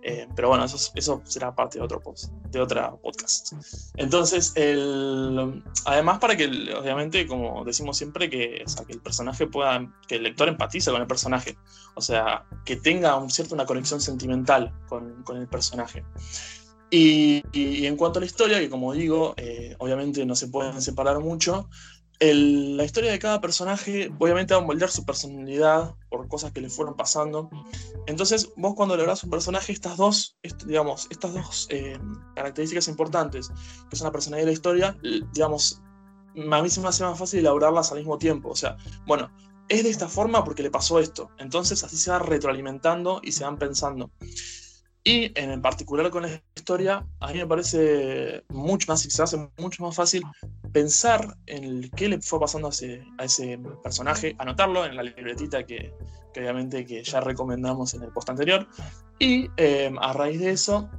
Eh, 0.04 0.28
pero 0.36 0.50
bueno, 0.50 0.66
eso, 0.66 0.92
eso 0.96 1.22
será 1.26 1.54
parte 1.54 1.78
de 1.78 1.84
otro 1.84 2.02
post, 2.02 2.32
de 2.50 2.62
otra 2.62 2.92
podcast. 2.92 3.54
Entonces, 3.96 4.54
el, 4.56 5.64
además 5.86 6.20
para 6.20 6.36
que, 6.36 6.46
obviamente, 6.74 7.28
como 7.28 7.64
decimos 7.66 7.98
siempre, 7.98 8.30
que, 8.30 8.64
que 8.88 8.94
el 8.94 9.02
personaje 9.02 9.48
pueda, 9.48 9.86
que 10.08 10.16
el 10.16 10.24
lector 10.24 10.48
empatice 10.48 10.92
con 10.92 11.02
el 11.02 11.08
personaje, 11.08 11.58
o 11.96 12.02
sea, 12.02 12.46
que 12.66 12.78
tenga 12.78 13.18
un 13.18 13.30
cierto 13.30 13.54
una 13.56 13.66
conexión 13.66 14.00
sentimental 14.00 14.74
con, 14.88 15.24
con 15.24 15.38
el 15.38 15.48
personaje. 15.48 16.04
Y, 16.96 17.42
en 17.88 17.98
cuanto 17.98 18.20
a 18.20 18.22
la 18.22 18.28
historia, 18.28 18.60
que 18.60 18.70
como 18.70 18.94
digo, 18.94 19.34
eh, 19.38 19.76
obviamente 19.80 20.24
no 20.28 20.36
se 20.36 20.48
pueden 20.48 20.80
separar 20.80 21.20
mucho, 21.22 21.68
la 22.20 22.84
historia 22.84 23.12
de 23.12 23.18
cada 23.18 23.42
personaje 23.42 24.12
obviamente 24.20 24.54
va 24.54 24.62
a 24.62 24.64
moldear 24.64 24.92
su 24.92 25.04
personalidad 25.04 25.96
por 26.12 26.28
cosas 26.28 26.52
que 26.52 26.62
le 26.62 26.70
fueron 26.70 26.96
pasando. 26.96 27.50
Entonces, 28.06 28.52
vos 28.58 28.76
cuando 28.76 28.96
lográs 28.96 29.24
un 29.24 29.32
personaje, 29.32 29.74
estas 29.74 29.98
dos, 29.98 30.38
digamos, 30.68 31.08
estas 31.10 31.34
dos 31.34 31.68
eh, 31.72 31.98
características 32.36 32.88
importantes, 32.88 33.50
que 33.90 33.96
son 33.96 34.06
la 34.06 34.12
personalidad 34.12 34.46
y 34.46 34.52
la 34.52 34.54
historia, 34.54 34.98
digamos, 35.34 35.82
a 36.36 36.62
mí 36.62 36.70
se 36.70 36.80
me 36.80 36.90
hace 36.90 37.04
más 37.04 37.18
fácil 37.18 37.40
elaborarlas 37.40 37.92
al 37.92 37.98
mismo 37.98 38.20
tiempo. 38.20 38.50
O 38.50 38.56
sea, 38.56 38.78
bueno, 39.08 39.32
es 39.68 39.84
de 39.84 39.90
esta 39.90 40.08
forma 40.08 40.44
porque 40.44 40.62
le 40.62 40.70
pasó 40.70 41.00
esto. 41.00 41.32
Entonces 41.40 41.84
así 41.84 41.98
se 41.98 42.12
va 42.12 42.20
retroalimentando 42.20 43.20
y 43.24 43.32
se 43.32 43.44
van 43.46 43.58
pensando. 43.58 44.12
Y 45.06 45.32
en 45.38 45.62
particular 45.62 46.10
con 46.10 46.24
la 46.24 46.42
historia, 46.56 47.06
a 47.20 47.28
mí 47.34 47.40
me 47.40 47.48
parece 47.48 48.44
mucho 48.50 48.90
más, 48.90 49.02
se 49.02 49.50
mucho 49.58 49.84
más 49.84 49.96
fácil 49.96 50.24
pensar 50.72 51.36
en 51.46 51.90
qué 51.92 52.08
le 52.08 52.22
fue 52.22 52.40
pasando 52.40 52.70
a 52.70 52.72
ese, 52.72 53.06
a 53.18 53.26
ese 53.26 53.60
personaje, 53.84 54.34
anotarlo 54.40 54.86
en 54.86 54.96
la 54.96 55.04
libretita 55.04 55.66
que, 55.66 55.94
obviamente 56.38 56.86
que 56.86 57.04
ya 57.04 57.20
recomendamos 57.20 57.94
en 57.94 58.04
el 58.04 58.12
post 58.12 58.30
anterior, 58.30 58.66
y 59.20 59.50
eh, 59.58 59.94
a 60.00 60.14
raíz 60.14 60.40
de 60.40 60.52
eso, 60.52 60.90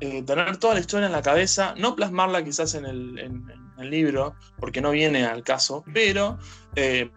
eh, 0.00 0.22
tener 0.22 0.56
toda 0.56 0.74
la 0.74 0.80
historia 0.80 1.06
en 1.06 1.12
la 1.12 1.22
cabeza, 1.22 1.74
no 1.78 1.94
plasmarla 1.94 2.42
quizás 2.42 2.74
en 2.74 2.86
el, 2.86 3.18
en 3.20 3.46
el 3.78 3.90
libro, 3.90 4.34
porque 4.58 4.80
no 4.80 4.90
viene 4.90 5.24
al 5.24 5.44
caso, 5.44 5.84
pero 5.92 6.38
eh, 6.74 7.08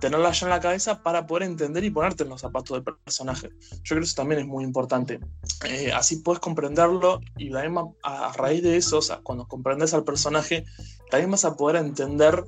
tenerla 0.00 0.32
ya 0.32 0.46
en 0.46 0.50
la 0.50 0.60
cabeza 0.60 1.02
para 1.02 1.26
poder 1.26 1.44
entender 1.44 1.84
y 1.84 1.90
ponerte 1.90 2.24
en 2.24 2.30
los 2.30 2.40
zapatos 2.40 2.82
del 2.82 2.96
personaje. 2.96 3.50
Yo 3.50 3.80
creo 3.90 4.00
que 4.00 4.04
eso 4.04 4.16
también 4.16 4.40
es 4.40 4.46
muy 4.46 4.64
importante. 4.64 5.20
Eh, 5.64 5.92
así 5.92 6.16
puedes 6.16 6.40
comprenderlo 6.40 7.20
y 7.36 7.50
también 7.50 7.94
a, 8.02 8.32
raíz 8.32 8.62
de 8.62 8.76
eso, 8.76 8.98
o 8.98 9.02
sea, 9.02 9.20
cuando 9.22 9.46
comprendes 9.46 9.94
al 9.94 10.04
personaje, 10.04 10.64
también 11.10 11.30
vas 11.30 11.44
a 11.44 11.56
poder 11.56 11.76
entender 11.76 12.44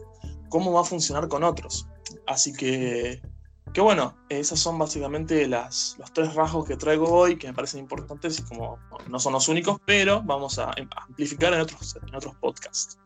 cómo 0.49 0.73
va 0.73 0.81
a 0.83 0.85
funcionar 0.85 1.29
con 1.29 1.45
otros. 1.45 1.87
Así 2.27 2.53
que, 2.53 3.23
que 3.73 3.81
bueno, 3.81 4.17
esos 4.29 4.59
son 4.59 4.79
básicamente 4.79 5.47
las, 5.47 5.97
los 5.99 6.13
tres 6.13 6.35
rasgos 6.35 6.67
que 6.67 6.77
traigo 6.77 7.09
hoy 7.09 7.37
que 7.37 7.47
me 7.47 7.55
parecen 7.55 7.81
importantes 7.81 8.39
y 8.39 8.43
como 8.43 8.79
no 9.09 9.19
son 9.19 9.33
los 9.33 9.49
únicos, 9.49 9.79
pero 9.87 10.23
vamos 10.23 10.59
a 10.59 10.73
amplificar 11.09 11.53
en 11.55 11.61
otros, 11.61 11.97
en 12.07 12.15
otros 12.15 12.35
podcasts 12.37 12.99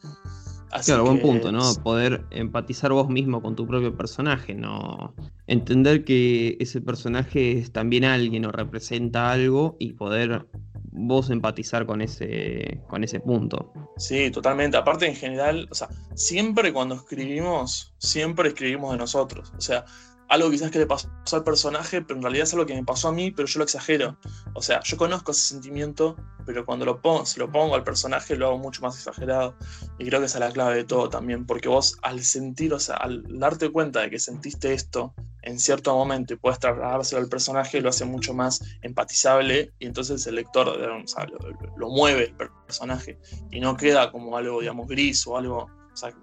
claro, 0.84 1.04
buen 1.04 1.20
punto, 1.20 1.52
¿no? 1.52 1.74
Poder 1.82 2.24
empatizar 2.30 2.92
vos 2.92 3.08
mismo 3.08 3.42
con 3.42 3.56
tu 3.56 3.66
propio 3.66 3.96
personaje, 3.96 4.54
¿no? 4.54 5.14
Entender 5.46 6.04
que 6.04 6.56
ese 6.60 6.80
personaje 6.80 7.58
es 7.58 7.72
también 7.72 8.04
alguien 8.04 8.44
o 8.44 8.52
representa 8.52 9.30
algo 9.30 9.76
y 9.78 9.92
poder 9.94 10.46
vos 10.90 11.30
empatizar 11.30 11.86
con 11.86 12.02
ese, 12.02 12.80
con 12.88 13.04
ese 13.04 13.20
punto. 13.20 13.72
Sí, 13.96 14.30
totalmente. 14.30 14.76
Aparte, 14.76 15.06
en 15.06 15.14
general, 15.14 15.68
o 15.70 15.74
sea, 15.74 15.88
siempre 16.14 16.72
cuando 16.72 16.96
escribimos, 16.96 17.94
siempre 17.98 18.48
escribimos 18.48 18.92
de 18.92 18.98
nosotros. 18.98 19.52
O 19.56 19.60
sea, 19.60 19.84
algo 20.28 20.50
quizás 20.50 20.70
que 20.70 20.78
le 20.78 20.86
pasó 20.86 21.08
al 21.32 21.44
personaje, 21.44 22.02
pero 22.02 22.16
en 22.16 22.22
realidad 22.22 22.44
es 22.44 22.52
algo 22.52 22.66
que 22.66 22.74
me 22.74 22.84
pasó 22.84 23.08
a 23.08 23.12
mí, 23.12 23.30
pero 23.30 23.48
yo 23.48 23.58
lo 23.58 23.64
exagero. 23.64 24.16
O 24.54 24.62
sea, 24.62 24.80
yo 24.82 24.96
conozco 24.96 25.32
ese 25.32 25.42
sentimiento, 25.42 26.16
pero 26.44 26.66
cuando 26.66 26.84
lo 26.84 27.00
pongo, 27.00 27.24
se 27.24 27.38
lo 27.38 27.50
pongo 27.50 27.74
al 27.74 27.84
personaje 27.84 28.36
lo 28.36 28.48
hago 28.48 28.58
mucho 28.58 28.82
más 28.82 28.96
exagerado. 28.96 29.56
Y 29.98 30.06
creo 30.06 30.20
que 30.20 30.26
esa 30.26 30.38
es 30.38 30.44
la 30.44 30.52
clave 30.52 30.76
de 30.76 30.84
todo 30.84 31.08
también, 31.08 31.46
porque 31.46 31.68
vos 31.68 31.98
al 32.02 32.22
sentir, 32.22 32.74
o 32.74 32.78
sea, 32.78 32.96
al 32.96 33.24
darte 33.38 33.70
cuenta 33.70 34.00
de 34.00 34.10
que 34.10 34.18
sentiste 34.18 34.72
esto 34.74 35.14
en 35.42 35.58
cierto 35.58 35.94
momento 35.94 36.34
y 36.34 36.36
puedes 36.36 36.58
trasladárselo 36.58 37.22
al 37.22 37.28
personaje, 37.28 37.80
lo 37.80 37.88
hace 37.88 38.04
mucho 38.04 38.34
más 38.34 38.60
empatizable 38.82 39.72
y 39.78 39.86
entonces 39.86 40.26
el 40.26 40.34
lector 40.34 40.68
o 40.68 41.08
sea, 41.08 41.26
lo, 41.26 41.38
lo 41.76 41.88
mueve 41.88 42.34
el 42.38 42.50
personaje 42.66 43.18
y 43.50 43.60
no 43.60 43.76
queda 43.76 44.12
como 44.12 44.36
algo, 44.36 44.60
digamos, 44.60 44.88
gris 44.88 45.26
o 45.26 45.38
algo 45.38 45.77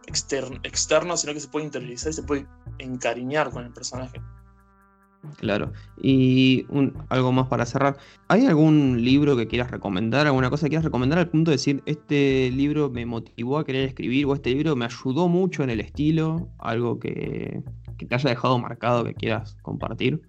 externo, 0.07 0.59
externo, 0.63 1.17
sino 1.17 1.33
que 1.33 1.39
se 1.39 1.47
puede 1.47 1.65
interiorizar 1.65 2.11
y 2.11 2.13
se 2.13 2.23
puede 2.23 2.47
encariñar 2.79 3.49
con 3.51 3.65
el 3.65 3.71
personaje. 3.71 4.21
Claro. 5.37 5.73
Y 6.01 6.65
algo 7.09 7.31
más 7.31 7.47
para 7.47 7.65
cerrar. 7.65 7.97
¿Hay 8.27 8.45
algún 8.45 9.03
libro 9.03 9.35
que 9.35 9.47
quieras 9.47 9.71
recomendar? 9.71 10.27
¿Alguna 10.27 10.49
cosa 10.49 10.65
que 10.65 10.69
quieras 10.69 10.85
recomendar 10.85 11.19
al 11.19 11.29
punto 11.29 11.51
de 11.51 11.57
decir, 11.57 11.81
este 11.85 12.51
libro 12.51 12.89
me 12.89 13.05
motivó 13.05 13.57
a 13.57 13.65
querer 13.65 13.87
escribir 13.87 14.25
o 14.25 14.33
este 14.33 14.51
libro 14.51 14.75
me 14.75 14.85
ayudó 14.85 15.27
mucho 15.27 15.63
en 15.63 15.71
el 15.71 15.79
estilo? 15.79 16.47
Algo 16.59 16.99
que, 16.99 17.63
que 17.97 18.05
te 18.05 18.15
haya 18.15 18.29
dejado 18.29 18.59
marcado 18.59 19.03
que 19.03 19.13
quieras 19.13 19.57
compartir. 19.61 20.21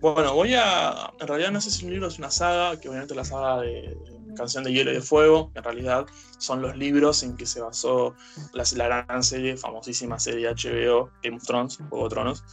Bueno, 0.00 0.34
voy 0.34 0.54
a. 0.54 1.12
En 1.20 1.26
realidad 1.26 1.50
no 1.50 1.60
sé 1.60 1.70
si 1.70 1.84
un 1.84 1.92
libro 1.92 2.08
es 2.08 2.18
una 2.18 2.30
saga, 2.30 2.80
que 2.80 2.88
obviamente 2.88 3.14
la 3.14 3.24
saga 3.24 3.60
de, 3.60 3.96
Canción 4.36 4.64
de 4.64 4.72
Hielo 4.72 4.92
y 4.92 4.94
de 4.94 5.00
Fuego, 5.00 5.50
en 5.54 5.64
realidad 5.64 6.06
son 6.38 6.62
los 6.62 6.76
libros 6.76 7.22
en 7.22 7.36
que 7.36 7.46
se 7.46 7.60
basó 7.60 8.14
la, 8.52 9.04
gran 9.04 9.22
serie, 9.22 9.56
famosísima 9.56 10.18
serie 10.18 10.48
HBO, 10.48 11.10
Game 11.22 11.36
of 11.36 11.44
Thrones, 11.44 11.78
Juego 11.88 12.08
de 12.08 12.10
Tronos. 12.10 12.44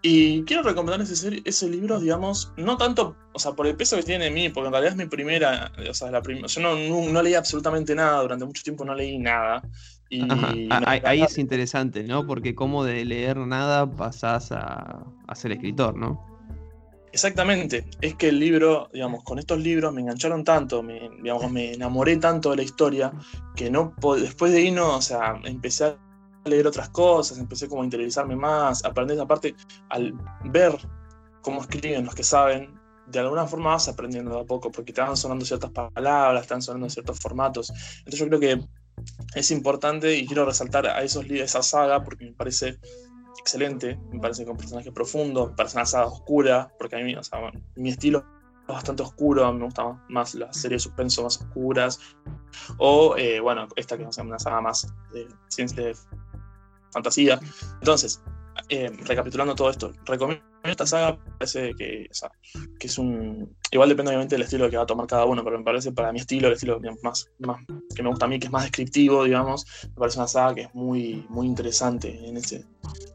Y 0.00 0.44
quiero 0.44 0.62
recomendar 0.62 1.00
ese, 1.00 1.42
ese 1.44 1.68
libro, 1.68 1.98
digamos, 1.98 2.52
no 2.56 2.76
tanto, 2.76 3.16
o 3.32 3.38
sea, 3.38 3.52
por 3.52 3.66
el 3.66 3.74
peso 3.74 3.96
que 3.96 4.04
tiene 4.04 4.28
en 4.28 4.34
mí, 4.34 4.48
porque 4.48 4.68
en 4.68 4.72
realidad 4.72 4.92
es 4.92 4.96
mi 4.96 5.06
primera, 5.06 5.72
o 5.90 5.94
sea, 5.94 6.12
la 6.12 6.22
yo 6.22 6.60
no, 6.60 6.76
no, 7.10 7.22
leí 7.22 7.34
absolutamente 7.34 7.96
nada, 7.96 8.22
durante 8.22 8.44
mucho 8.44 8.62
tiempo 8.62 8.84
no 8.84 8.94
leí 8.94 9.18
nada. 9.18 9.60
Y 10.08 10.22
ahí, 10.70 11.22
es 11.22 11.36
interesante, 11.36 12.04
¿no? 12.04 12.26
Porque 12.26 12.54
como 12.54 12.84
de 12.84 13.04
leer 13.04 13.38
nada 13.38 13.90
pasás 13.90 14.52
a, 14.52 15.04
a 15.26 15.34
ser 15.34 15.52
escritor, 15.52 15.96
¿no? 15.96 16.27
Exactamente, 17.12 17.86
es 18.00 18.14
que 18.16 18.28
el 18.28 18.38
libro, 18.38 18.88
digamos, 18.92 19.24
con 19.24 19.38
estos 19.38 19.58
libros 19.58 19.92
me 19.94 20.02
engancharon 20.02 20.44
tanto, 20.44 20.82
me, 20.82 21.08
digamos, 21.22 21.50
me 21.50 21.72
enamoré 21.72 22.16
tanto 22.18 22.50
de 22.50 22.56
la 22.56 22.62
historia, 22.62 23.12
que 23.56 23.70
no 23.70 23.94
después 24.20 24.52
de 24.52 24.60
irnos, 24.60 24.96
o 24.96 25.02
sea, 25.02 25.40
empecé 25.44 25.84
a 25.84 25.96
leer 26.44 26.66
otras 26.66 26.90
cosas, 26.90 27.38
empecé 27.38 27.68
como 27.68 27.82
a 27.82 27.84
interiorizarme 27.84 28.36
más, 28.36 28.84
aprender 28.84 29.18
aparte, 29.20 29.54
al 29.88 30.12
ver 30.44 30.76
cómo 31.40 31.62
escriben 31.62 32.04
los 32.04 32.14
que 32.14 32.24
saben, 32.24 32.78
de 33.06 33.18
alguna 33.18 33.46
forma 33.46 33.70
vas 33.70 33.88
aprendiendo 33.88 34.34
de 34.34 34.40
a 34.40 34.44
poco, 34.44 34.70
porque 34.70 34.92
te 34.92 35.00
van 35.00 35.16
sonando 35.16 35.44
ciertas 35.44 35.70
palabras, 35.70 36.46
te 36.46 36.54
van 36.54 36.62
sonando 36.62 36.90
ciertos 36.90 37.18
formatos. 37.18 37.70
Entonces 37.98 38.20
yo 38.20 38.28
creo 38.28 38.40
que 38.40 38.68
es 39.34 39.50
importante 39.50 40.14
y 40.14 40.26
quiero 40.26 40.44
resaltar 40.44 40.86
a 40.86 41.02
esos 41.02 41.26
libros, 41.26 41.48
esa 41.48 41.62
saga, 41.62 42.02
porque 42.02 42.26
me 42.26 42.32
parece 42.32 42.78
excelente, 43.38 43.98
me 44.10 44.20
parece 44.20 44.44
que 44.44 44.50
un 44.50 44.56
personaje 44.56 44.92
profundo, 44.92 45.54
personaje 45.54 45.96
oscura, 45.98 46.72
porque 46.78 46.96
a 46.96 46.98
mí, 47.00 47.14
o 47.14 47.22
sea, 47.22 47.52
mi 47.76 47.90
estilo 47.90 48.24
es 48.68 48.74
bastante 48.74 49.02
oscuro, 49.02 49.50
me 49.52 49.64
gusta 49.64 50.04
más 50.08 50.34
las 50.34 50.56
series 50.56 50.82
de 50.82 50.88
suspenso 50.88 51.22
más 51.22 51.38
oscuras, 51.38 52.00
o, 52.78 53.16
eh, 53.16 53.40
bueno, 53.40 53.68
esta 53.76 53.96
que 53.96 54.04
es 54.04 54.18
una 54.18 54.38
saga 54.38 54.60
más 54.60 54.92
de 55.12 55.28
ciencia 55.48 55.84
de 55.84 55.96
fantasía. 56.92 57.40
Entonces, 57.80 58.22
eh, 58.68 58.90
recapitulando 59.04 59.54
todo 59.54 59.70
esto, 59.70 59.92
recomiendo 60.04 60.44
esta 60.64 60.86
saga, 60.86 61.18
parece 61.38 61.74
que, 61.74 62.08
que 62.78 62.86
es 62.86 62.98
un... 62.98 63.56
Igual 63.70 63.88
depende 63.88 64.10
obviamente 64.10 64.34
del 64.34 64.42
estilo 64.42 64.68
que 64.70 64.76
va 64.76 64.82
a 64.82 64.86
tomar 64.86 65.06
cada 65.06 65.24
uno, 65.24 65.44
pero 65.44 65.58
me 65.58 65.64
parece 65.64 65.92
para 65.92 66.12
mi 66.12 66.20
estilo, 66.20 66.48
el 66.48 66.54
estilo 66.54 66.80
más, 67.02 67.30
más, 67.38 67.64
que 67.94 68.02
me 68.02 68.08
gusta 68.08 68.26
a 68.26 68.28
mí, 68.28 68.38
que 68.38 68.46
es 68.46 68.52
más 68.52 68.64
descriptivo, 68.64 69.24
digamos, 69.24 69.66
me 69.84 69.94
parece 69.94 70.18
una 70.18 70.28
saga 70.28 70.54
que 70.54 70.60
es 70.62 70.74
muy, 70.74 71.24
muy 71.28 71.46
interesante 71.46 72.18
en 72.26 72.36
ese, 72.36 72.64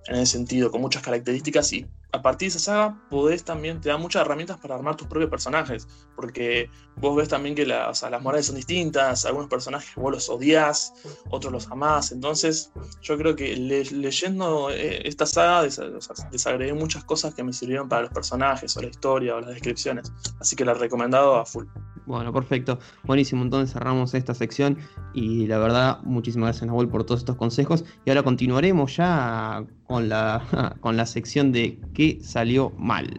en 0.08 0.16
ese 0.16 0.26
sentido, 0.26 0.72
con 0.72 0.82
muchas 0.82 1.04
características 1.04 1.72
y 1.74 1.86
a 2.14 2.22
partir 2.22 2.46
de 2.46 2.58
esa 2.58 2.60
saga 2.60 2.98
podés 3.10 3.44
también, 3.44 3.82
te 3.82 3.90
da 3.90 3.98
muchas 3.98 4.22
herramientas 4.22 4.58
para 4.60 4.76
armar 4.76 4.96
tus 4.96 5.08
propios 5.08 5.32
personajes, 5.32 5.88
porque 6.16 6.70
vos 6.98 7.16
ves 7.16 7.28
también 7.28 7.56
que 7.56 7.66
las 7.66 8.04
morales 8.22 8.46
son 8.46 8.56
distintas, 8.56 9.26
algunos 9.26 9.50
personajes 9.50 9.96
vos 9.96 10.12
los 10.12 10.30
odias, 10.30 10.94
otros 11.32 11.52
los 11.52 11.72
amás, 11.72 12.12
entonces 12.12 12.72
yo 13.02 13.18
creo 13.18 13.36
que 13.36 13.56
leyendo 13.56 14.70
eh, 14.70 15.08
esta 15.08 15.26
saga 15.26 15.64
desagregué 16.32 16.74
muchas 16.74 17.04
cosas 17.04 17.34
que 17.34 17.44
me 17.44 17.52
sirvieron 17.52 17.90
para 17.90 18.04
los 18.04 18.12
personajes 18.12 18.78
o 18.78 18.82
la 18.82 18.90
historia 18.90 19.36
o 19.36 19.42
las 19.42 19.50
descripciones, 19.50 20.12
así 20.40 20.56
que 20.56 20.66
la 20.66 20.74
he 20.74 20.76
recomendado 20.76 21.36
a 21.36 21.46
full. 21.46 21.66
Bueno, 22.06 22.34
perfecto. 22.34 22.80
Buenísimo. 23.04 23.44
Entonces 23.44 23.74
cerramos 23.74 24.14
esta 24.14 24.34
sección 24.34 24.78
y 25.14 25.48
la 25.48 25.58
verdad, 25.58 26.02
muchísimas 26.04 26.48
gracias 26.48 26.68
Nahuel 26.68 26.90
por 26.90 27.06
todos 27.06 27.22
estos 27.22 27.36
consejos. 27.36 27.86
Y 28.06 28.10
ahora 28.10 28.24
continuaremos 28.24 28.96
ya 28.96 29.64
con 29.88 30.10
la, 30.10 30.76
con 30.82 30.98
la 30.98 31.06
sección 31.06 31.52
de 31.52 31.80
qué 31.94 32.20
salió 32.22 32.72
mal. 32.78 33.10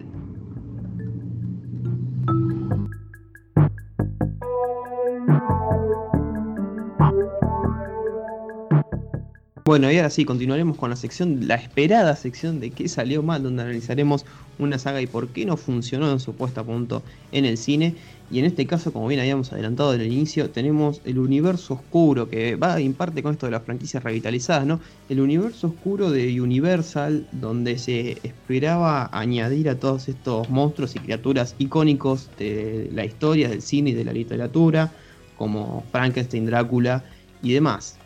Bueno, 9.67 9.91
y 9.91 9.97
ahora 9.97 10.11
sí, 10.11 10.27
continuaremos 10.27 10.77
con 10.77 10.91
la 10.91 10.97
sección, 10.97 11.49
la 11.49 11.55
esperada 11.55 12.17
sección 12.17 12.61
de 12.61 12.71
qué 12.71 12.87
salió 12.87 13.23
mal, 13.23 13.43
donde 13.43 13.63
analizaremos 13.63 14.27
una 14.59 14.79
saga 14.79 15.01
y 15.01 15.07
por 15.07 15.29
qué 15.29 15.47
no 15.47 15.57
funcionó 15.57 16.13
en 16.13 16.21
su 16.21 16.35
puesta 16.35 16.61
a 16.61 16.65
punto 16.65 17.03
en 17.33 17.47
el 17.47 17.57
cine. 17.57 17.95
Y 18.31 18.41
en 18.41 18.45
este 18.45 18.67
caso, 18.67 18.93
como 18.93 19.07
bien 19.07 19.21
habíamos 19.21 19.55
adelantado 19.55 19.95
en 19.95 20.03
el 20.03 20.13
inicio, 20.13 20.51
tenemos 20.51 21.01
el 21.07 21.19
universo 21.19 21.73
oscuro, 21.73 22.29
que 22.29 22.57
va 22.57 22.79
en 22.79 22.93
parte 22.93 23.23
con 23.23 23.33
esto 23.33 23.47
de 23.47 23.53
las 23.53 23.63
franquicias 23.63 24.05
revitalizadas, 24.05 24.67
¿no? 24.67 24.81
El 25.09 25.21
universo 25.21 25.69
oscuro 25.69 26.11
de 26.11 26.43
Universal, 26.43 27.27
donde 27.33 27.79
se 27.79 28.19
esperaba 28.23 29.09
añadir 29.13 29.71
a 29.71 29.79
todos 29.79 30.11
estos 30.11 30.51
monstruos 30.51 30.95
y 30.95 30.99
criaturas 30.99 31.55
icónicos 31.59 32.29
de 32.39 32.91
la 32.93 33.07
historia, 33.07 33.49
del 33.49 33.63
cine 33.63 33.91
y 33.91 33.95
de 33.95 34.05
la 34.05 34.13
literatura, 34.13 34.93
como 35.39 35.85
Frankenstein, 35.91 36.45
Drácula 36.45 37.03
y 37.43 37.55
demás. 37.55 37.99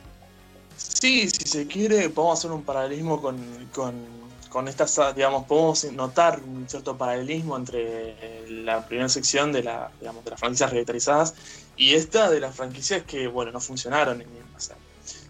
Sí, 0.78 1.28
si 1.28 1.46
se 1.48 1.66
quiere, 1.66 2.08
podemos 2.08 2.38
hacer 2.38 2.52
un 2.52 2.62
paralelismo 2.62 3.20
con 3.20 3.36
con 4.48 4.68
estas, 4.68 4.98
digamos, 5.14 5.46
podemos 5.46 5.84
notar 5.92 6.40
un 6.40 6.68
cierto 6.68 6.96
paralelismo 6.96 7.56
entre 7.56 8.46
la 8.48 8.86
primera 8.86 9.08
sección 9.08 9.52
de, 9.52 9.62
la, 9.62 9.90
digamos, 10.00 10.24
de 10.24 10.30
las 10.30 10.40
franquicias 10.40 10.70
revitalizadas 10.70 11.34
y 11.76 11.94
esta 11.94 12.30
de 12.30 12.40
las 12.40 12.54
franquicias 12.56 13.02
que, 13.02 13.26
bueno, 13.28 13.52
no 13.52 13.60
funcionaron. 13.60 14.24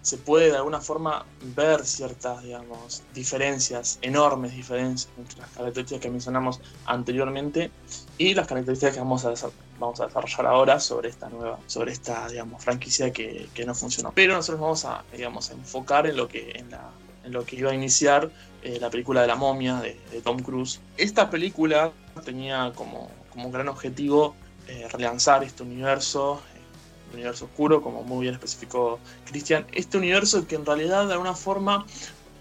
se 0.02 0.16
puede 0.16 0.50
de 0.50 0.56
alguna 0.56 0.80
forma 0.80 1.26
ver 1.56 1.84
ciertas, 1.84 2.42
digamos, 2.42 3.02
diferencias, 3.12 3.98
enormes 4.02 4.54
diferencias 4.54 5.10
entre 5.18 5.40
las 5.40 5.50
características 5.50 6.02
que 6.02 6.10
mencionamos 6.10 6.60
anteriormente 6.86 7.70
y 8.16 8.34
las 8.34 8.46
características 8.46 8.94
que 8.94 9.00
vamos 9.00 9.24
a, 9.24 9.34
vamos 9.78 10.00
a 10.00 10.06
desarrollar 10.06 10.46
ahora 10.46 10.80
sobre 10.80 11.08
esta 11.08 11.28
nueva, 11.28 11.58
sobre 11.66 11.92
esta, 11.92 12.28
digamos, 12.28 12.62
franquicia 12.62 13.12
que, 13.12 13.48
que 13.54 13.64
no 13.64 13.74
funcionó. 13.74 14.12
Pero 14.14 14.34
nosotros 14.34 14.60
vamos 14.60 14.84
a, 14.84 15.04
digamos, 15.12 15.50
enfocar 15.50 16.06
en 16.06 16.16
lo 16.16 16.28
que, 16.28 16.52
en 16.54 16.70
la 16.70 16.90
lo 17.32 17.44
que 17.44 17.56
iba 17.56 17.70
a 17.70 17.74
iniciar 17.74 18.30
eh, 18.62 18.78
la 18.80 18.90
película 18.90 19.22
de 19.22 19.26
la 19.26 19.36
momia 19.36 19.76
de, 19.76 19.96
Tom 20.22 20.40
Cruise. 20.40 20.80
Esta 20.96 21.30
película 21.30 21.92
tenía 22.24 22.72
como, 22.74 23.10
como 23.30 23.50
gran 23.50 23.68
objetivo 23.68 24.34
eh, 24.66 24.88
relanzar 24.90 25.44
este 25.44 25.62
universo, 25.62 26.40
eh, 26.54 27.14
universo 27.14 27.46
oscuro, 27.46 27.82
como 27.82 28.02
muy 28.02 28.22
bien 28.22 28.34
especificó 28.34 28.98
Christian, 29.26 29.66
este 29.72 29.98
universo 29.98 30.46
que 30.46 30.56
en 30.56 30.66
realidad 30.66 31.06
de 31.06 31.12
alguna 31.12 31.34
forma 31.34 31.86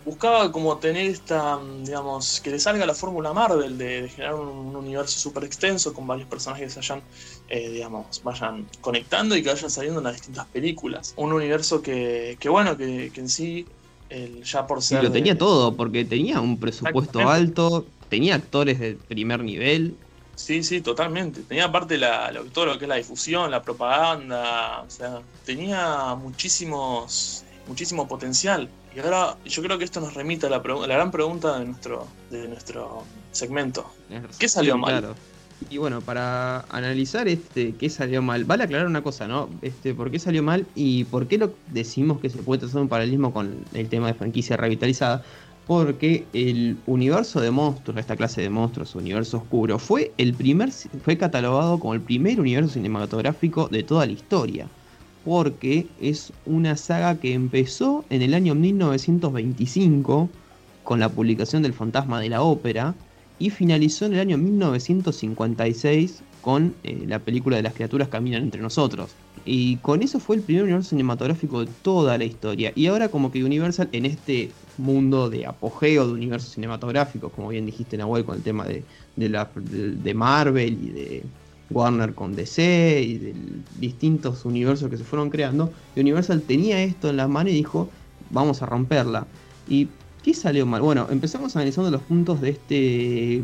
buscaba 0.07 0.51
como 0.53 0.77
tener 0.77 1.05
esta, 1.05 1.59
digamos, 1.83 2.39
que 2.39 2.49
le 2.51 2.59
salga 2.59 2.85
la 2.85 2.93
fórmula 2.93 3.33
Marvel 3.33 3.77
de, 3.77 4.09
generar 4.09 4.35
un, 4.35 4.73
universo 4.75 5.19
súper 5.19 5.43
extenso 5.43 5.93
con 5.93 6.07
varios 6.07 6.29
personajes 6.29 6.63
que 6.63 6.69
se 6.69 6.79
vayan, 6.79 7.03
digamos, 7.49 8.21
vayan 8.23 8.65
conectando 8.79 9.35
y 9.35 9.43
que 9.43 9.49
vayan 9.49 9.69
saliendo 9.69 9.99
en 9.99 10.05
las 10.05 10.13
distintas 10.13 10.45
películas. 10.47 11.13
Un 11.17 11.33
universo 11.33 11.81
que, 11.81 12.37
que 12.39 12.47
bueno, 12.47 12.77
que, 12.77 13.11
que 13.13 13.19
en 13.19 13.29
sí 13.29 13.65
ya 14.43 14.65
por 14.65 14.81
ser. 14.81 15.03
lo 15.03 15.11
tenía 15.11 15.37
todo, 15.37 15.75
porque 15.75 16.05
tenía 16.05 16.39
un 16.39 16.57
presupuesto 16.57 17.27
alto, 17.27 17.85
tenía 18.09 18.35
actores 18.35 18.79
de 18.79 18.93
primer 18.93 19.43
nivel. 19.43 19.95
Sí, 20.35 20.63
sí, 20.63 20.81
totalmente. 20.81 21.41
Tenía 21.41 21.65
aparte 21.65 21.97
la, 21.97 22.31
todo 22.53 22.67
lo 22.67 22.77
que 22.77 22.85
es 22.85 22.89
la 22.89 22.95
difusión, 22.95 23.49
la 23.51 23.63
propaganda, 23.63 24.83
o 24.83 24.89
sea, 24.89 25.21
tenía 25.45 26.15
muchísimos, 26.15 27.43
muchísimo 27.67 28.07
potencial. 28.07 28.69
Y 28.97 28.99
ahora 28.99 29.37
yo 29.45 29.61
creo 29.61 29.77
que 29.77 29.85
esto 29.85 30.01
nos 30.01 30.15
remite 30.15 30.47
a 30.47 30.49
la, 30.49 30.57
la 30.57 30.95
gran 30.95 31.11
pregunta 31.11 31.59
de 31.59 31.65
nuestro, 31.65 32.07
de 32.31 32.47
nuestro 32.47 33.03
segmento. 33.31 33.85
¿Qué 34.39 34.49
salió 34.49 34.75
mal? 34.75 35.13
Y 35.69 35.77
bueno, 35.77 36.01
para 36.01 36.61
analizar 36.69 37.27
este 37.27 37.75
qué 37.75 37.91
salió 37.91 38.23
mal, 38.23 38.45
vale 38.45 38.63
aclarar 38.63 38.87
una 38.87 39.03
cosa, 39.03 39.27
¿no? 39.27 39.51
Este, 39.61 39.93
¿Por 39.93 40.09
qué 40.09 40.17
salió 40.17 40.41
mal 40.41 40.65
y 40.73 41.03
por 41.03 41.27
qué 41.27 41.37
lo 41.37 41.53
decimos 41.67 42.19
que 42.19 42.31
se 42.31 42.39
puede 42.39 42.61
trazar 42.61 42.81
un 42.81 42.87
paralelismo 42.87 43.31
con 43.31 43.65
el 43.75 43.87
tema 43.87 44.07
de 44.07 44.15
franquicia 44.15 44.57
revitalizada? 44.57 45.23
Porque 45.67 46.25
el 46.33 46.77
universo 46.87 47.39
de 47.39 47.51
monstruos, 47.51 47.99
esta 47.99 48.15
clase 48.15 48.41
de 48.41 48.49
monstruos, 48.49 48.95
universo 48.95 49.37
oscuro, 49.37 49.77
fue 49.77 50.11
el 50.17 50.33
primer, 50.33 50.71
fue 50.71 51.19
catalogado 51.19 51.79
como 51.79 51.93
el 51.93 52.01
primer 52.01 52.39
universo 52.39 52.73
cinematográfico 52.73 53.67
de 53.67 53.83
toda 53.83 54.07
la 54.07 54.13
historia. 54.13 54.67
Porque 55.27 55.87
es 55.99 56.31
una 56.45 56.77
saga 56.77 57.19
que 57.19 57.33
empezó 57.33 58.05
en 58.09 58.21
el 58.21 58.33
año 58.33 58.55
1925 58.55 60.29
con 60.85 61.01
la 61.01 61.09
publicación 61.09 61.63
del 61.63 61.73
Fantasma 61.73 62.21
de 62.21 62.29
la 62.29 62.41
Ópera 62.41 62.95
y 63.37 63.49
finalizó 63.49 64.05
en 64.05 64.13
el 64.13 64.21
año 64.21 64.37
1956 64.37 66.23
con 66.39 66.73
eh, 66.85 67.03
la 67.05 67.19
película 67.19 67.57
de 67.57 67.63
las 67.63 67.73
criaturas 67.73 68.07
caminan 68.07 68.43
entre 68.43 68.61
nosotros. 68.61 69.11
Y 69.43 69.75
con 69.77 70.01
eso 70.01 70.21
fue 70.21 70.37
el 70.37 70.43
primer 70.43 70.63
universo 70.63 70.91
cinematográfico 70.91 71.65
de 71.65 71.71
toda 71.81 72.17
la 72.17 72.23
historia. 72.23 72.71
Y 72.73 72.87
ahora 72.87 73.09
como 73.09 73.29
que 73.29 73.43
Universal 73.43 73.89
en 73.91 74.05
este 74.05 74.51
mundo 74.77 75.29
de 75.29 75.45
apogeo 75.45 76.07
de 76.07 76.13
universos 76.13 76.53
cinematográficos, 76.53 77.33
como 77.33 77.49
bien 77.49 77.65
dijiste 77.65 77.97
Nahuel 77.97 78.23
con 78.23 78.37
el 78.37 78.43
tema 78.43 78.65
de, 78.65 78.85
de, 79.17 80.13
Marvel 80.13 80.73
y 80.81 80.89
de 80.91 81.23
Warner 81.69 82.13
con 82.13 82.35
DC 82.35 83.01
y 83.01 83.17
de 83.17 83.35
distintos 83.79 84.45
universos 84.45 84.89
que 84.89 84.97
se 84.97 85.03
fueron 85.03 85.29
creando, 85.29 85.71
Universal 85.95 86.41
tenía 86.41 86.81
esto 86.81 87.09
en 87.09 87.17
la 87.17 87.27
mano 87.27 87.49
y 87.49 87.53
dijo, 87.53 87.89
vamos 88.29 88.61
a 88.61 88.65
romperla. 88.65 89.27
Y 89.67 89.87
¿Qué 90.27 90.33
salió 90.33 90.65
mal? 90.65 90.81
Bueno, 90.81 91.07
empezamos 91.09 91.55
analizando 91.55 91.89
los 91.89 92.01
puntos 92.01 92.41
de 92.41 92.49
este. 92.49 93.43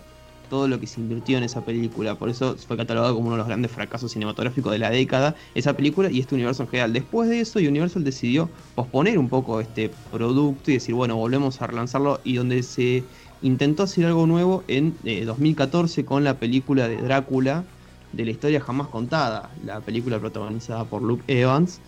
todo 0.50 0.68
lo 0.68 0.80
que 0.80 0.88
se 0.88 1.00
invirtió 1.00 1.38
en 1.38 1.44
esa 1.44 1.64
película. 1.64 2.16
Por 2.16 2.30
eso 2.30 2.56
fue 2.68 2.76
catalogado 2.76 3.16
como 3.16 3.28
uno 3.28 3.36
de 3.36 3.40
los 3.40 3.48
grandes 3.48 3.72
fracasos 3.72 4.12
cinematográficos 4.12 4.72
de 4.72 4.80
la 4.80 4.90
década, 4.90 5.36
esa 5.56 5.74
película 5.74 6.12
y 6.12 6.20
este 6.20 6.36
universo 6.36 6.64
en 6.64 6.70
general. 6.70 6.94
Después 6.94 7.30
de 7.30 7.40
eso, 7.40 7.60
Universal 7.60 8.04
decidió 8.04 8.50
posponer 8.76 9.18
un 9.18 9.30
poco 9.30 9.62
este 9.62 9.92
producto 10.12 10.72
y 10.72 10.76
decir, 10.76 10.96
bueno, 10.96 11.16
volvemos 11.16 11.62
a 11.62 11.68
relanzarlo. 11.68 12.20
Y 12.24 12.36
donde 12.36 12.64
se 12.64 13.04
intentó 13.42 13.84
hacer 13.84 14.06
algo 14.06 14.28
nuevo 14.28 14.64
en 14.68 14.96
2014 15.04 16.02
eh, 16.02 16.06
con 16.06 16.24
la 16.24 16.34
película 16.34 16.90
de 16.90 16.98
Drácula 16.98 17.64
de 18.12 18.26
la 18.26 18.32
historia 18.32 18.60
jamás 18.60 18.88
contada, 18.88 19.52
la 19.64 19.82
película 19.82 20.20
protagonizada 20.20 20.86
por 20.86 21.02
Luke 21.02 21.24
Evans 21.28 21.80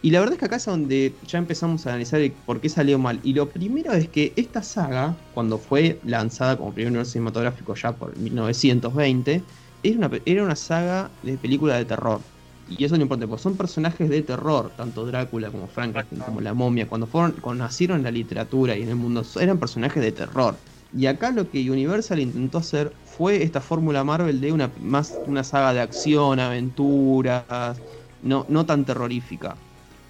y 0.00 0.10
la 0.10 0.20
verdad 0.20 0.34
es 0.34 0.38
que 0.38 0.44
acá 0.44 0.56
es 0.56 0.64
donde 0.64 1.12
ya 1.26 1.38
empezamos 1.38 1.84
a 1.86 1.90
analizar 1.90 2.20
por 2.46 2.60
qué 2.60 2.68
salió 2.68 2.98
mal. 2.98 3.18
Y 3.24 3.32
lo 3.32 3.48
primero 3.48 3.92
es 3.92 4.08
que 4.08 4.32
esta 4.36 4.62
saga, 4.62 5.16
cuando 5.34 5.58
fue 5.58 5.98
lanzada 6.04 6.56
como 6.56 6.72
primer 6.72 6.90
universo 6.90 7.12
cinematográfico 7.12 7.74
ya 7.74 7.92
por 7.92 8.16
1920, 8.16 9.42
era 9.82 9.98
una, 9.98 10.10
era 10.24 10.44
una 10.44 10.54
saga 10.54 11.10
de 11.24 11.36
película 11.36 11.76
de 11.76 11.84
terror. 11.84 12.20
Y 12.68 12.84
eso 12.84 12.96
no 12.96 13.02
importa, 13.02 13.26
porque 13.26 13.42
son 13.42 13.56
personajes 13.56 14.08
de 14.08 14.22
terror, 14.22 14.70
tanto 14.76 15.04
Drácula 15.06 15.50
como 15.50 15.66
Frankenstein, 15.66 16.20
como 16.20 16.42
la 16.42 16.54
momia. 16.54 16.86
Cuando, 16.86 17.06
fueron, 17.06 17.32
cuando 17.40 17.64
nacieron 17.64 17.98
en 17.98 18.04
la 18.04 18.10
literatura 18.12 18.76
y 18.76 18.82
en 18.82 18.90
el 18.90 18.96
mundo, 18.96 19.24
eran 19.40 19.58
personajes 19.58 20.00
de 20.00 20.12
terror. 20.12 20.54
Y 20.96 21.06
acá 21.06 21.30
lo 21.30 21.50
que 21.50 21.70
Universal 21.70 22.18
intentó 22.18 22.58
hacer 22.58 22.92
fue 23.04 23.42
esta 23.42 23.60
fórmula 23.60 24.04
Marvel 24.04 24.40
de 24.40 24.52
una 24.52 24.70
más 24.80 25.18
una 25.26 25.44
saga 25.44 25.74
de 25.74 25.80
acción, 25.80 26.40
aventuras, 26.40 27.78
no, 28.22 28.46
no 28.48 28.64
tan 28.64 28.84
terrorífica. 28.84 29.56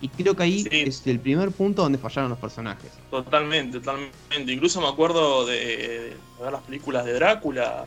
Y 0.00 0.08
creo 0.08 0.36
que 0.36 0.44
ahí 0.44 0.68
es 0.70 1.04
el 1.06 1.18
primer 1.18 1.50
punto 1.50 1.82
donde 1.82 1.98
fallaron 1.98 2.30
los 2.30 2.38
personajes. 2.38 2.92
Totalmente, 3.10 3.80
totalmente. 3.80 4.52
Incluso 4.52 4.80
me 4.80 4.86
acuerdo 4.86 5.44
de, 5.44 6.16
ver 6.40 6.52
las 6.52 6.62
películas 6.62 7.04
de 7.04 7.14
Drácula. 7.14 7.84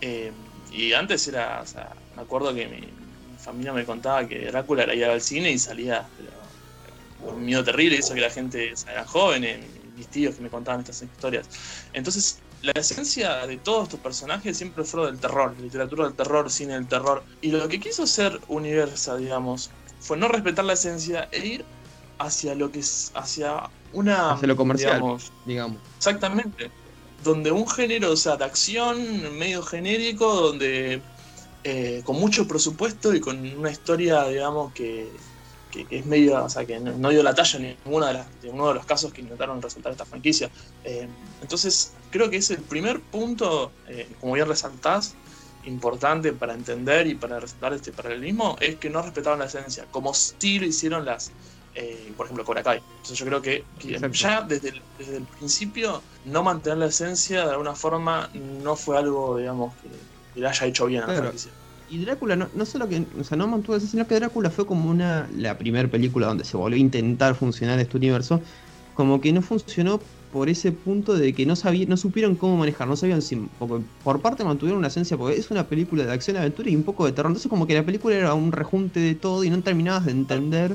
Eh, 0.00 0.32
y 0.72 0.92
antes 0.92 1.28
era, 1.28 1.60
o 1.62 1.66
sea, 1.66 1.90
me 2.16 2.22
acuerdo 2.22 2.52
que 2.52 2.66
mi, 2.66 2.80
familia 3.38 3.72
me 3.72 3.84
contaba 3.84 4.26
que 4.26 4.46
Drácula 4.46 4.84
era 4.84 4.94
ir 4.94 5.04
al 5.04 5.20
cine 5.20 5.50
y 5.50 5.58
salía 5.58 6.06
un 7.20 7.44
miedo 7.44 7.62
terrible, 7.62 7.96
hizo 7.96 8.14
que 8.14 8.20
la 8.20 8.30
gente 8.30 8.72
era 8.90 9.04
joven, 9.04 9.44
mis 9.96 10.08
tíos 10.08 10.34
que 10.34 10.42
me 10.42 10.50
contaban 10.50 10.80
estas 10.80 11.02
historias. 11.02 11.48
Entonces, 11.92 12.38
la 12.62 12.72
esencia 12.72 13.46
de 13.46 13.56
todos 13.56 13.84
estos 13.84 14.00
personajes 14.00 14.56
siempre 14.56 14.84
fue 14.84 15.06
del 15.06 15.18
terror, 15.18 15.54
literatura 15.60 16.04
del 16.04 16.14
terror, 16.14 16.50
cine 16.50 16.74
del 16.74 16.86
terror. 16.86 17.24
Y 17.40 17.50
lo 17.50 17.68
que 17.68 17.80
quiso 17.80 18.06
ser 18.06 18.40
Universal, 18.48 19.18
digamos, 19.18 19.70
fue 20.00 20.16
no 20.16 20.28
respetar 20.28 20.64
la 20.64 20.74
esencia 20.74 21.28
e 21.32 21.46
ir 21.46 21.64
hacia 22.18 22.54
lo 22.54 22.70
que 22.70 22.80
es, 22.80 23.10
hacia 23.14 23.68
una... 23.92 24.32
Hacia 24.32 24.48
lo 24.48 24.56
comercial, 24.56 25.02
digamos. 25.44 25.80
Exactamente. 25.96 26.70
Donde 27.24 27.50
un 27.50 27.68
género, 27.68 28.12
o 28.12 28.16
sea, 28.16 28.36
de 28.36 28.44
acción 28.44 29.38
medio 29.38 29.62
genérico, 29.62 30.32
donde 30.32 31.02
eh, 31.64 32.02
con 32.04 32.16
mucho 32.16 32.46
presupuesto 32.46 33.14
y 33.14 33.20
con 33.20 33.38
una 33.56 33.70
historia, 33.70 34.24
digamos, 34.24 34.72
que, 34.72 35.08
es 35.90 36.06
medio, 36.06 36.44
o 36.44 36.48
sea, 36.48 36.64
que 36.64 36.78
no, 36.78 37.08
dio 37.10 37.22
la 37.22 37.34
talla 37.34 37.58
en 37.58 37.76
ninguno 37.84 38.06
de, 38.06 38.24
de 38.42 38.50
uno 38.50 38.68
de 38.68 38.74
los 38.74 38.86
casos 38.86 39.12
que 39.12 39.20
intentaron 39.20 39.60
resaltar 39.60 39.92
esta 39.92 40.04
franquicia. 40.04 40.50
Eh, 40.84 41.08
entonces, 41.40 41.92
creo 42.10 42.30
que 42.30 42.36
es 42.36 42.50
el 42.50 42.62
primer 42.62 43.00
punto, 43.00 43.72
eh, 43.88 44.08
como 44.20 44.34
bien 44.34 44.48
resaltás, 44.48 45.14
importante 45.64 46.32
para 46.32 46.54
entender 46.54 47.06
y 47.06 47.14
para 47.14 47.38
resaltar 47.38 47.72
este 47.72 47.92
paralelismo, 47.92 48.56
es 48.60 48.76
que 48.76 48.90
no 48.90 49.00
respetaban 49.02 49.38
la 49.38 49.44
esencia, 49.46 49.86
como 49.90 50.12
sí 50.12 50.58
lo 50.58 50.66
hicieron 50.66 51.04
las, 51.04 51.30
por 52.16 52.26
ejemplo, 52.26 52.44
Cobra 52.44 52.62
Kai. 52.62 52.78
Entonces 52.78 53.16
yo 53.16 53.26
creo 53.26 53.40
que, 53.40 53.64
ya 54.10 54.42
desde 54.42 54.70
el, 54.70 54.82
desde 54.98 55.18
el, 55.18 55.24
principio 55.24 56.02
no 56.24 56.42
mantener 56.42 56.78
la 56.78 56.86
esencia 56.86 57.44
de 57.44 57.52
alguna 57.52 57.76
forma 57.76 58.28
no 58.34 58.74
fue 58.74 58.98
algo, 58.98 59.38
digamos, 59.38 59.72
que 59.76 59.88
y 60.34 60.40
la 60.40 60.50
haya 60.50 60.66
hecho 60.66 60.86
bien 60.86 61.02
a 61.02 61.06
la 61.06 61.14
franquicia. 61.14 61.50
Y 61.92 61.98
Drácula 61.98 62.36
no, 62.36 62.48
no 62.54 62.64
solo 62.64 62.88
que 62.88 63.04
o 63.20 63.22
sea, 63.22 63.36
no 63.36 63.46
mantuvo 63.46 63.76
eso, 63.76 63.86
sino 63.86 64.06
que 64.06 64.14
Drácula 64.14 64.48
fue 64.48 64.64
como 64.64 64.88
una 64.88 65.28
la 65.36 65.58
primera 65.58 65.86
película 65.88 66.26
donde 66.26 66.42
se 66.42 66.56
volvió 66.56 66.76
a 66.76 66.80
intentar 66.80 67.34
funcionar 67.34 67.78
este 67.80 67.98
universo, 67.98 68.40
como 68.94 69.20
que 69.20 69.30
no 69.30 69.42
funcionó 69.42 70.00
por 70.32 70.48
ese 70.48 70.72
punto 70.72 71.12
de 71.12 71.34
que 71.34 71.44
no 71.44 71.54
sabían, 71.54 71.90
no 71.90 71.98
supieron 71.98 72.34
cómo 72.34 72.56
manejar, 72.56 72.88
no 72.88 72.96
sabían 72.96 73.20
si 73.20 73.36
por 74.02 74.22
parte 74.22 74.42
mantuvieron 74.42 74.78
una 74.78 74.88
esencia, 74.88 75.18
porque 75.18 75.38
es 75.38 75.50
una 75.50 75.68
película 75.68 76.06
de 76.06 76.12
acción, 76.12 76.38
aventura 76.38 76.70
y 76.70 76.76
un 76.76 76.82
poco 76.82 77.04
de 77.04 77.12
terror. 77.12 77.30
Entonces 77.30 77.50
como 77.50 77.66
que 77.66 77.74
la 77.74 77.84
película 77.84 78.16
era 78.16 78.32
un 78.32 78.52
rejunte 78.52 78.98
de 78.98 79.14
todo 79.14 79.44
y 79.44 79.50
no 79.50 79.60
terminabas 79.60 80.06
de 80.06 80.12
entender 80.12 80.74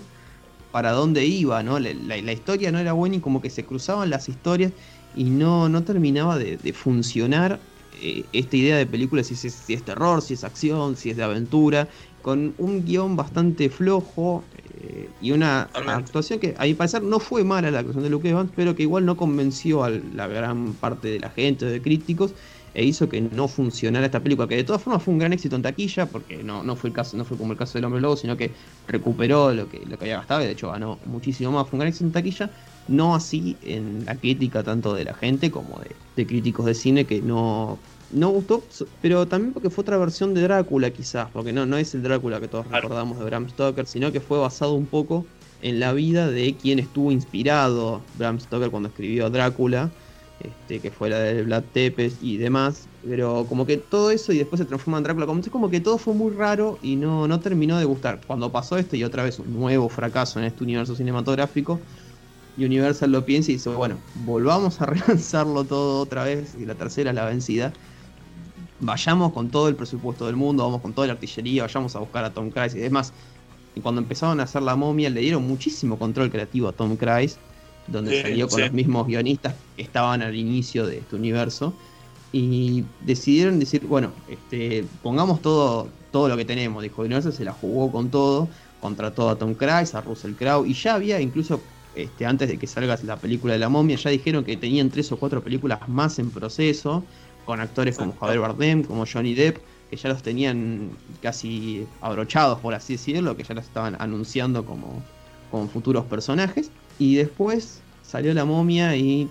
para 0.71 0.91
dónde 0.91 1.25
iba, 1.25 1.63
¿no? 1.63 1.79
La, 1.79 2.31
historia 2.31 2.71
no 2.71 2.77
era 2.77 2.93
buena 2.93 3.15
y 3.15 3.21
como 3.21 3.41
que 3.41 3.49
se 3.49 3.65
cruzaban 3.65 4.11
las 4.11 4.29
historias 4.29 4.71
y 5.15 5.23
no, 5.23 5.67
no 5.67 5.81
terminaba 5.81 6.37
de 6.37 6.73
funcionar 6.73 7.59
eh, 8.01 8.25
esta 8.33 8.55
idea 8.57 8.77
de 8.77 8.85
película, 8.85 9.23
si 9.23 9.33
es, 9.33 9.53
si 9.53 9.73
es, 9.73 9.83
terror, 9.83 10.21
si 10.21 10.33
es 10.33 10.43
acción, 10.43 10.95
si 10.95 11.09
es 11.09 11.17
de 11.17 11.23
aventura, 11.23 11.87
con 12.21 12.53
un 12.57 12.85
guion 12.85 13.15
bastante 13.15 13.69
flojo 13.69 14.43
eh, 14.81 15.09
y 15.21 15.31
una 15.31 15.69
actuación 15.73 16.39
que 16.39 16.55
a 16.57 16.65
mi 16.65 16.73
parecer 16.73 17.01
no 17.03 17.19
fue 17.19 17.43
mala 17.43 17.71
la 17.71 17.79
actuación 17.79 18.03
de 18.03 18.09
Luke 18.09 18.29
Evans, 18.29 18.51
pero 18.55 18.75
que 18.75 18.83
igual 18.83 19.05
no 19.05 19.17
convenció 19.17 19.83
a 19.83 19.89
la 19.89 20.27
gran 20.27 20.73
parte 20.73 21.07
de 21.07 21.19
la 21.19 21.29
gente, 21.29 21.65
de 21.65 21.81
críticos, 21.81 22.33
e 22.73 22.83
hizo 22.85 23.09
que 23.09 23.21
no 23.21 23.47
funcionara 23.47 24.05
esta 24.05 24.19
película, 24.19 24.47
que 24.47 24.55
de 24.55 24.63
todas 24.63 24.83
formas 24.83 25.01
fue 25.01 25.11
un 25.11 25.19
gran 25.19 25.33
éxito 25.33 25.55
en 25.55 25.63
taquilla, 25.63 26.05
porque 26.05 26.43
no, 26.43 26.61
no 26.63 26.75
fue 26.75 26.89
el 26.89 26.93
caso, 26.93 27.17
no 27.17 27.25
fue 27.25 27.35
como 27.35 27.53
el 27.53 27.57
caso 27.57 27.73
del 27.73 27.85
hombre 27.85 28.01
lobo, 28.01 28.15
sino 28.15 28.37
que 28.37 28.51
recuperó 28.87 29.51
lo 29.51 29.67
que, 29.67 29.79
lo 29.79 29.97
que 29.97 30.05
había 30.05 30.17
gastado, 30.17 30.43
y 30.43 30.45
de 30.45 30.51
hecho 30.51 30.69
ganó 30.69 30.99
muchísimo 31.05 31.51
más, 31.51 31.67
fue 31.67 31.77
un 31.77 31.79
gran 31.79 31.89
éxito 31.89 32.05
en 32.05 32.11
taquilla, 32.11 32.51
no 32.87 33.15
así 33.15 33.57
en 33.63 34.05
la 34.05 34.15
crítica 34.15 34.63
tanto 34.63 34.93
de 34.93 35.05
la 35.05 35.13
gente 35.13 35.51
como 35.51 35.79
de, 36.15 36.25
críticos 36.25 36.65
de 36.65 36.73
cine 36.73 37.05
que 37.05 37.21
no, 37.21 37.77
no 38.11 38.29
gustó, 38.29 38.63
pero 39.01 39.27
también 39.27 39.53
porque 39.53 39.69
fue 39.69 39.83
otra 39.83 39.97
versión 39.97 40.33
de 40.33 40.41
Drácula 40.41 40.89
quizás, 40.89 41.29
porque 41.31 41.53
no, 41.53 41.65
no 41.65 41.77
es 41.77 41.93
el 41.93 42.03
Drácula 42.03 42.39
que 42.39 42.47
todos 42.47 42.67
recordamos 42.67 43.19
de 43.19 43.25
Bram 43.25 43.49
Stoker, 43.49 43.85
sino 43.85 44.11
que 44.11 44.19
fue 44.19 44.39
basado 44.39 44.73
un 44.73 44.85
poco 44.85 45.25
en 45.61 45.79
la 45.79 45.93
vida 45.93 46.29
de 46.29 46.55
quien 46.55 46.79
estuvo 46.79 47.11
inspirado 47.11 48.01
Bram 48.17 48.39
Stoker 48.39 48.69
cuando 48.69 48.89
escribió 48.89 49.29
Drácula, 49.29 49.91
este, 50.39 50.79
que 50.79 50.91
fue 50.91 51.09
la 51.09 51.19
de 51.19 51.43
Vlad 51.43 51.63
Tepes 51.73 52.17
y 52.21 52.37
demás, 52.37 52.87
pero 53.07 53.45
como 53.49 53.65
que 53.65 53.77
todo 53.77 54.11
eso 54.11 54.31
y 54.31 54.37
después 54.37 54.59
se 54.59 54.65
transforma 54.65 54.97
en 54.99 55.03
Drácula, 55.03 55.25
como, 55.25 55.41
como 55.51 55.69
que 55.69 55.81
todo 55.81 55.97
fue 55.97 56.13
muy 56.13 56.31
raro 56.31 56.77
y 56.81 56.95
no, 56.95 57.27
no 57.27 57.39
terminó 57.39 57.77
de 57.77 57.85
gustar. 57.85 58.21
Cuando 58.25 58.51
pasó 58.51 58.77
esto 58.77 58.95
y 58.95 59.03
otra 59.03 59.23
vez 59.23 59.39
un 59.39 59.53
nuevo 59.53 59.89
fracaso 59.89 60.39
en 60.39 60.45
este 60.45 60.63
universo 60.63 60.95
cinematográfico, 60.95 61.79
Universal 62.65 63.11
lo 63.11 63.25
piensa 63.25 63.51
y 63.51 63.55
dice, 63.55 63.69
bueno, 63.69 63.97
volvamos 64.25 64.81
a 64.81 64.85
relanzarlo 64.87 65.63
todo 65.63 66.01
otra 66.01 66.23
vez 66.23 66.55
y 66.59 66.65
la 66.65 66.75
tercera 66.75 67.11
es 67.11 67.15
la 67.15 67.25
vencida. 67.25 67.73
Vayamos 68.79 69.33
con 69.33 69.49
todo 69.49 69.67
el 69.67 69.75
presupuesto 69.75 70.25
del 70.27 70.35
mundo, 70.35 70.63
vamos 70.63 70.81
con 70.81 70.93
toda 70.93 71.07
la 71.07 71.13
artillería, 71.13 71.63
vayamos 71.63 71.95
a 71.95 71.99
buscar 71.99 72.23
a 72.25 72.31
Tom 72.31 72.49
Cruise 72.49 72.75
y 72.75 72.79
demás. 72.79 73.13
Y 73.75 73.81
cuando 73.81 74.01
empezaron 74.01 74.39
a 74.39 74.43
hacer 74.43 74.61
la 74.63 74.75
momia 74.75 75.09
le 75.09 75.21
dieron 75.21 75.47
muchísimo 75.47 75.99
control 75.99 76.31
creativo 76.31 76.67
a 76.67 76.73
Tom 76.73 76.95
Cruise, 76.95 77.37
donde 77.87 78.21
salió 78.21 78.47
con 78.47 78.61
los 78.61 78.73
mismos 78.73 79.07
guionistas 79.07 79.55
que 79.75 79.83
estaban 79.83 80.21
al 80.21 80.35
inicio 80.35 80.85
de 80.85 80.99
este 80.99 81.15
universo. 81.15 81.73
Y 82.33 82.83
decidieron 83.01 83.59
decir, 83.59 83.85
bueno, 83.85 84.11
este, 84.27 84.85
pongamos 85.01 85.41
todo, 85.41 85.87
todo 86.11 86.27
lo 86.27 86.35
que 86.35 86.43
tenemos. 86.43 86.83
Dijo 86.83 87.01
Universal 87.01 87.33
se 87.33 87.45
la 87.45 87.53
jugó 87.53 87.91
con 87.91 88.09
todo, 88.09 88.49
contrató 88.81 89.29
a 89.29 89.37
Tom 89.37 89.53
Cruise, 89.53 89.95
a 89.95 90.01
Russell 90.01 90.33
Crowe, 90.33 90.67
y 90.67 90.73
ya 90.73 90.95
había 90.95 91.21
incluso 91.21 91.61
este, 92.03 92.25
antes 92.25 92.47
de 92.47 92.57
que 92.57 92.67
salga 92.67 92.97
la 93.03 93.17
película 93.17 93.53
de 93.53 93.59
la 93.59 93.69
momia, 93.69 93.97
ya 93.97 94.09
dijeron 94.09 94.43
que 94.43 94.57
tenían 94.57 94.89
tres 94.89 95.11
o 95.11 95.17
cuatro 95.17 95.43
películas 95.43 95.87
más 95.87 96.19
en 96.19 96.31
proceso, 96.31 97.03
con 97.45 97.59
actores 97.61 97.97
como 97.97 98.15
Javier 98.17 98.39
Bardem, 98.39 98.83
como 98.83 99.05
Johnny 99.05 99.33
Depp, 99.33 99.57
que 99.89 99.95
ya 99.95 100.09
los 100.09 100.21
tenían 100.21 100.91
casi 101.21 101.87
abrochados, 102.01 102.59
por 102.59 102.73
así 102.73 102.93
decirlo, 102.93 103.37
que 103.37 103.43
ya 103.43 103.55
los 103.55 103.65
estaban 103.65 103.95
anunciando 103.99 104.65
como, 104.65 105.01
como 105.49 105.67
futuros 105.69 106.05
personajes. 106.05 106.71
Y 106.99 107.15
después 107.15 107.81
salió 108.03 108.33
la 108.33 108.45
momia 108.45 108.95
y 108.95 109.29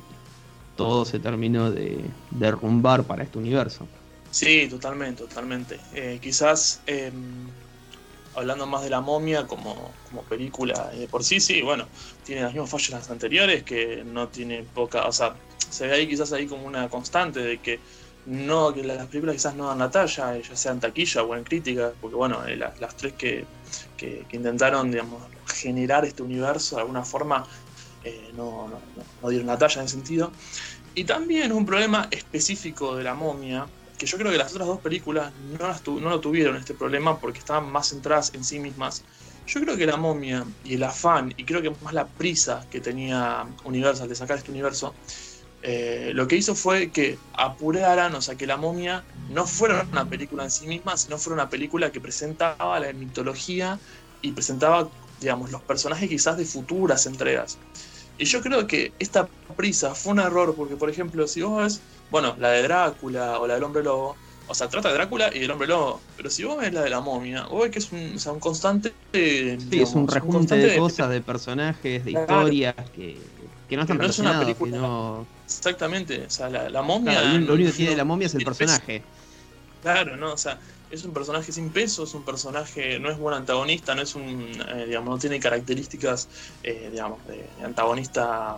todo 0.76 1.04
se 1.04 1.18
terminó 1.18 1.70
de 1.70 2.04
derrumbar 2.30 3.04
para 3.04 3.22
este 3.22 3.38
universo. 3.38 3.86
Sí, 4.30 4.66
totalmente, 4.68 5.22
totalmente. 5.22 5.78
Eh, 5.94 6.18
quizás 6.20 6.80
em, 6.86 7.48
hablando 8.34 8.66
más 8.66 8.82
de 8.82 8.90
la 8.90 9.00
momia 9.00 9.46
como, 9.46 9.92
como 10.08 10.22
película 10.22 10.90
de 10.90 11.08
por 11.08 11.24
sí, 11.24 11.40
sí, 11.40 11.62
bueno, 11.62 11.86
tiene 12.26 12.42
los 12.42 12.52
mismos 12.52 12.70
fallos 12.70 12.90
las 12.90 13.10
anteriores, 13.10 13.62
que 13.62 14.02
no 14.04 14.28
tiene 14.28 14.64
poca, 14.64 15.06
o 15.06 15.12
sea, 15.12 15.36
se 15.70 15.86
ve 15.86 15.94
ahí 15.94 16.08
quizás 16.08 16.32
ahí 16.32 16.46
como 16.46 16.66
una 16.66 16.88
constante 16.88 17.40
de 17.40 17.58
que 17.58 17.78
no, 18.26 18.74
que 18.74 18.82
las 18.82 19.06
películas 19.06 19.36
quizás 19.36 19.54
no 19.54 19.68
dan 19.68 19.78
la 19.78 19.90
talla, 19.90 20.36
ya 20.36 20.56
sea 20.56 20.72
en 20.72 20.80
taquilla 20.80 21.22
o 21.22 21.36
en 21.36 21.44
crítica, 21.44 21.92
porque 22.00 22.16
bueno, 22.16 22.44
eh, 22.44 22.56
las, 22.56 22.96
tres 22.96 23.12
que, 23.12 23.44
que, 23.96 24.26
intentaron, 24.32 24.92
generar 25.46 26.04
este 26.04 26.24
universo 26.24 26.74
de 26.74 26.82
alguna 26.82 27.04
forma 27.04 27.46
eh, 28.02 28.32
no, 28.36 28.68
no, 28.68 28.80
no 29.22 29.28
dieron 29.28 29.46
la 29.46 29.56
talla 29.56 29.80
en 29.80 29.86
ese 29.86 29.94
sentido. 29.94 30.32
Y 30.96 31.04
también 31.04 31.52
un 31.52 31.64
problema 31.64 32.08
específico 32.10 32.96
de 32.96 33.04
la 33.04 33.14
momia, 33.14 33.66
que 33.96 34.06
yo 34.06 34.18
creo 34.18 34.32
que 34.32 34.38
las 34.38 34.52
otras 34.52 34.66
dos 34.66 34.80
películas 34.80 35.32
no, 35.58 36.00
no 36.00 36.10
lo 36.10 36.20
tuvieron 36.20 36.56
este 36.56 36.74
problema 36.74 37.18
porque 37.18 37.38
estaban 37.38 37.70
más 37.70 37.90
centradas 37.90 38.34
en 38.34 38.44
sí 38.44 38.58
mismas. 38.58 39.04
Yo 39.46 39.60
creo 39.60 39.76
que 39.76 39.86
la 39.86 39.96
momia 39.96 40.44
y 40.64 40.74
el 40.74 40.82
afán, 40.82 41.32
y 41.36 41.44
creo 41.44 41.62
que 41.62 41.70
más 41.82 41.94
la 41.94 42.06
prisa 42.06 42.66
que 42.70 42.80
tenía 42.80 43.46
Universal 43.64 44.08
de 44.08 44.14
sacar 44.14 44.38
este 44.38 44.50
universo, 44.50 44.94
eh, 45.62 46.10
lo 46.14 46.26
que 46.26 46.36
hizo 46.36 46.54
fue 46.54 46.90
que 46.90 47.18
apuraran, 47.34 48.14
o 48.14 48.20
sea, 48.22 48.34
que 48.36 48.46
la 48.46 48.56
momia 48.56 49.04
no 49.30 49.46
fuera 49.46 49.86
una 49.90 50.08
película 50.08 50.44
en 50.44 50.50
sí 50.50 50.66
misma, 50.66 50.96
sino 50.96 51.18
fuera 51.18 51.34
una 51.42 51.48
película 51.48 51.90
que 51.90 52.00
presentaba 52.00 52.78
la 52.80 52.92
mitología 52.92 53.78
y 54.20 54.32
presentaba, 54.32 54.88
digamos, 55.20 55.50
los 55.50 55.62
personajes 55.62 56.08
quizás 56.08 56.36
de 56.36 56.44
futuras 56.44 57.06
entregas. 57.06 57.58
Y 58.18 58.24
yo 58.24 58.40
creo 58.42 58.66
que 58.66 58.92
esta 58.98 59.28
prisa 59.56 59.94
fue 59.94 60.12
un 60.12 60.20
error, 60.20 60.54
porque 60.56 60.76
por 60.76 60.90
ejemplo, 60.90 61.26
si 61.28 61.42
vos 61.42 61.62
ves 61.62 61.80
bueno, 62.10 62.36
la 62.38 62.50
de 62.50 62.62
Drácula 62.62 63.38
o 63.38 63.46
la 63.46 63.54
del 63.54 63.64
hombre 63.64 63.82
lobo, 63.82 64.16
o 64.48 64.54
sea, 64.54 64.68
trata 64.68 64.88
de 64.88 64.94
Drácula 64.94 65.30
y 65.34 65.40
del 65.40 65.50
hombre 65.50 65.68
lobo, 65.68 66.00
pero 66.16 66.30
si 66.30 66.44
vos 66.44 66.58
ves 66.58 66.72
la 66.72 66.82
de 66.82 66.90
la 66.90 67.00
momia, 67.00 67.46
vos 67.46 67.62
ves 67.62 67.70
que 67.70 67.78
es 67.78 67.92
un, 67.92 68.14
o 68.16 68.18
sea, 68.18 68.32
un 68.32 68.40
constante... 68.40 68.92
sí, 69.12 69.80
es 69.80 69.92
un 69.94 70.06
rejunte 70.08 70.56
de 70.56 70.76
cosas, 70.76 71.10
de 71.10 71.20
personajes, 71.20 72.04
de 72.04 72.10
historias 72.10 72.74
que, 72.94 73.18
que 73.68 73.76
no 73.76 73.82
están 73.82 73.98
no 73.98 74.06
es 74.06 74.18
una 74.18 74.38
película, 74.38 75.24
Exactamente, 75.44 76.24
o 76.26 76.30
sea, 76.30 76.48
la, 76.48 76.82
momia... 76.82 77.22
lo 77.34 77.54
único 77.54 77.70
que 77.70 77.76
tiene 77.76 77.96
la 77.96 78.04
momia 78.04 78.26
es 78.26 78.34
el 78.34 78.44
personaje. 78.44 79.02
Claro, 79.82 80.16
no, 80.16 80.32
o 80.32 80.36
sea, 80.36 80.58
es 80.90 81.04
un 81.04 81.12
personaje 81.12 81.52
sin 81.52 81.70
peso, 81.70 82.04
es 82.04 82.14
un 82.14 82.24
personaje, 82.24 82.98
no 82.98 83.10
es 83.10 83.18
buen 83.18 83.34
antagonista, 83.34 83.94
no 83.94 84.02
es 84.02 84.14
un, 84.14 84.48
eh, 84.68 84.84
digamos, 84.86 85.10
no 85.10 85.18
tiene 85.18 85.40
características, 85.40 86.28
eh, 86.62 86.88
digamos, 86.90 87.18
de 87.26 87.44
antagonista, 87.64 88.56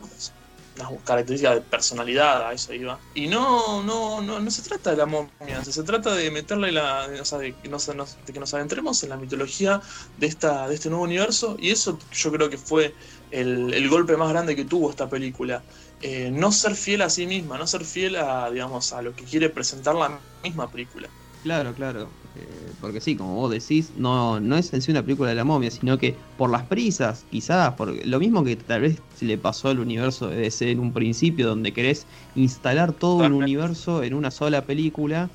unas 0.79 1.03
características 1.03 1.57
de 1.57 1.61
personalidad, 1.63 2.49
a 2.49 2.53
eso 2.53 2.73
iba. 2.73 2.99
Y 3.15 3.27
no, 3.27 3.83
no, 3.83 4.21
no, 4.21 4.41
no 4.41 4.51
se 4.51 4.63
trata 4.63 4.91
de 4.91 4.97
la 4.97 5.07
momia, 5.07 5.65
se 5.65 5.83
trata 5.83 6.15
de 6.15 6.31
meterle 6.31 6.73
la, 6.73 7.09
o 7.21 7.25
sea, 7.25 7.39
de 7.39 7.55
que, 7.55 7.69
nos, 7.69 7.87
de 7.87 8.57
adentremos 8.57 9.03
en 9.03 9.09
la 9.09 9.17
mitología 9.17 9.81
de, 10.19 10.27
esta, 10.27 10.69
de 10.69 10.75
este 10.75 10.89
nuevo 10.89 11.05
universo, 11.05 11.57
y 11.59 11.71
eso 11.71 11.99
yo 12.13 12.33
creo 12.33 12.51
que 12.51 12.59
fue 12.59 12.95
el, 13.31 13.73
el 13.75 13.89
golpe 13.89 14.17
más 14.17 14.31
grande 14.31 14.57
que 14.57 14.65
tuvo 14.65 14.91
esta 14.91 15.09
película. 15.09 15.63
Eh, 16.01 16.31
no 16.33 16.53
ser 16.53 16.77
fiel 16.77 17.03
a 17.03 17.11
sí 17.11 17.27
misma, 17.27 17.59
no 17.59 17.67
ser 17.67 17.85
fiel 17.85 18.17
a, 18.17 18.51
digamos, 18.51 18.93
a 18.93 19.03
lo 19.03 19.15
que 19.17 19.25
quiere 19.25 19.51
presentar 19.51 19.97
la 19.97 20.21
misma 20.45 20.71
película. 20.71 21.09
Claro, 21.43 21.75
claro. 21.75 22.09
Eh, 22.39 22.73
porque 22.81 23.01
sí, 23.01 23.17
como 23.17 23.35
vos 23.35 23.51
decís, 23.51 23.93
no, 23.97 24.39
no 24.39 24.57
es 24.57 24.73
en 24.73 24.81
sí 24.81 24.91
una 24.91 25.03
película 25.03 25.31
de 25.31 25.35
la 25.35 25.45
momia, 25.45 25.71
sino 25.71 25.99
que 25.99 26.15
por 26.37 26.51
las 26.51 26.63
prisas, 26.63 27.25
quizás, 27.31 27.75
por 27.75 28.07
lo 28.07 28.21
mismo 28.21 28.45
que 28.45 28.55
tal 28.57 28.83
vez 28.83 29.03
se 29.17 29.25
le 29.25 29.37
pasó 29.39 29.69
al 29.69 29.81
universo 29.81 30.29
de 30.29 30.37
DC 30.37 30.71
en 30.71 30.79
un 30.79 30.93
principio, 30.93 31.49
donde 31.49 31.73
querés 31.73 32.07
instalar 32.37 32.93
todo 32.93 33.27
un 33.27 33.33
universo 33.33 34.03
en 34.05 34.15
una 34.15 34.31
sola 34.31 34.63
película, 34.63 35.29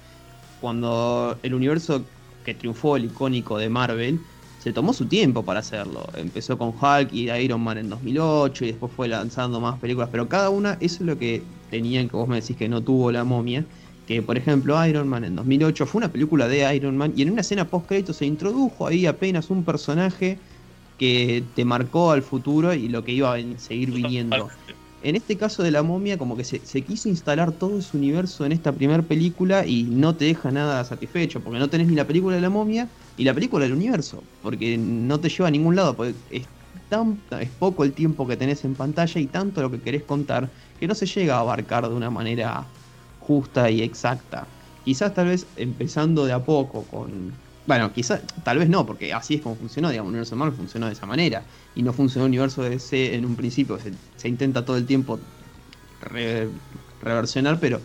cuando 0.62 1.38
el 1.44 1.54
universo 1.54 2.04
que 2.46 2.54
triunfó, 2.54 2.96
el 2.96 3.06
icónico 3.06 3.58
de 3.58 3.68
Marvel, 3.68 4.20
se 4.60 4.72
tomó 4.72 4.94
su 4.94 5.08
tiempo 5.08 5.44
para 5.44 5.60
hacerlo. 5.60 6.08
Empezó 6.16 6.58
con 6.58 6.70
Hulk 6.70 7.12
y 7.12 7.30
Iron 7.30 7.62
Man 7.62 7.80
en 7.80 7.90
2008 7.90 8.64
y 8.64 8.68
después 8.68 8.94
fue 8.94 9.10
lanzando 9.10 9.60
más 9.60 9.78
películas, 9.80 10.08
pero 10.10 10.30
cada 10.30 10.50
una, 10.50 10.78
eso 10.80 10.96
es 10.96 11.02
lo 11.02 11.18
que 11.18 11.44
tenían, 11.70 12.08
que 12.08 12.16
vos 12.16 12.30
me 12.30 12.40
decís 12.40 12.56
que 12.56 12.70
no 12.70 12.82
tuvo 12.82 13.12
la 13.12 13.26
momia 13.26 13.66
que 14.08 14.22
por 14.22 14.38
ejemplo 14.38 14.86
Iron 14.86 15.08
Man 15.08 15.24
en 15.24 15.36
2008 15.36 15.86
fue 15.86 16.00
una 16.00 16.12
película 16.12 16.48
de 16.48 16.76
Iron 16.76 16.98
Man 16.98 17.14
y 17.16 17.22
en 17.22 17.32
una 17.32 17.42
escena 17.42 17.66
post 17.66 17.88
crédito 17.88 18.14
se 18.14 18.26
introdujo 18.26 18.88
ahí 18.88 19.06
apenas 19.06 19.50
un 19.50 19.64
personaje 19.64 20.38
que 20.98 21.44
te 21.56 21.66
marcó 21.66 22.12
al 22.12 22.22
futuro 22.22 22.74
y 22.74 22.88
lo 22.88 23.04
que 23.04 23.14
iba 23.14 23.34
a 23.34 23.40
seguir 23.58 23.92
viniendo. 23.92 24.50
En 25.02 25.18
este 25.18 25.36
caso 25.36 25.64
de 25.64 25.72
la 25.72 25.84
momia, 25.84 26.18
como 26.18 26.38
que 26.38 26.46
se, 26.46 26.82
quiso 26.82 27.10
instalar 27.10 27.52
todo 27.52 27.78
ese 27.78 27.98
universo 27.98 28.46
en 28.46 28.54
esta 28.54 28.72
primera 28.72 29.04
película 29.04 29.66
y 29.66 29.84
no 29.84 30.16
te 30.16 30.26
deja 30.26 30.50
nada 30.50 30.82
satisfecho, 30.86 31.42
porque 31.42 31.60
no 31.60 31.70
tenés 31.70 31.88
ni 31.88 31.96
la 31.96 32.08
película 32.08 32.36
de 32.38 32.42
la 32.42 32.50
momia 32.50 32.88
ni 33.18 33.26
la 33.26 33.34
película 33.34 33.66
del 33.66 33.74
universo, 33.74 34.24
porque 34.42 34.78
no 34.78 35.20
te 35.20 35.28
lleva 35.28 35.50
a 35.50 35.52
ningún 35.52 35.76
lado, 35.76 35.94
porque 35.94 36.16
es, 36.32 36.44
tan, 36.88 37.20
es 37.42 37.50
poco 37.50 37.84
el 37.84 37.92
tiempo 37.92 38.26
que 38.26 38.38
tenés 38.38 38.64
en 38.64 38.76
pantalla 38.76 39.20
y 39.20 39.28
tanto 39.28 39.62
lo 39.62 39.70
que 39.70 39.82
querés 39.82 40.04
contar 40.04 40.50
que 40.80 40.88
no 40.88 40.96
se 40.96 41.06
llega 41.06 41.36
a 41.36 41.40
abarcar 41.40 41.90
de 41.90 41.96
una 41.96 42.10
manera 42.10 42.66
justa 43.24 43.70
y 43.70 43.82
exacta. 43.82 44.48
Quizás 44.86 45.14
tal 45.14 45.28
vez 45.28 45.48
empezando 45.56 46.26
de 46.26 46.34
a 46.34 46.44
poco 46.44 46.84
con... 46.84 47.32
Bueno, 47.66 47.94
quizás, 47.94 48.22
tal 48.44 48.60
vez 48.60 48.68
no, 48.68 48.86
porque 48.86 49.14
así 49.14 49.36
es 49.36 49.42
como 49.42 49.56
funcionó, 49.56 49.90
digamos, 49.90 50.10
el 50.10 50.16
universo 50.16 50.36
Marvel 50.36 50.56
funcionó 50.56 50.88
de 50.88 50.94
esa 50.94 51.06
manera. 51.06 51.44
Y 51.76 51.84
no 51.84 51.94
funcionó 51.94 52.26
el 52.26 52.32
universo 52.32 52.62
DC 52.62 53.16
en 53.16 53.26
un 53.26 53.36
principio, 53.36 53.78
se, 54.18 54.28
intenta 54.28 54.66
todo 54.66 54.76
el 54.78 54.86
tiempo 54.86 55.20
reversionar, 57.02 57.60
pero 57.62 57.80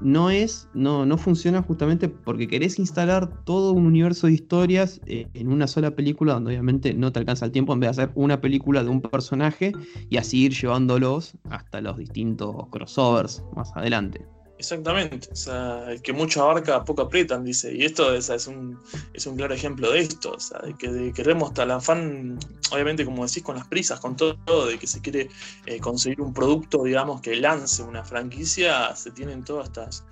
no 0.00 0.30
es, 0.30 0.68
no, 0.74 1.06
no 1.06 1.16
funciona 1.18 1.62
justamente 1.62 2.08
porque 2.08 2.48
querés 2.48 2.78
instalar 2.78 3.44
todo 3.44 3.72
un 3.72 3.86
universo 3.86 4.26
de 4.26 4.34
historias 4.34 5.00
eh, 5.06 5.28
en 5.34 5.48
una 5.48 5.66
sola 5.66 5.92
película 5.92 6.34
donde 6.34 6.50
obviamente 6.50 6.94
no 6.94 7.12
te 7.12 7.20
alcanza 7.20 7.46
el 7.46 7.52
tiempo 7.52 7.72
en 7.72 7.80
vez 7.80 7.96
de 7.96 8.02
hacer 8.02 8.12
una 8.14 8.40
película 8.40 8.82
de 8.82 8.90
un 8.90 9.00
personaje 9.00 9.72
y 10.10 10.16
así 10.16 10.44
ir 10.44 10.52
llevándolos 10.52 11.34
hasta 11.50 11.80
los 11.80 11.96
distintos 11.96 12.54
crossovers 12.70 13.42
más 13.54 13.74
adelante. 13.76 14.33
Exactamente, 14.56 15.28
o 15.32 15.36
sea, 15.36 15.84
que 16.00 16.12
mucho 16.12 16.42
abarca, 16.42 16.84
poco 16.84 17.02
aprietan, 17.02 17.44
dice, 17.44 17.74
y 17.74 17.84
esto 17.84 18.14
es, 18.14 18.28
un, 18.46 18.80
es 19.12 19.26
un 19.26 19.36
claro 19.36 19.52
ejemplo 19.52 19.90
de 19.90 19.98
esto, 19.98 20.32
o 20.32 20.40
sea, 20.40 20.60
de 20.60 20.74
que 20.74 21.12
queremos 21.12 21.52
tal 21.52 21.72
afán, 21.72 22.38
obviamente 22.70 23.04
como 23.04 23.26
decís, 23.26 23.42
con 23.42 23.56
las 23.56 23.66
prisas, 23.66 23.98
con 23.98 24.16
todo, 24.16 24.66
de 24.66 24.78
que 24.78 24.86
se 24.86 25.00
quiere 25.00 25.28
eh, 25.66 25.80
conseguir 25.80 26.20
un 26.20 26.32
producto, 26.32 26.84
digamos, 26.84 27.20
que 27.20 27.34
lance 27.34 27.82
una 27.82 28.04
franquicia, 28.04 28.94
se 28.94 29.10
tienen 29.10 29.42
todas 29.44 29.66
estas 29.66 30.04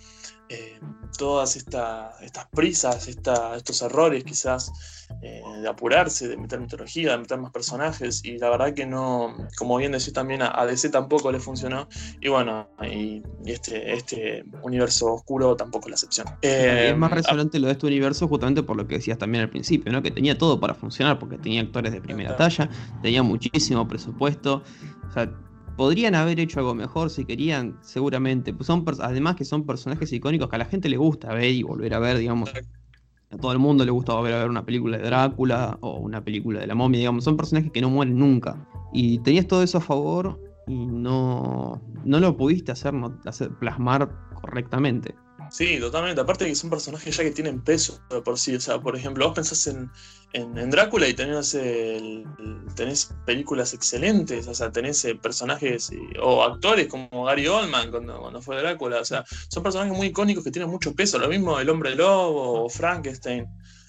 eh, 0.52 0.78
todas 1.18 1.56
estas 1.56 2.46
prisas, 2.50 3.08
estos 3.08 3.82
errores 3.82 4.24
quizás 4.24 4.72
eh, 5.20 5.42
de 5.60 5.68
apurarse, 5.68 6.26
de 6.26 6.36
meter 6.36 6.58
mitología, 6.58 7.12
de 7.12 7.18
meter 7.18 7.38
más 7.38 7.52
personajes, 7.52 8.24
y 8.24 8.38
la 8.38 8.50
verdad 8.50 8.74
que 8.74 8.86
no, 8.86 9.36
como 9.56 9.76
bien 9.76 9.92
decía 9.92 10.12
también, 10.12 10.42
a 10.42 10.66
DC 10.66 10.88
tampoco 10.88 11.30
le 11.30 11.38
funcionó, 11.38 11.88
y 12.20 12.28
bueno, 12.28 12.68
y, 12.82 13.22
este, 13.44 13.92
este 13.94 14.44
universo 14.62 15.14
oscuro 15.14 15.54
tampoco 15.54 15.86
es 15.86 15.90
la 15.90 15.94
excepción. 15.94 16.26
es 16.40 16.90
eh, 16.90 16.94
más 16.96 17.12
resonante 17.12 17.58
lo 17.58 17.66
de 17.66 17.74
este 17.74 17.86
universo 17.86 18.26
justamente 18.26 18.62
por 18.62 18.76
lo 18.76 18.86
que 18.86 18.96
decías 18.96 19.18
también 19.18 19.42
al 19.42 19.50
principio, 19.50 19.92
¿no? 19.92 20.02
que 20.02 20.10
tenía 20.10 20.36
todo 20.36 20.58
para 20.58 20.74
funcionar, 20.74 21.18
porque 21.18 21.38
tenía 21.38 21.60
actores 21.60 21.92
de 21.92 22.00
primera 22.00 22.36
talla, 22.36 22.68
tenía 23.02 23.22
muchísimo 23.22 23.86
presupuesto, 23.86 24.62
o 25.08 25.12
sea, 25.12 25.30
Podrían 25.82 26.14
haber 26.14 26.38
hecho 26.38 26.60
algo 26.60 26.76
mejor 26.76 27.10
si 27.10 27.24
querían, 27.24 27.76
seguramente. 27.82 28.54
Son 28.60 28.84
además 29.00 29.34
que 29.34 29.44
son 29.44 29.66
personajes 29.66 30.12
icónicos 30.12 30.48
que 30.48 30.54
a 30.54 30.60
la 30.60 30.64
gente 30.64 30.88
le 30.88 30.96
gusta 30.96 31.34
ver 31.34 31.50
y 31.50 31.64
volver 31.64 31.92
a 31.94 31.98
ver, 31.98 32.18
digamos. 32.18 32.52
A 33.30 33.36
todo 33.36 33.50
el 33.50 33.58
mundo 33.58 33.84
le 33.84 33.90
gusta 33.90 34.14
volver 34.14 34.32
a 34.34 34.38
ver 34.38 34.48
una 34.48 34.64
película 34.64 34.96
de 34.96 35.02
Drácula 35.02 35.78
o 35.80 35.98
una 35.98 36.22
película 36.22 36.60
de 36.60 36.68
la 36.68 36.76
momia, 36.76 37.00
digamos. 37.00 37.24
Son 37.24 37.36
personajes 37.36 37.72
que 37.72 37.80
no 37.80 37.90
mueren 37.90 38.16
nunca. 38.16 38.64
Y 38.92 39.18
tenías 39.24 39.48
todo 39.48 39.64
eso 39.64 39.78
a 39.78 39.80
favor 39.80 40.40
y 40.68 40.86
no, 40.86 41.82
no 42.04 42.20
lo 42.20 42.36
pudiste 42.36 42.70
hacer, 42.70 42.94
hacer 43.24 43.50
plasmar 43.58 44.08
correctamente. 44.40 45.16
Sí, 45.50 45.80
totalmente. 45.80 46.20
Aparte 46.20 46.46
que 46.46 46.54
son 46.54 46.70
personajes 46.70 47.16
ya 47.16 47.24
que 47.24 47.32
tienen 47.32 47.60
peso 47.60 48.00
por 48.24 48.38
sí. 48.38 48.54
O 48.54 48.60
sea, 48.60 48.80
por 48.80 48.94
ejemplo, 48.94 49.26
vos 49.26 49.34
pensás 49.34 49.66
en, 49.66 49.90
en, 50.32 50.70
Drácula 50.70 51.08
y 51.08 51.14
tenés, 51.14 51.58
tenés 52.74 53.14
películas 53.26 53.74
excelentes. 53.74 54.46
O 54.48 54.54
sea, 54.54 54.70
tenés 54.70 55.04
eh, 55.04 55.14
personajes 55.14 55.90
o 56.22 56.42
actores 56.42 56.88
como 56.88 57.24
Gary 57.24 57.46
Oldman 57.46 57.90
cuando, 57.90 58.20
cuando 58.20 58.40
fue 58.40 58.56
Drácula. 58.56 59.00
O 59.00 59.04
sea, 59.04 59.24
son 59.48 59.62
personajes 59.62 59.96
muy 59.96 60.08
icónicos 60.08 60.44
que 60.44 60.50
tienen 60.50 60.70
mucho 60.70 60.94
peso. 60.94 61.18
Lo 61.18 61.28
mismo 61.28 61.58
el 61.60 61.68
hombre 61.68 61.94
lobo 61.94 62.64
o 62.64 62.68
Frankenstein. 62.68 63.46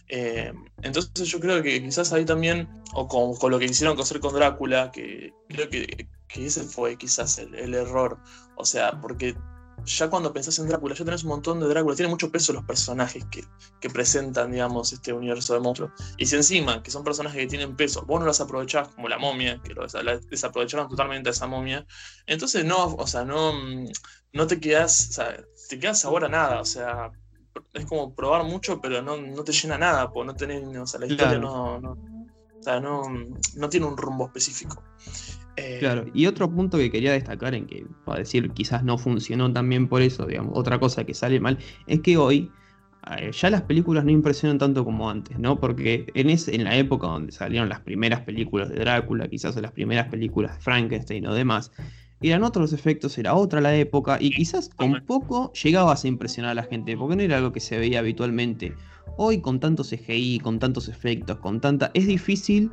Eh, 0.09 0.51
entonces 0.81 1.27
yo 1.29 1.39
creo 1.39 1.63
que 1.63 1.81
quizás 1.81 2.11
ahí 2.13 2.25
también, 2.25 2.67
o 2.93 3.07
con, 3.07 3.35
con 3.35 3.51
lo 3.51 3.59
que 3.59 3.67
quisieron 3.67 3.99
hacer 3.99 4.19
con 4.19 4.33
Drácula, 4.35 4.91
que 4.91 5.33
creo 5.47 5.69
que, 5.69 6.07
que 6.27 6.45
ese 6.45 6.63
fue 6.63 6.97
quizás 6.97 7.37
el, 7.39 7.55
el 7.55 7.73
error. 7.73 8.17
O 8.55 8.65
sea, 8.65 8.99
porque 9.01 9.35
ya 9.86 10.09
cuando 10.09 10.34
pensás 10.34 10.57
en 10.59 10.67
Drácula, 10.67 10.95
ya 10.95 11.05
tenés 11.05 11.23
un 11.23 11.29
montón 11.29 11.59
de 11.59 11.67
Drácula, 11.67 11.95
tiene 11.95 12.09
mucho 12.09 12.31
peso 12.31 12.53
los 12.53 12.63
personajes 12.63 13.25
que, 13.25 13.89
presentan, 13.89 14.51
digamos, 14.51 14.93
este 14.93 15.13
universo 15.13 15.53
de 15.53 15.59
monstruos. 15.59 15.91
Y 16.17 16.25
si 16.25 16.36
encima, 16.36 16.81
que 16.81 16.91
son 16.91 17.03
personajes 17.03 17.39
que 17.39 17.47
tienen 17.47 17.75
peso, 17.75 18.03
vos 18.05 18.19
no 18.19 18.25
los 18.25 18.39
aprovechás 18.39 18.88
como 18.89 19.09
la 19.09 19.17
momia, 19.17 19.61
que 19.61 19.73
lo 19.73 19.86
desaprovecharon 20.29 20.89
totalmente 20.89 21.29
a 21.29 21.31
esa 21.31 21.47
momia, 21.47 21.86
entonces 22.25 22.65
no, 22.65 22.95
o 22.95 23.07
sea, 23.07 23.25
no, 23.25 23.53
no 24.31 24.47
te 24.47 24.59
quedas, 24.59 25.09
o 25.09 25.13
sea, 25.13 25.38
te 25.69 25.79
quedas 25.79 26.05
ahora 26.05 26.29
nada, 26.29 26.61
o 26.61 26.65
sea, 26.65 27.11
es 27.73 27.86
como 27.86 28.15
probar 28.15 28.43
mucho, 28.43 28.79
pero 28.81 29.01
no, 29.01 29.17
no 29.17 29.43
te 29.43 29.51
llena 29.51 29.77
nada, 29.77 30.11
porque 30.11 30.27
no 30.27 30.36
tenés, 30.36 30.77
o 30.77 30.88
sea, 30.88 30.99
la 30.99 31.07
historia 31.07 31.38
no, 31.38 31.79
no, 31.79 31.91
o 31.91 32.63
sea, 32.63 32.79
no, 32.79 33.03
no 33.55 33.69
tiene 33.69 33.86
un 33.86 33.97
rumbo 33.97 34.27
específico. 34.27 34.81
Eh, 35.56 35.78
claro, 35.80 36.06
y 36.14 36.26
otro 36.26 36.49
punto 36.49 36.78
que 36.78 36.89
quería 36.89 37.12
destacar 37.12 37.54
en 37.54 37.68
que, 37.68 37.86
para 38.06 38.20
decir, 38.20 38.49
quizás 38.51 38.84
no 38.84 38.97
funcionó 38.97 39.51
también 39.54 39.88
por 39.88 40.01
eso, 40.01 40.26
digamos, 40.26 40.54
otra 40.56 40.80
cosa 40.80 41.04
que 41.04 41.14
sale 41.14 41.39
mal, 41.39 41.60
es 41.86 41.99
que 41.99 42.18
hoy 42.18 42.51
eh, 43.18 43.32
ya 43.32 43.49
las 43.51 43.62
películas 43.62 44.04
no 44.04 44.12
impresionan 44.12 44.58
tanto 44.58 44.84
como 44.84 45.10
antes, 45.10 45.38
¿no? 45.38 45.60
Porque 45.60 46.08
en, 46.16 46.30
en 46.30 46.64
la 46.64 46.76
época 46.76 47.08
donde 47.08 47.32
salieron 47.32 47.70
las 47.70 47.82
primeras 47.82 48.22
películas 48.22 48.70
de 48.70 48.76
Drácula, 48.78 49.28
quizás 49.28 49.56
las 49.58 49.72
primeras 49.72 50.08
películas 50.08 50.56
de 50.56 50.62
Frankenstein 50.62 51.28
o 51.28 51.34
demás, 51.36 51.72
eran 52.22 52.43
otros 52.43 52.74
efectos, 52.74 53.18
era 53.18 53.36
otra 53.36 53.62
la 53.62 53.76
época, 53.76 54.18
y 54.20 54.32
quizás 54.32 54.70
con 54.70 55.04
poco 55.06 55.51
llegabas 55.54 56.06
a 56.06 56.08
impresionar 56.08 56.51
a 56.51 56.56
la 56.56 56.64
gente, 56.64 56.97
porque 56.97 57.16
no 57.16 57.22
era 57.22 57.38
algo 57.38 57.51
que 57.51 57.60
se 57.60 57.78
veía 57.78 57.99
habitualmente. 57.99 58.74
Hoy 59.18 59.41
con 59.41 59.60
tantos 59.60 59.89
CGI, 59.89 60.39
con 60.39 60.58
tantos 60.58 60.88
efectos, 60.88 61.38
con 61.39 61.60
tanta... 61.60 61.91
es 61.93 62.08
difícil 62.08 62.72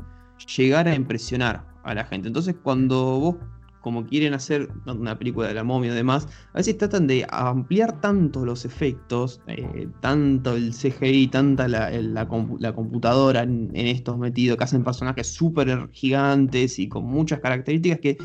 llegar 0.57 0.89
a 0.89 0.95
impresionar 0.95 1.70
a 1.85 1.95
la 1.95 2.05
gente. 2.05 2.29
Entonces, 2.29 2.55
cuando 2.63 3.19
vos, 3.19 3.37
como 3.81 4.07
quieren 4.07 4.35
hacer 4.35 4.69
una 4.87 5.19
película 5.19 5.49
de 5.49 5.55
la 5.55 5.65
momia 5.65 5.93
y 5.93 5.95
demás, 5.95 6.29
a 6.53 6.59
veces 6.59 6.77
tratan 6.77 7.07
de 7.07 7.27
ampliar 7.31 8.01
tanto 8.01 8.45
los 8.45 8.65
efectos, 8.65 9.41
eh, 9.47 9.89
tanto 10.01 10.55
el 10.55 10.73
CGI, 10.73 11.29
tanta 11.29 11.67
la, 11.67 11.91
la, 11.91 12.27
computadora 12.27 13.43
en, 13.43 13.71
estos 13.75 14.19
metidos, 14.19 14.59
que 14.59 14.65
hacen 14.65 14.85
personajes 14.85 15.27
súper 15.29 15.89
gigantes 15.93 16.79
y 16.79 16.89
con 16.89 17.05
muchas 17.05 17.41
características 17.41 18.01
que 18.01 18.19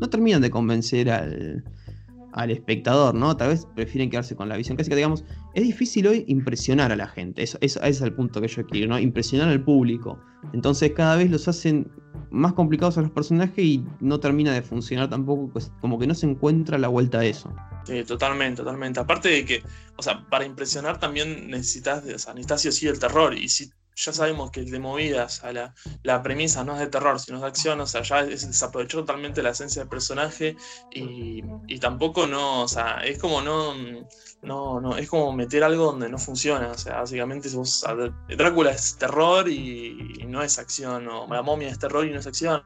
no 0.00 0.08
terminan 0.08 0.40
de 0.40 0.50
convencer 0.50 1.10
al, 1.10 1.62
al 2.32 2.50
espectador, 2.50 3.14
¿no? 3.14 3.36
Tal 3.36 3.48
vez 3.48 3.66
prefieren 3.74 4.10
quedarse 4.10 4.34
con 4.36 4.48
la 4.48 4.56
visión 4.56 4.76
clásica, 4.76 4.96
digamos, 4.96 5.24
es 5.54 5.62
difícil 5.64 6.06
hoy 6.06 6.24
impresionar 6.28 6.92
a 6.92 6.96
la 6.96 7.06
gente, 7.06 7.42
eso, 7.42 7.58
ese 7.60 7.80
es 7.86 8.00
el 8.00 8.14
punto 8.14 8.40
que 8.40 8.48
yo 8.48 8.66
quiero, 8.66 8.88
¿no? 8.88 8.98
Impresionar 8.98 9.48
al 9.48 9.62
público. 9.62 10.18
Entonces 10.52 10.92
cada 10.92 11.16
vez 11.16 11.30
los 11.30 11.46
hacen 11.48 11.90
más 12.30 12.54
complicados 12.54 12.96
a 12.98 13.02
los 13.02 13.10
personajes 13.10 13.64
y 13.64 13.84
no 14.00 14.18
termina 14.18 14.52
de 14.52 14.62
funcionar 14.62 15.10
tampoco, 15.10 15.50
pues, 15.52 15.70
como 15.80 15.98
que 15.98 16.06
no 16.06 16.14
se 16.14 16.26
encuentra 16.26 16.78
la 16.78 16.88
vuelta 16.88 17.20
a 17.20 17.24
eso. 17.24 17.54
Sí, 17.84 18.02
totalmente, 18.04 18.62
totalmente. 18.62 19.00
Aparte 19.00 19.28
de 19.28 19.44
que, 19.44 19.62
o 19.96 20.02
sea, 20.02 20.26
para 20.28 20.46
impresionar 20.46 20.98
también 20.98 21.50
necesitas, 21.50 22.04
o 22.04 22.18
sea, 22.18 22.32
necesitas 22.32 22.62
sí 22.62 22.72
sí 22.72 22.88
el 22.88 22.98
terror. 22.98 23.34
Y 23.34 23.48
si 23.48 23.70
ya 23.94 24.12
sabemos 24.12 24.50
que 24.50 24.62
de 24.62 24.78
movidas, 24.78 25.44
a 25.44 25.52
la, 25.52 25.74
la, 26.02 26.22
premisa 26.22 26.64
no 26.64 26.74
es 26.74 26.80
de 26.80 26.86
terror, 26.86 27.20
sino 27.20 27.40
de 27.40 27.46
acción, 27.46 27.80
o 27.80 27.86
sea, 27.86 28.02
ya 28.02 28.20
es, 28.20 28.46
desaprovechó 28.46 28.98
totalmente 29.00 29.42
la 29.42 29.50
esencia 29.50 29.82
del 29.82 29.88
personaje 29.88 30.56
y, 30.90 31.42
y, 31.66 31.78
tampoco 31.78 32.26
no, 32.26 32.62
o 32.62 32.68
sea, 32.68 32.98
es 33.04 33.18
como 33.18 33.42
no, 33.42 33.74
no, 34.42 34.80
no, 34.80 34.96
es 34.96 35.08
como 35.08 35.32
meter 35.32 35.62
algo 35.64 35.86
donde 35.86 36.08
no 36.08 36.18
funciona, 36.18 36.70
o 36.70 36.78
sea, 36.78 37.00
básicamente 37.00 37.48
vos, 37.50 37.84
Drácula 38.28 38.70
es 38.70 38.96
terror 38.96 39.48
y, 39.48 40.24
no 40.26 40.42
es 40.42 40.58
acción, 40.58 41.08
o 41.08 41.26
la 41.28 41.42
momia 41.42 41.68
es 41.68 41.78
terror 41.78 42.06
y 42.06 42.10
no 42.10 42.20
es 42.20 42.26
acción. 42.26 42.62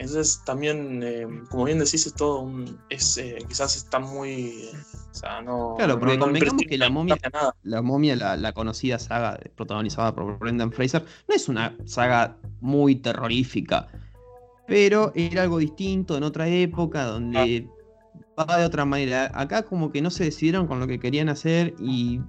Entonces 0.00 0.42
también, 0.46 1.02
eh, 1.04 1.26
como 1.50 1.64
bien 1.64 1.78
decís, 1.78 2.06
es 2.06 2.14
todo 2.14 2.40
un. 2.40 2.78
Es, 2.88 3.18
eh, 3.18 3.36
quizás 3.46 3.76
está 3.76 3.98
muy. 3.98 4.70
o 5.10 5.14
sea, 5.14 5.42
no. 5.42 5.74
Claro, 5.76 6.00
porque 6.00 6.18
convengamos 6.18 6.62
que 6.66 6.78
la 6.78 6.88
momia, 6.88 7.18
la, 7.64 7.82
momia 7.82 8.16
la, 8.16 8.52
conocida 8.54 8.98
saga 8.98 9.38
protagonizada 9.56 10.14
por 10.14 10.38
Brendan 10.38 10.72
Fraser, 10.72 11.04
no 11.28 11.34
es 11.34 11.50
una 11.50 11.76
saga 11.84 12.38
muy 12.62 12.96
terrorífica. 12.96 13.88
Pero 14.66 15.12
era 15.14 15.42
algo 15.42 15.58
distinto 15.58 16.16
en 16.16 16.22
otra 16.22 16.48
época 16.48 17.04
donde 17.04 17.68
ah. 18.38 18.44
va 18.48 18.56
de 18.56 18.64
otra 18.64 18.86
manera. 18.86 19.30
Acá 19.34 19.64
como 19.64 19.92
que 19.92 20.00
no 20.00 20.08
se 20.08 20.24
decidieron 20.24 20.66
con 20.66 20.80
lo 20.80 20.86
que 20.86 20.98
querían 20.98 21.28
hacer 21.28 21.74
y 21.78 22.22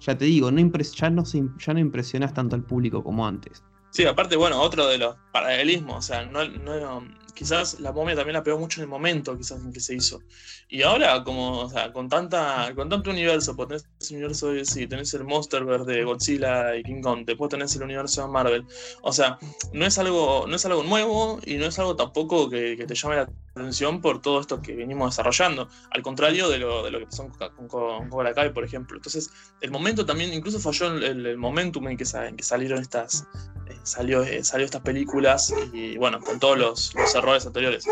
ya 0.00 0.18
te 0.18 0.24
digo, 0.24 0.50
no 0.50 0.58
ya, 0.60 1.10
no 1.10 1.22
ya 1.24 1.74
no 1.74 1.78
impresionas 1.78 2.34
tanto 2.34 2.56
al 2.56 2.64
público 2.64 3.04
como 3.04 3.24
antes. 3.24 3.62
Sí, 3.90 4.04
aparte, 4.04 4.36
bueno, 4.36 4.60
otro 4.60 4.86
de 4.86 4.98
los 4.98 5.16
paralelismos, 5.32 5.96
o 5.96 6.02
sea, 6.02 6.24
no, 6.26 6.46
no, 6.46 7.08
quizás 7.34 7.80
la 7.80 7.92
momia 7.92 8.14
también 8.16 8.34
la 8.34 8.42
pegó 8.42 8.58
mucho 8.58 8.80
en 8.80 8.84
el 8.84 8.88
momento 8.88 9.36
quizás 9.36 9.60
en 9.60 9.72
que 9.72 9.80
se 9.80 9.94
hizo. 9.94 10.20
Y 10.68 10.82
ahora, 10.82 11.24
como, 11.24 11.60
o 11.60 11.70
sea, 11.70 11.92
con 11.92 12.08
tanta, 12.08 12.72
con 12.74 12.88
tanto 12.88 13.10
universo, 13.10 13.56
pues 13.56 13.88
el 14.00 14.16
universo 14.16 14.52
de 14.52 14.86
tenés 14.86 15.12
el 15.14 15.24
Monsterverse 15.24 15.90
de 15.90 16.04
Godzilla 16.04 16.76
y 16.76 16.82
King 16.82 17.02
Kong, 17.02 17.24
después 17.26 17.50
tenés 17.50 17.74
el 17.76 17.82
universo 17.82 18.22
de 18.22 18.28
Marvel. 18.28 18.64
O 19.02 19.12
sea, 19.12 19.38
no 19.72 19.84
es 19.86 19.98
algo, 19.98 20.46
no 20.46 20.56
es 20.56 20.64
algo 20.64 20.82
nuevo 20.84 21.40
y 21.44 21.56
no 21.56 21.66
es 21.66 21.78
algo 21.78 21.96
tampoco 21.96 22.48
que, 22.48 22.76
te 22.76 22.94
llame 22.94 23.16
la 23.16 23.28
atención 23.54 24.00
por 24.00 24.22
todo 24.22 24.40
esto 24.40 24.62
que 24.62 24.74
venimos 24.74 25.10
desarrollando. 25.10 25.68
Al 25.90 26.02
contrario 26.02 26.48
de 26.48 26.58
lo, 26.58 26.84
de 26.84 26.90
lo 26.90 26.98
que 27.00 27.06
pasó 27.06 27.28
con, 27.56 27.68
con, 27.68 28.08
Cobra 28.08 28.34
Kai, 28.34 28.52
por 28.52 28.64
ejemplo. 28.64 28.96
Entonces, 28.96 29.30
el 29.60 29.70
momento 29.70 30.06
también, 30.06 30.32
incluso 30.32 30.60
falló 30.60 30.86
el, 30.86 31.36
momentum 31.36 31.88
en 31.88 31.96
que, 31.96 32.04
en 32.26 32.36
que 32.36 32.44
salieron 32.44 32.80
estas, 32.80 33.26
eh, 33.66 33.76
salió, 33.82 34.22
eh, 34.22 34.44
salió 34.44 34.64
estas 34.64 34.82
películas 34.82 35.52
y 35.72 35.96
bueno, 35.98 36.20
con 36.20 36.38
todos 36.38 36.56
los, 36.56 36.94
los 36.94 37.14
errores 37.14 37.46
anteriores. 37.46 37.84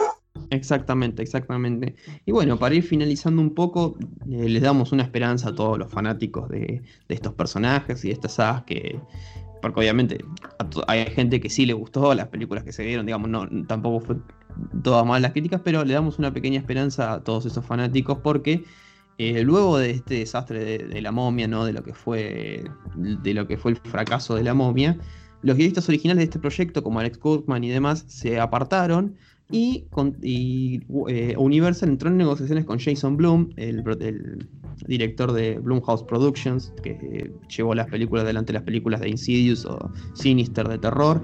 Exactamente, 0.50 1.22
exactamente. 1.22 1.94
Y 2.24 2.32
bueno, 2.32 2.58
para 2.58 2.74
ir 2.74 2.82
finalizando 2.82 3.42
un 3.42 3.54
poco, 3.54 3.96
eh, 4.30 4.48
les 4.48 4.62
damos 4.62 4.92
una 4.92 5.02
esperanza 5.02 5.50
a 5.50 5.54
todos 5.54 5.78
los 5.78 5.90
fanáticos 5.90 6.48
de, 6.48 6.82
estos 7.08 7.34
personajes 7.34 8.04
y 8.04 8.08
de 8.08 8.14
estas 8.14 8.34
sagas 8.34 8.64
que, 8.64 9.00
porque 9.62 9.80
obviamente 9.80 10.24
hay 10.86 11.06
gente 11.06 11.40
que 11.40 11.50
sí 11.50 11.66
le 11.66 11.72
gustó 11.72 12.14
las 12.14 12.28
películas 12.28 12.64
que 12.64 12.72
se 12.72 12.84
vieron, 12.84 13.06
digamos, 13.06 13.28
no, 13.30 13.48
tampoco 13.66 14.00
fue 14.04 14.16
todas 14.82 15.04
mal 15.06 15.22
las 15.22 15.32
críticas, 15.32 15.60
pero 15.64 15.84
le 15.84 15.94
damos 15.94 16.18
una 16.18 16.32
pequeña 16.32 16.58
esperanza 16.58 17.14
a 17.14 17.24
todos 17.24 17.46
esos 17.46 17.64
fanáticos 17.64 18.18
porque 18.18 18.64
eh, 19.18 19.42
luego 19.42 19.78
de 19.78 19.90
este 19.90 20.16
desastre 20.16 20.64
de, 20.64 20.78
de, 20.78 21.02
la 21.02 21.12
momia, 21.12 21.48
¿no? 21.48 21.64
De 21.64 21.72
lo 21.72 21.82
que 21.82 21.94
fue, 21.94 22.64
de 22.96 23.34
lo 23.34 23.46
que 23.46 23.56
fue 23.56 23.72
el 23.72 23.78
fracaso 23.78 24.34
de 24.34 24.44
la 24.44 24.54
momia, 24.54 24.98
los 25.42 25.56
guionistas 25.56 25.88
originales 25.88 26.18
de 26.18 26.24
este 26.24 26.38
proyecto, 26.38 26.82
como 26.82 27.00
Alex 27.00 27.18
Kurtzman 27.18 27.62
y 27.62 27.68
demás, 27.68 28.04
se 28.08 28.40
apartaron 28.40 29.16
y, 29.50 29.84
eh, 31.08 31.34
Universal 31.38 31.90
entró 31.90 32.08
en 32.08 32.16
negociaciones 32.16 32.64
con 32.64 32.80
Jason 32.80 33.16
Blum, 33.16 33.50
el, 33.56 33.84
director 34.86 35.32
de 35.32 35.58
Blumhouse 35.58 36.02
Productions, 36.02 36.72
que 36.82 37.32
llevó 37.48 37.74
las 37.74 37.86
películas 37.86 38.26
delante 38.26 38.52
las 38.52 38.64
películas 38.64 39.00
de 39.00 39.08
Insidious 39.08 39.64
o 39.64 39.90
Sinister 40.14 40.68
de 40.68 40.78
terror. 40.78 41.22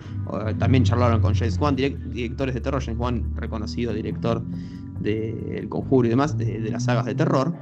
también 0.58 0.84
charlaron 0.84 1.20
con 1.20 1.34
James 1.34 1.58
Wan, 1.58 1.76
directores 1.76 2.54
de 2.54 2.60
terror. 2.60 2.82
James 2.82 3.00
Wan, 3.00 3.36
reconocido 3.36 3.92
director 3.92 4.42
de 5.00 5.58
El 5.58 5.68
Conjuro 5.68 6.06
y 6.06 6.10
demás, 6.10 6.38
de, 6.38 6.60
de 6.60 6.70
las 6.70 6.84
sagas 6.84 7.04
de 7.06 7.14
terror. 7.14 7.52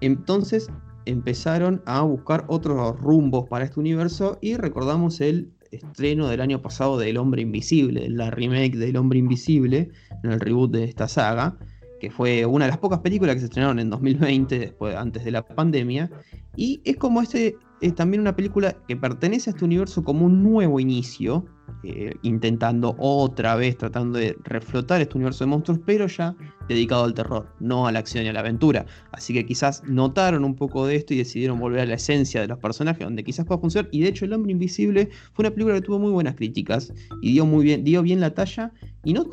Entonces 0.00 0.68
empezaron 1.04 1.82
a 1.86 2.02
buscar 2.02 2.44
otros 2.48 2.98
rumbos 3.00 3.48
para 3.48 3.64
este 3.64 3.80
universo 3.80 4.38
y 4.40 4.56
recordamos 4.56 5.20
el 5.20 5.52
estreno 5.70 6.28
del 6.28 6.40
año 6.40 6.62
pasado 6.62 6.98
de 6.98 7.10
El 7.10 7.16
Hombre 7.16 7.42
Invisible, 7.42 8.08
la 8.08 8.30
remake 8.30 8.76
del 8.76 8.96
Hombre 8.96 9.18
Invisible, 9.18 9.90
en 10.22 10.32
el 10.32 10.40
reboot 10.40 10.72
de 10.72 10.84
esta 10.84 11.08
saga, 11.08 11.56
que 12.00 12.10
fue 12.10 12.44
una 12.46 12.66
de 12.66 12.70
las 12.70 12.78
pocas 12.78 13.00
películas 13.00 13.34
que 13.34 13.40
se 13.40 13.46
estrenaron 13.46 13.78
en 13.78 13.90
2020, 13.90 14.58
después, 14.58 14.94
antes 14.96 15.24
de 15.24 15.30
la 15.30 15.42
pandemia, 15.42 16.10
y 16.56 16.80
es 16.84 16.96
como 16.96 17.22
este, 17.22 17.56
es 17.80 17.94
también 17.94 18.20
una 18.20 18.34
película 18.34 18.76
que 18.88 18.96
pertenece 18.96 19.50
a 19.50 19.52
este 19.52 19.64
universo 19.64 20.02
como 20.02 20.26
un 20.26 20.42
nuevo 20.42 20.80
inicio, 20.80 21.44
eh, 21.82 22.14
intentando 22.22 22.96
otra 22.98 23.54
vez, 23.54 23.76
tratando 23.76 24.18
de 24.18 24.36
reflotar 24.44 25.00
este 25.00 25.16
universo 25.16 25.44
de 25.44 25.50
monstruos, 25.50 25.80
pero 25.84 26.06
ya 26.06 26.34
dedicado 26.68 27.04
al 27.04 27.14
terror, 27.14 27.52
no 27.60 27.86
a 27.86 27.92
la 27.92 27.98
acción 27.98 28.24
y 28.24 28.28
a 28.28 28.32
la 28.32 28.40
aventura. 28.40 28.86
Así 29.12 29.34
que 29.34 29.44
quizás 29.44 29.82
notaron 29.84 30.44
un 30.44 30.54
poco 30.54 30.86
de 30.86 30.96
esto 30.96 31.14
y 31.14 31.18
decidieron 31.18 31.58
volver 31.58 31.80
a 31.80 31.86
la 31.86 31.94
esencia 31.94 32.40
de 32.40 32.48
los 32.48 32.58
personajes, 32.58 33.04
donde 33.04 33.22
quizás 33.22 33.44
pueda 33.44 33.60
funcionar. 33.60 33.88
Y 33.92 34.00
de 34.00 34.08
hecho, 34.08 34.24
El 34.24 34.32
Hombre 34.32 34.52
Invisible 34.52 35.10
fue 35.32 35.42
una 35.42 35.50
película 35.50 35.74
que 35.74 35.82
tuvo 35.82 35.98
muy 35.98 36.12
buenas 36.12 36.34
críticas 36.34 36.92
y 37.20 37.32
dio 37.32 37.46
muy 37.46 37.64
bien, 37.64 37.84
dio 37.84 38.02
bien 38.02 38.20
la 38.20 38.32
talla 38.32 38.72
y, 39.04 39.12
no, 39.12 39.24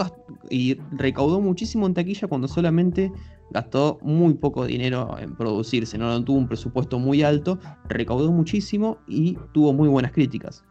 y 0.50 0.78
recaudó 0.92 1.40
muchísimo 1.40 1.88
en 1.88 1.94
taquilla 1.94 2.28
cuando 2.28 2.48
solamente 2.48 3.12
gastó 3.54 4.00
muy 4.02 4.34
poco 4.34 4.66
dinero 4.66 5.16
en 5.20 5.36
producirse, 5.36 5.98
no 5.98 6.24
tuvo 6.24 6.38
un 6.38 6.48
presupuesto 6.48 7.00
muy 7.00 7.24
alto, 7.24 7.60
recaudó 7.88 8.32
muchísimo 8.32 8.98
y 9.08 9.38
tuvo 9.54 9.72
muy 9.74 9.88
buenas 9.88 10.12
críticas. 10.12 10.64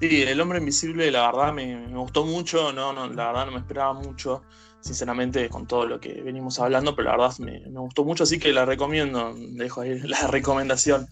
Sí, 0.00 0.22
El 0.22 0.40
Hombre 0.40 0.58
Invisible, 0.58 1.10
la 1.10 1.30
verdad 1.30 1.52
me, 1.52 1.86
gustó 1.94 2.24
mucho, 2.24 2.72
no, 2.72 2.92
no, 2.92 3.08
la 3.08 3.28
verdad 3.28 3.46
no 3.46 3.52
me 3.52 3.58
esperaba 3.58 3.92
mucho, 3.94 4.42
sinceramente, 4.80 5.48
con 5.48 5.66
todo 5.66 5.86
lo 5.86 6.00
que 6.00 6.20
venimos 6.22 6.58
hablando, 6.58 6.94
pero 6.94 7.10
la 7.10 7.16
verdad 7.16 7.38
me, 7.38 7.60
me 7.60 7.80
gustó 7.80 8.04
mucho, 8.04 8.24
así 8.24 8.38
que 8.38 8.52
la 8.52 8.64
recomiendo, 8.64 9.34
dejo 9.36 9.82
ahí 9.82 9.98
la 10.00 10.26
recomendación. 10.28 11.06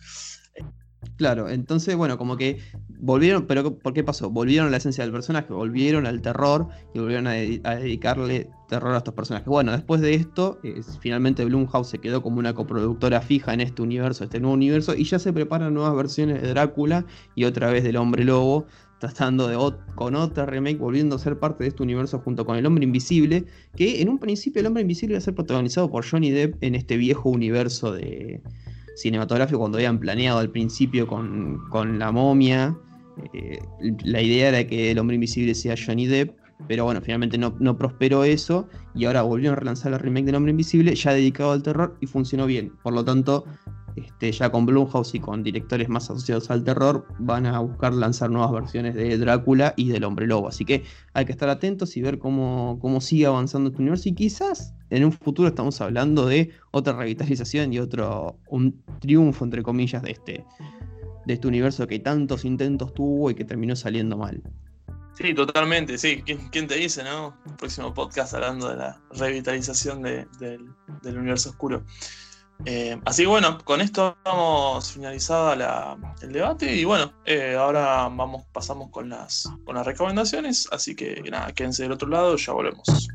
Claro, 1.17 1.49
entonces, 1.49 1.97
bueno, 1.97 2.19
como 2.19 2.37
que 2.37 2.59
volvieron, 2.99 3.47
pero 3.47 3.79
¿por 3.79 3.93
qué 3.93 4.05
pasó? 4.05 4.31
Volvieron 4.31 4.69
a 4.69 4.71
la 4.71 4.77
esencia 4.77 5.05
del 5.05 5.13
personaje, 5.13 5.53
volvieron 5.53 6.07
al 6.07 6.21
terror 6.21 6.69
y 6.95 6.99
volvieron 6.99 7.27
a, 7.27 7.33
dedicarle 7.33 8.51
terror 8.69 8.95
a 8.95 8.99
estos 8.99 9.15
personajes. 9.15 9.47
Bueno, 9.47 9.73
después 9.73 10.01
de 10.01 10.15
esto, 10.15 10.61
finalmente 11.01 11.45
Blumhouse 11.45 11.89
se 11.89 11.99
quedó 11.99 12.23
como 12.23 12.39
una 12.39 12.55
coproductora 12.55 13.21
fija 13.21 13.55
en 13.55 13.61
este 13.61 13.83
universo, 13.83 14.25
este 14.25 14.41
nuevo 14.41 14.55
universo, 14.55 14.95
y 14.95 15.05
ya 15.05 15.19
se 15.19 15.33
preparan 15.33 15.75
nuevas 15.75 15.95
versiones 15.95 16.43
de 16.43 16.49
Drácula 16.49 17.07
y 17.35 17.45
otra 17.45 17.71
vez 17.71 17.85
del 17.85 17.97
Hombre 17.97 18.25
Lobo, 18.25 18.67
tratando 18.99 19.49
de 19.49 19.57
con 19.95 20.15
otra 20.15 20.47
remake, 20.47 20.79
volviendo 20.79 21.17
a 21.17 21.19
ser 21.19 21.39
parte 21.39 21.65
de 21.65 21.69
este 21.69 21.83
universo 21.83 22.19
junto 22.19 22.45
con 22.45 22.57
el 22.57 22.67
Hombre 22.67 22.85
Invisible, 22.85 23.45
que 23.75 24.01
en 24.01 24.09
un 24.09 24.19
principio 24.19 24.61
el 24.61 24.67
Hombre 24.67 24.83
Invisible 24.83 25.15
iba 25.15 25.19
a 25.19 25.23
ser 25.23 25.35
protagonizado 25.35 25.91
por 25.91 26.05
Johnny 26.09 26.31
Depp 26.31 26.63
en 26.63 26.75
este 26.75 26.97
viejo 26.97 27.29
universo 27.29 27.93
de 27.93 28.41
cinematográfico 28.97 29.61
cuando 29.61 29.79
habían 29.79 30.01
planeado 30.01 30.39
al 30.39 30.51
principio 30.51 31.07
con, 31.07 31.99
la 31.99 32.11
momia. 32.11 32.77
Eh, 33.33 33.59
la 34.05 34.21
idea 34.21 34.49
era 34.49 34.67
que 34.67 34.91
el 34.91 34.99
hombre 34.99 35.15
invisible 35.15 35.55
sea 35.55 35.75
Johnny 35.77 36.07
Depp, 36.07 36.37
pero 36.67 36.85
bueno, 36.85 37.01
finalmente 37.01 37.39
no, 37.39 37.55
no, 37.61 37.77
prosperó 37.77 38.25
eso 38.25 38.69
y 38.95 39.05
ahora 39.05 39.23
volvieron 39.23 39.57
a 39.57 39.61
relanzar 39.61 39.93
el 39.93 39.99
remake 39.99 40.27
del 40.27 40.35
hombre 40.35 40.51
invisible 40.51 40.95
ya 40.95 41.13
dedicado 41.13 41.53
al 41.53 41.63
terror 41.63 41.97
y 42.01 42.07
funcionó 42.07 42.47
bien. 42.47 42.73
Por 42.83 42.95
lo 42.95 43.05
tanto, 43.05 43.45
este, 43.97 44.31
ya 44.31 44.51
con 44.51 44.67
Blumhouse 44.67 45.15
y 45.15 45.21
con 45.21 45.43
directores 45.43 45.89
más 45.89 46.11
asociados 46.11 46.51
al 46.51 46.65
terror, 46.65 47.07
van 47.19 47.47
a 47.47 47.59
buscar 47.61 47.95
lanzar 47.95 48.31
nuevas 48.31 48.53
versiones 48.53 48.95
de 48.95 49.17
Drácula 49.17 49.75
y 49.77 49.89
del 49.89 50.05
Hombre 50.05 50.27
Lobo. 50.27 50.49
Así 50.49 50.65
que 50.65 50.85
hay 51.15 51.25
que 51.25 51.33
estar 51.33 51.49
atentos 51.49 51.97
y 51.97 52.03
ver 52.03 52.19
cómo, 52.19 52.79
cómo 52.81 53.01
sigue 53.01 53.27
avanzando 53.27 53.71
este 53.71 53.81
universo. 53.81 54.09
Y 54.09 54.15
quizás 54.15 54.75
en 54.91 55.05
un 55.05 55.13
futuro 55.13 55.49
estamos 55.49 55.81
hablando 55.81 56.27
de 56.27 56.51
otra 56.71 56.95
revitalización 56.95 57.73
y 57.73 57.79
otro 57.79 58.39
un 58.49 58.83
triunfo, 59.01 59.45
entre 59.45 59.63
comillas, 59.63 60.03
de 60.03 60.11
este, 60.13 60.45
de 61.25 61.35
este 61.35 61.49
universo 61.49 61.87
que 61.87 61.99
tantos 61.99 62.45
intentos 62.45 62.93
tuvo 62.95 63.31
y 63.31 63.35
que 63.35 63.45
terminó 63.45 63.75
saliendo 63.75 64.17
mal. 64.17 64.43
Sí, 65.15 65.33
totalmente, 65.33 65.97
sí. 65.97 66.23
¿Quién, 66.23 66.67
te 66.67 66.75
dice, 66.77 67.03
no? 67.03 67.35
próximo 67.57 67.95
podcast 67.95 68.35
hablando 68.35 68.69
de 68.69 68.77
la 68.77 69.01
revitalización 69.13 70.03
del, 70.03 70.29
del 70.39 71.19
universo 71.19 71.51
oscuro. 71.51 71.85
Eh, 72.65 72.99
así 73.05 73.23
que 73.23 73.29
bueno, 73.29 73.59
con 73.65 73.81
esto 73.81 74.17
hemos 74.25 74.93
finalizado 74.93 75.53
el 76.23 76.33
debate 76.33 76.75
y 76.75 76.85
bueno, 76.85 77.13
eh, 77.25 77.55
ahora 77.57 78.09
vamos, 78.09 78.45
pasamos 78.53 78.91
con 78.91 79.09
las, 79.09 79.49
con 79.65 79.77
las 79.77 79.87
recomendaciones, 79.87 80.67
así 80.73 80.97
que 80.97 81.23
nada, 81.31 81.53
quédense 81.53 81.83
del 81.83 81.93
otro 81.93 82.09
lado, 82.09 82.37
ya 82.37 82.53
volvemos. 82.53 83.09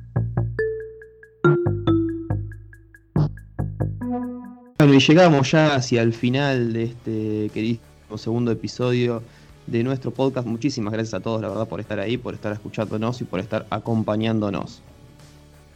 Bueno, 4.77 4.93
y 4.93 4.99
llegamos 4.99 5.51
ya 5.51 5.75
hacia 5.75 6.01
el 6.01 6.13
final 6.13 6.73
de 6.73 6.83
este 6.83 7.49
querido 7.53 7.79
segundo 8.17 8.51
episodio 8.51 9.21
de 9.67 9.83
nuestro 9.83 10.11
podcast. 10.11 10.47
Muchísimas 10.47 10.93
gracias 10.93 11.13
a 11.13 11.19
todos, 11.19 11.41
la 11.41 11.49
verdad, 11.49 11.67
por 11.67 11.79
estar 11.79 11.99
ahí, 11.99 12.17
por 12.17 12.33
estar 12.33 12.51
escuchándonos 12.51 13.21
y 13.21 13.25
por 13.25 13.39
estar 13.39 13.65
acompañándonos. 13.69 14.81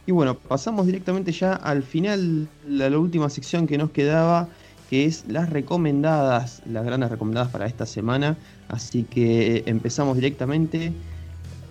Y 0.06 0.12
bueno, 0.12 0.36
pasamos 0.36 0.86
directamente 0.86 1.32
ya 1.32 1.54
al 1.54 1.82
final, 1.82 2.48
a 2.64 2.68
la 2.88 2.98
última 2.98 3.28
sección 3.28 3.66
que 3.66 3.76
nos 3.76 3.90
quedaba, 3.90 4.48
que 4.88 5.04
es 5.04 5.24
las 5.26 5.50
recomendadas, 5.50 6.62
las 6.64 6.84
grandes 6.84 7.10
recomendadas 7.10 7.50
para 7.50 7.66
esta 7.66 7.86
semana. 7.86 8.36
Así 8.68 9.02
que 9.02 9.64
empezamos 9.66 10.14
directamente. 10.14 10.92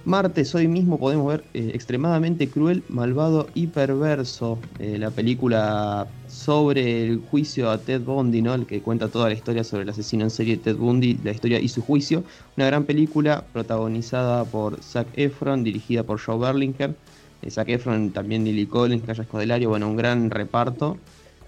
Martes, 0.03 0.53
hoy 0.53 0.67
mismo 0.67 0.99
podemos 0.99 1.27
ver 1.27 1.43
eh, 1.55 1.71
Extremadamente 1.73 2.47
Cruel, 2.47 2.83
Malvado 2.89 3.47
y 3.55 3.67
Perverso, 3.67 4.59
eh, 4.77 4.97
la 4.99 5.09
película 5.09 6.05
sobre 6.27 7.07
el 7.07 7.21
juicio 7.21 7.71
a 7.71 7.79
Ted 7.79 8.01
Bundy, 8.01 8.43
¿no? 8.43 8.53
el 8.53 8.67
que 8.67 8.81
cuenta 8.81 9.07
toda 9.07 9.29
la 9.29 9.33
historia 9.33 9.63
sobre 9.63 9.81
el 9.81 9.89
asesino 9.89 10.23
en 10.23 10.29
serie 10.29 10.57
Ted 10.57 10.75
Bundy, 10.75 11.17
la 11.23 11.31
historia 11.31 11.59
y 11.59 11.69
su 11.69 11.81
juicio. 11.81 12.23
Una 12.55 12.67
gran 12.67 12.83
película 12.83 13.45
protagonizada 13.51 14.43
por 14.45 14.79
Zac 14.83 15.07
Efron, 15.15 15.63
dirigida 15.63 16.03
por 16.03 16.19
Joe 16.19 16.37
Berlinger. 16.37 16.93
Eh, 17.41 17.51
Zac 17.51 17.69
Efron, 17.69 18.11
también 18.11 18.43
Lily 18.43 18.65
Collins, 18.65 19.03
Calla 19.03 19.23
Escodelario, 19.23 19.69
bueno, 19.69 19.87
un 19.87 19.95
gran 19.95 20.29
reparto. 20.29 20.97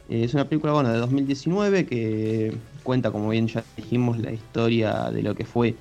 es 0.10 0.34
una 0.34 0.46
película 0.46 0.74
bueno, 0.74 0.90
de 0.90 0.98
2019 1.00 1.86
que 1.86 2.56
cuenta, 2.84 3.12
como 3.12 3.30
bien 3.30 3.48
ya 3.48 3.64
dijimos, 3.76 4.20
la 4.20 4.32
historia 4.32 5.10
de 5.12 5.24
lo 5.24 5.36
que 5.36 5.46
fue 5.46 5.76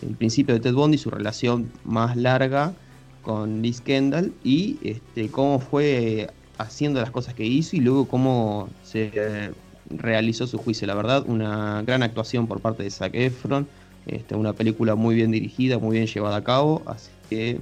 el 0.00 0.16
principio 0.16 0.54
de 0.54 0.60
Ted 0.60 0.74
Bundy, 0.74 0.98
su 0.98 1.10
relación 1.10 1.70
más 1.84 2.16
larga 2.16 2.74
con 3.22 3.62
Liz 3.62 3.80
Kendall 3.80 4.32
y 4.42 4.78
este, 4.82 5.28
cómo 5.28 5.60
fue 5.60 6.30
haciendo 6.58 7.00
las 7.00 7.10
cosas 7.10 7.34
que 7.34 7.44
hizo 7.44 7.76
y 7.76 7.80
luego 7.80 8.06
cómo 8.06 8.68
se 8.82 9.52
realizó 9.90 10.46
su 10.46 10.58
juicio. 10.58 10.86
La 10.86 10.94
verdad, 10.94 11.24
una 11.26 11.82
gran 11.82 12.02
actuación 12.02 12.46
por 12.46 12.60
parte 12.60 12.82
de 12.82 12.90
Zac 12.90 13.14
Efron, 13.14 13.66
este, 14.06 14.34
una 14.34 14.52
película 14.52 14.94
muy 14.94 15.14
bien 15.14 15.30
dirigida, 15.30 15.78
muy 15.78 15.96
bien 15.96 16.06
llevada 16.06 16.36
a 16.36 16.44
cabo, 16.44 16.82
así 16.86 17.10
que 17.30 17.60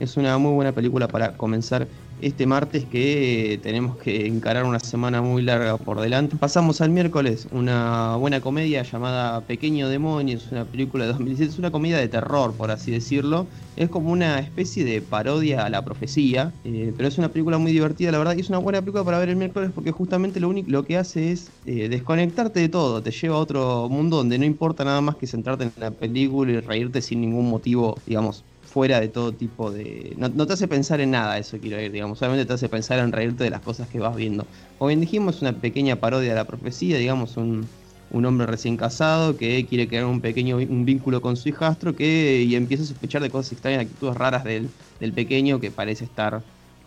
es 0.00 0.16
una 0.16 0.36
muy 0.38 0.52
buena 0.52 0.72
película 0.72 1.08
para 1.08 1.36
comenzar 1.36 1.86
este 2.20 2.46
martes 2.46 2.84
que 2.84 3.60
tenemos 3.62 3.96
que 3.98 4.26
encarar 4.26 4.64
una 4.64 4.80
semana 4.80 5.20
muy 5.20 5.42
larga 5.42 5.76
por 5.76 6.00
delante. 6.00 6.36
Pasamos 6.36 6.80
al 6.80 6.90
miércoles, 6.90 7.46
una 7.50 8.16
buena 8.16 8.40
comedia 8.40 8.82
llamada 8.82 9.40
Pequeño 9.42 9.88
Demonio, 9.88 10.38
es 10.38 10.50
una 10.50 10.64
película 10.64 11.04
de 11.04 11.10
2017, 11.10 11.52
es 11.52 11.58
una 11.58 11.70
comedia 11.70 11.98
de 11.98 12.08
terror, 12.08 12.54
por 12.54 12.70
así 12.70 12.90
decirlo. 12.90 13.46
Es 13.76 13.88
como 13.88 14.12
una 14.12 14.38
especie 14.38 14.84
de 14.84 15.02
parodia 15.02 15.66
a 15.66 15.70
la 15.70 15.84
profecía, 15.84 16.52
eh, 16.64 16.92
pero 16.96 17.08
es 17.08 17.18
una 17.18 17.28
película 17.28 17.58
muy 17.58 17.72
divertida, 17.72 18.12
la 18.12 18.18
verdad, 18.18 18.36
y 18.36 18.40
es 18.40 18.48
una 18.48 18.58
buena 18.58 18.80
película 18.80 19.04
para 19.04 19.18
ver 19.18 19.28
el 19.28 19.36
miércoles 19.36 19.70
porque 19.74 19.90
justamente 19.90 20.40
lo 20.40 20.48
único 20.48 20.70
lo 20.70 20.84
que 20.84 20.96
hace 20.96 21.32
es 21.32 21.50
eh, 21.66 21.88
desconectarte 21.88 22.60
de 22.60 22.68
todo, 22.68 23.02
te 23.02 23.10
lleva 23.10 23.36
a 23.36 23.38
otro 23.38 23.88
mundo 23.90 24.16
donde 24.16 24.38
no 24.38 24.44
importa 24.44 24.84
nada 24.84 25.00
más 25.00 25.16
que 25.16 25.26
centrarte 25.26 25.64
en 25.64 25.72
la 25.76 25.90
película 25.90 26.52
y 26.52 26.60
reírte 26.60 27.02
sin 27.02 27.20
ningún 27.20 27.50
motivo, 27.50 28.00
digamos, 28.06 28.44
fuera 28.74 29.00
de 29.00 29.06
todo 29.06 29.30
tipo 29.30 29.70
de... 29.70 30.14
No, 30.16 30.46
te 30.48 30.52
hace 30.52 30.66
pensar 30.66 31.00
en 31.00 31.12
nada 31.12 31.38
eso, 31.38 31.58
quiero 31.58 31.76
decir, 31.76 31.92
digamos, 31.92 32.18
solamente 32.18 32.44
te 32.44 32.54
hace 32.54 32.68
pensar 32.68 32.98
en 32.98 33.12
reírte 33.12 33.44
de 33.44 33.50
las 33.50 33.60
cosas 33.60 33.88
que 33.88 34.00
vas 34.00 34.16
viendo. 34.16 34.44
Como 34.78 34.88
bien 34.88 35.00
dijimos, 35.00 35.42
una 35.42 35.52
pequeña 35.52 35.94
parodia 35.94 36.30
de 36.30 36.34
la 36.34 36.44
profecía, 36.44 36.98
digamos, 36.98 37.36
un, 37.36 37.68
hombre 38.12 38.48
recién 38.48 38.76
casado 38.76 39.36
que 39.36 39.64
quiere 39.66 39.86
crear 39.86 40.06
un 40.06 40.20
pequeño 40.20 40.56
un 40.56 40.84
vínculo 40.84 41.22
con 41.22 41.36
su 41.36 41.48
hijastro 41.48 41.94
que, 41.94 42.42
y 42.42 42.56
empieza 42.56 42.82
a 42.82 42.86
sospechar 42.86 43.22
de 43.22 43.30
cosas 43.30 43.52
extrañas, 43.52 43.82
actitudes 43.82 44.16
raras 44.16 44.42
del, 44.42 44.68
del 44.98 45.12
pequeño 45.12 45.60
que 45.60 45.70
parece 45.70 46.04
estar 46.04 46.42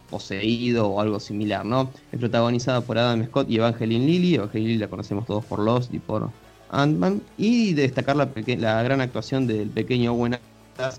poseído 0.09 0.89
o 0.89 0.99
algo 0.99 1.21
similar, 1.21 1.65
¿no? 1.65 1.89
Es 2.11 2.19
protagonizada 2.19 2.81
por 2.81 2.97
Adam 2.97 3.25
Scott 3.27 3.49
y 3.49 3.57
Evangeline 3.59 4.05
Lilly. 4.05 4.35
Evangeline 4.35 4.67
Lilly 4.67 4.79
la 4.79 4.89
conocemos 4.89 5.25
todos 5.25 5.45
por 5.45 5.59
Lost 5.59 5.93
y 5.93 5.99
por 5.99 6.31
Ant-Man. 6.69 7.21
Y 7.37 7.73
destacar 7.75 8.17
la, 8.17 8.29
la 8.57 8.83
gran 8.83 8.99
actuación 8.99 9.47
del 9.47 9.69
pequeño 9.69 10.11
Owen 10.11 10.37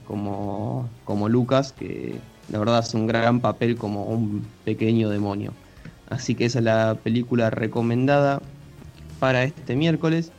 como, 0.07 0.89
como 1.05 1.29
Lucas, 1.29 1.73
que 1.73 2.19
la 2.51 2.59
verdad 2.59 2.79
hace 2.79 2.97
un 2.97 3.07
gran 3.07 3.41
papel 3.41 3.77
como 3.77 4.05
un 4.05 4.47
pequeño 4.65 5.11
demonio. 5.11 5.53
Así 6.09 6.35
que 6.35 6.47
esa 6.47 6.59
es 6.59 6.65
la 6.65 6.97
película 7.03 7.51
recomendada 7.51 8.41
para 9.19 9.45
este 9.45 9.77
miércoles. 9.77 10.33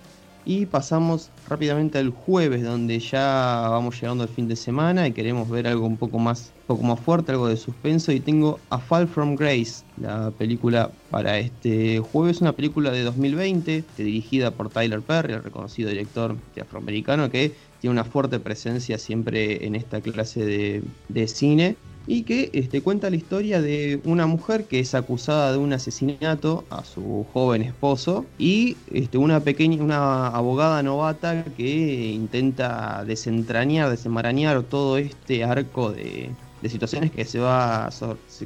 Y 0.45 0.65
pasamos 0.65 1.29
rápidamente 1.47 1.99
al 1.99 2.09
jueves, 2.09 2.63
donde 2.63 2.99
ya 2.99 3.67
vamos 3.69 4.01
llegando 4.01 4.23
al 4.23 4.29
fin 4.29 4.47
de 4.47 4.55
semana 4.55 5.05
y 5.05 5.11
queremos 5.11 5.47
ver 5.47 5.67
algo 5.67 5.85
un 5.85 5.97
poco 5.97 6.17
más, 6.17 6.53
poco 6.65 6.81
más 6.81 6.99
fuerte, 6.99 7.33
algo 7.33 7.47
de 7.47 7.57
suspenso. 7.57 8.11
Y 8.11 8.19
tengo 8.19 8.59
A 8.71 8.79
Fall 8.79 9.07
from 9.07 9.35
Grace, 9.35 9.83
la 9.97 10.31
película 10.31 10.89
para 11.11 11.37
este 11.37 11.99
jueves, 11.99 12.41
una 12.41 12.53
película 12.53 12.89
de 12.89 13.03
2020, 13.03 13.83
dirigida 13.97 14.49
por 14.49 14.69
Tyler 14.69 15.01
Perry, 15.01 15.33
el 15.33 15.43
reconocido 15.43 15.89
director 15.89 16.35
afroamericano, 16.59 17.29
que 17.29 17.53
tiene 17.79 17.93
una 17.93 18.03
fuerte 18.03 18.39
presencia 18.39 18.97
siempre 18.97 19.65
en 19.65 19.75
esta 19.75 20.01
clase 20.01 20.81
de, 21.07 21.27
cine 21.27 21.75
y 22.07 22.23
que 22.23 22.49
este, 22.53 22.81
cuenta 22.81 23.09
la 23.09 23.15
historia 23.15 23.61
de 23.61 24.01
una 24.03 24.25
mujer 24.25 24.65
que 24.65 24.79
es 24.79 24.95
acusada 24.95 25.51
de 25.51 25.57
un 25.57 25.73
asesinato 25.73 26.65
a 26.69 26.83
su 26.83 27.25
joven 27.33 27.61
esposo 27.61 28.25
y 28.37 28.77
este, 28.91 29.17
una 29.17 29.41
pequeña 29.41 29.83
una 29.83 30.27
abogada 30.27 30.81
novata 30.81 31.43
que 31.55 32.11
intenta 32.11 33.03
desentrañar, 33.05 33.89
desenmarañar 33.89 34.63
todo 34.63 34.97
este 34.97 35.43
arco 35.43 35.91
de, 35.91 36.31
de 36.61 36.69
situaciones 36.69 37.11
que 37.11 37.25
se 37.25 37.39
va 37.39 37.89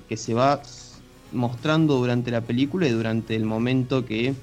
que 0.07 0.17
se 0.17 0.33
va 0.33 0.61
mostrando 1.31 1.97
durante 1.97 2.31
la 2.31 2.41
película 2.41 2.87
y 2.87 2.91
durante 2.91 3.35
el 3.35 3.45
momento 3.45 4.05
que 4.05 4.33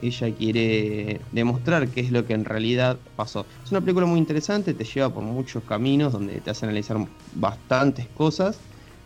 ella 0.00 0.34
quiere 0.34 1.20
demostrar 1.32 1.88
qué 1.88 2.00
es 2.00 2.10
lo 2.10 2.26
que 2.26 2.34
en 2.34 2.44
realidad 2.44 2.98
pasó. 3.16 3.46
Es 3.64 3.70
una 3.70 3.80
película 3.80 4.06
muy 4.06 4.18
interesante, 4.18 4.74
te 4.74 4.84
lleva 4.84 5.12
por 5.12 5.22
muchos 5.22 5.62
caminos 5.64 6.12
donde 6.12 6.40
te 6.40 6.50
hace 6.50 6.66
analizar 6.66 6.98
bastantes 7.34 8.06
cosas. 8.16 8.58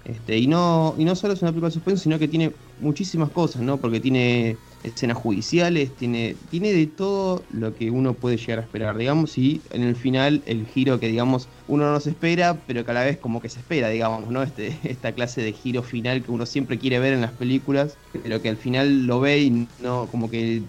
Este, 0.05 0.37
y, 0.37 0.49
no, 0.49 0.95
y 0.99 1.05
no 1.05 1.15
solo 1.15 1.35
es 1.35 1.43
una 1.43 1.53
película 1.53 1.69
de 1.69 1.75
suspenso, 1.75 2.03
sino 2.03 2.19
que 2.19 2.27
tiene 2.27 2.53
muchísimas 2.81 3.31
cosas, 3.31 3.63
¿no? 3.63 3.77
Porque 3.77 4.01
tiene 4.01 4.57
escenas 4.83 5.17
judiciales, 5.17 5.95
tiene, 5.97 6.35
tiene 6.51 6.73
de 6.73 6.87
todo 6.87 7.43
lo 7.53 7.75
que 7.75 7.91
uno 7.91 8.15
puede 8.15 8.37
llegar 8.37 8.59
a 8.59 8.63
esperar, 8.63 8.97
digamos, 8.97 9.39
y 9.39 9.61
en 9.71 9.83
el 9.83 9.95
final 9.95 10.43
el 10.47 10.67
giro 10.67 10.99
que, 10.99 11.09
digamos, 11.09 11.49
uno 11.69 11.91
no 11.93 12.01
se 12.01 12.11
espera, 12.11 12.59
pero 12.67 12.85
que 12.85 12.91
a 12.91 12.95
la 12.95 13.05
vez 13.05 13.19
como 13.19 13.41
que 13.41 13.49
se 13.49 13.61
espera, 13.61 13.89
digamos, 13.91 14.29
¿no? 14.29 14.43
Este, 14.43 14.77
esta 14.85 15.13
clase 15.13 15.43
de 15.43 15.53
giro 15.53 15.83
final 15.83 16.23
que 16.23 16.33
uno 16.33 16.47
siempre 16.47 16.79
quiere 16.79 16.99
ver 16.99 17.13
en 17.13 17.21
las 17.21 17.33
películas, 17.33 17.97
pero 18.25 18.43
que 18.43 18.49
al 18.49 18.57
final 18.57 19.07
lo 19.07 19.21
ve 19.21 19.39
y 19.41 19.69
no, 19.81 20.09
como 20.11 20.29
que 20.29 20.63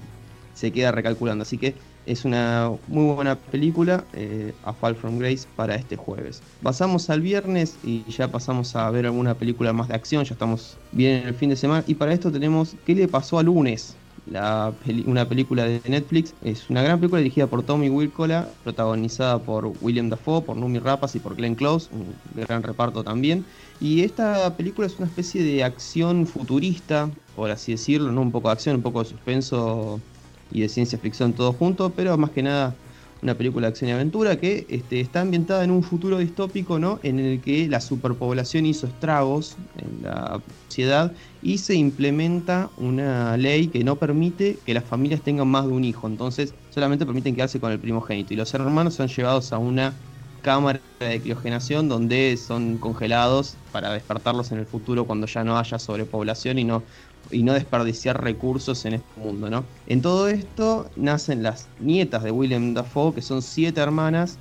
se 0.63 0.71
queda 0.71 0.93
recalculando. 0.93 1.41
Así 1.41 1.57
que 1.57 1.75
es 2.05 2.23
una 2.23 2.71
muy 2.87 3.13
buena 3.13 3.35
película, 3.35 4.05
eh, 4.13 4.53
A 4.63 4.71
Fall 4.71 4.95
from 4.95 5.19
Grace, 5.19 5.45
para 5.57 5.75
este 5.75 5.97
jueves. 5.97 6.41
Pasamos 6.61 7.09
al 7.09 7.19
viernes 7.19 7.75
y 7.83 8.05
ya 8.09 8.29
pasamos 8.29 8.73
a 8.77 8.89
ver 8.89 9.05
alguna 9.05 9.33
película 9.33 9.73
más 9.73 9.89
de 9.89 9.95
acción, 9.95 10.23
ya 10.23 10.33
estamos 10.33 10.77
bien 10.93 11.17
en 11.17 11.27
el 11.27 11.33
fin 11.33 11.49
de 11.49 11.57
semana. 11.57 11.83
Y 11.85 11.95
para 11.95 12.13
esto 12.13 12.31
tenemos 12.31 12.77
¿Qué 12.85 12.95
le 12.95 13.09
pasó 13.09 13.39
al 13.39 13.47
lunes? 13.47 13.97
La 14.25 14.71
una 15.05 15.27
película 15.27 15.65
de 15.65 15.81
Netflix. 15.85 16.33
Es 16.41 16.69
una 16.69 16.81
gran 16.81 16.97
película 16.97 17.19
dirigida 17.19 17.47
por 17.47 17.61
Tommy 17.63 17.89
Wirkola, 17.89 18.47
protagonizada 18.63 19.39
por 19.39 19.73
William 19.81 20.09
Dafoe, 20.09 20.43
por 20.43 20.55
Numi 20.55 20.79
Rapace 20.79 21.17
y 21.17 21.21
por 21.21 21.35
Glenn 21.35 21.55
Close, 21.55 21.89
un 21.91 22.15
gran 22.41 22.63
reparto 22.63 23.03
también. 23.03 23.43
Y 23.81 24.03
esta 24.03 24.55
película 24.55 24.87
es 24.87 24.97
una 24.97 25.07
especie 25.07 25.43
de 25.43 25.61
acción 25.65 26.25
futurista, 26.25 27.09
por 27.35 27.51
así 27.51 27.73
decirlo, 27.73 28.13
¿no? 28.13 28.21
un 28.21 28.31
poco 28.31 28.47
de 28.47 28.53
acción, 28.53 28.77
un 28.77 28.81
poco 28.81 29.03
de 29.03 29.09
suspenso 29.09 29.99
y 30.53 30.61
de 30.61 30.69
ciencia 30.69 30.99
ficción 30.99 31.35
todo 31.35 31.53
junto, 31.53 31.95
pero 31.95 32.17
más 32.17 32.31
que 32.31 32.43
nada 32.43 32.79
una 33.21 33.37
película 33.37 33.67
de 33.67 33.69
acción 33.71 33.89
y 33.89 33.93
aventura 33.93 34.37
que 34.37 34.65
este, 34.69 34.99
está 34.99 35.21
ambientada 35.21 35.63
en 35.63 35.71
un 35.71 35.81
futuro 35.83 36.17
distópico, 36.19 36.77
¿no? 36.79 36.99
En 37.03 37.19
el 37.19 37.41
que 37.41 37.69
la 37.69 37.79
superpoblación 37.81 38.65
hizo 38.65 38.85
estragos 38.87 39.57
en 39.75 40.01
la 40.01 40.43
sociedad 40.69 41.15
y 41.41 41.59
se 41.59 41.75
implementa 41.75 42.73
una 42.75 43.37
ley 43.37 43.69
que 43.69 43.83
no 43.85 43.97
permite 43.97 44.61
que 44.65 44.73
las 44.73 44.85
familias 44.85 45.23
tengan 45.23 45.47
más 45.47 45.65
de 45.65 45.71
un 45.71 45.85
hijo. 45.85 46.07
Entonces, 46.07 46.55
solamente 46.69 47.05
permiten 47.05 47.35
quedarse 47.35 47.59
con 47.61 47.71
el 47.71 47.79
primogénito. 47.79 48.33
Y 48.33 48.37
los 48.37 48.53
hermanos 48.53 48.95
son 48.95 49.07
llevados 49.07 49.53
a 49.53 49.57
una 49.57 50.01
cámara 50.41 50.83
de 50.99 51.21
criogenación 51.21 51.87
donde 51.87 52.35
son 52.37 52.77
congelados 52.79 53.61
para 53.71 53.93
despertarlos 53.93 54.51
en 54.51 54.59
el 54.59 54.67
futuro 54.67 55.07
cuando 55.07 55.25
ya 55.27 55.43
no 55.45 55.57
haya 55.57 55.79
sobrepoblación 55.79 56.59
y 56.59 56.65
no 56.65 56.85
y 57.31 57.43
no 57.43 57.53
desperdiciar 57.53 58.21
recursos 58.21 58.85
en 58.85 58.95
este 58.95 59.19
mundo, 59.19 59.49
¿no? 59.49 59.63
En 59.87 60.01
todo 60.01 60.27
esto 60.27 60.89
nacen 60.95 61.43
las 61.43 61.67
nietas 61.79 62.23
de 62.23 62.31
William 62.31 62.73
Dafoe, 62.73 63.13
que 63.13 63.21
son 63.21 63.41
siete 63.41 63.81
hermanas, 63.81 64.37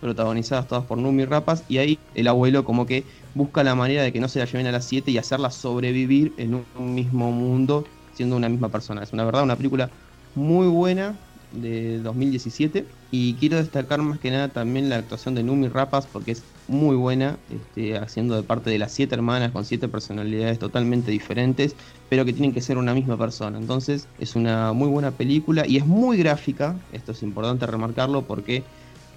protagonizadas 0.00 0.66
todas 0.66 0.84
por 0.84 0.98
Numi 0.98 1.24
Rapas, 1.24 1.64
y 1.68 1.78
ahí 1.78 1.98
el 2.14 2.28
abuelo 2.28 2.64
como 2.64 2.86
que 2.86 3.04
busca 3.34 3.62
la 3.62 3.74
manera 3.74 4.02
de 4.02 4.12
que 4.12 4.20
no 4.20 4.28
se 4.28 4.38
la 4.38 4.46
lleven 4.46 4.66
a 4.66 4.72
las 4.72 4.84
siete 4.86 5.10
y 5.10 5.18
hacerlas 5.18 5.54
sobrevivir 5.54 6.32
en 6.38 6.54
un 6.76 6.94
mismo 6.94 7.30
mundo, 7.30 7.84
siendo 8.14 8.36
una 8.36 8.48
misma 8.48 8.68
persona. 8.70 9.02
Es 9.02 9.12
una 9.12 9.24
verdad, 9.24 9.42
una 9.42 9.56
película 9.56 9.90
muy 10.34 10.68
buena, 10.68 11.18
de 11.52 11.98
2017 11.98 12.86
y 13.10 13.34
quiero 13.34 13.56
destacar 13.56 14.00
más 14.02 14.18
que 14.18 14.30
nada 14.30 14.48
también 14.48 14.88
la 14.88 14.96
actuación 14.96 15.34
de 15.34 15.42
Numi 15.42 15.68
Rapas 15.68 16.06
porque 16.06 16.32
es 16.32 16.42
muy 16.68 16.94
buena, 16.94 17.36
este, 17.50 17.98
haciendo 17.98 18.36
de 18.36 18.42
parte 18.42 18.70
de 18.70 18.78
las 18.78 18.92
siete 18.92 19.14
hermanas 19.14 19.50
con 19.50 19.64
siete 19.64 19.88
personalidades 19.88 20.58
totalmente 20.58 21.10
diferentes, 21.10 21.74
pero 22.08 22.24
que 22.24 22.32
tienen 22.32 22.52
que 22.52 22.60
ser 22.60 22.78
una 22.78 22.94
misma 22.94 23.16
persona. 23.16 23.58
Entonces 23.58 24.06
es 24.20 24.36
una 24.36 24.72
muy 24.72 24.88
buena 24.88 25.10
película 25.10 25.66
y 25.66 25.76
es 25.76 25.86
muy 25.86 26.18
gráfica, 26.18 26.76
esto 26.92 27.12
es 27.12 27.22
importante 27.22 27.66
remarcarlo 27.66 28.22
porque 28.22 28.62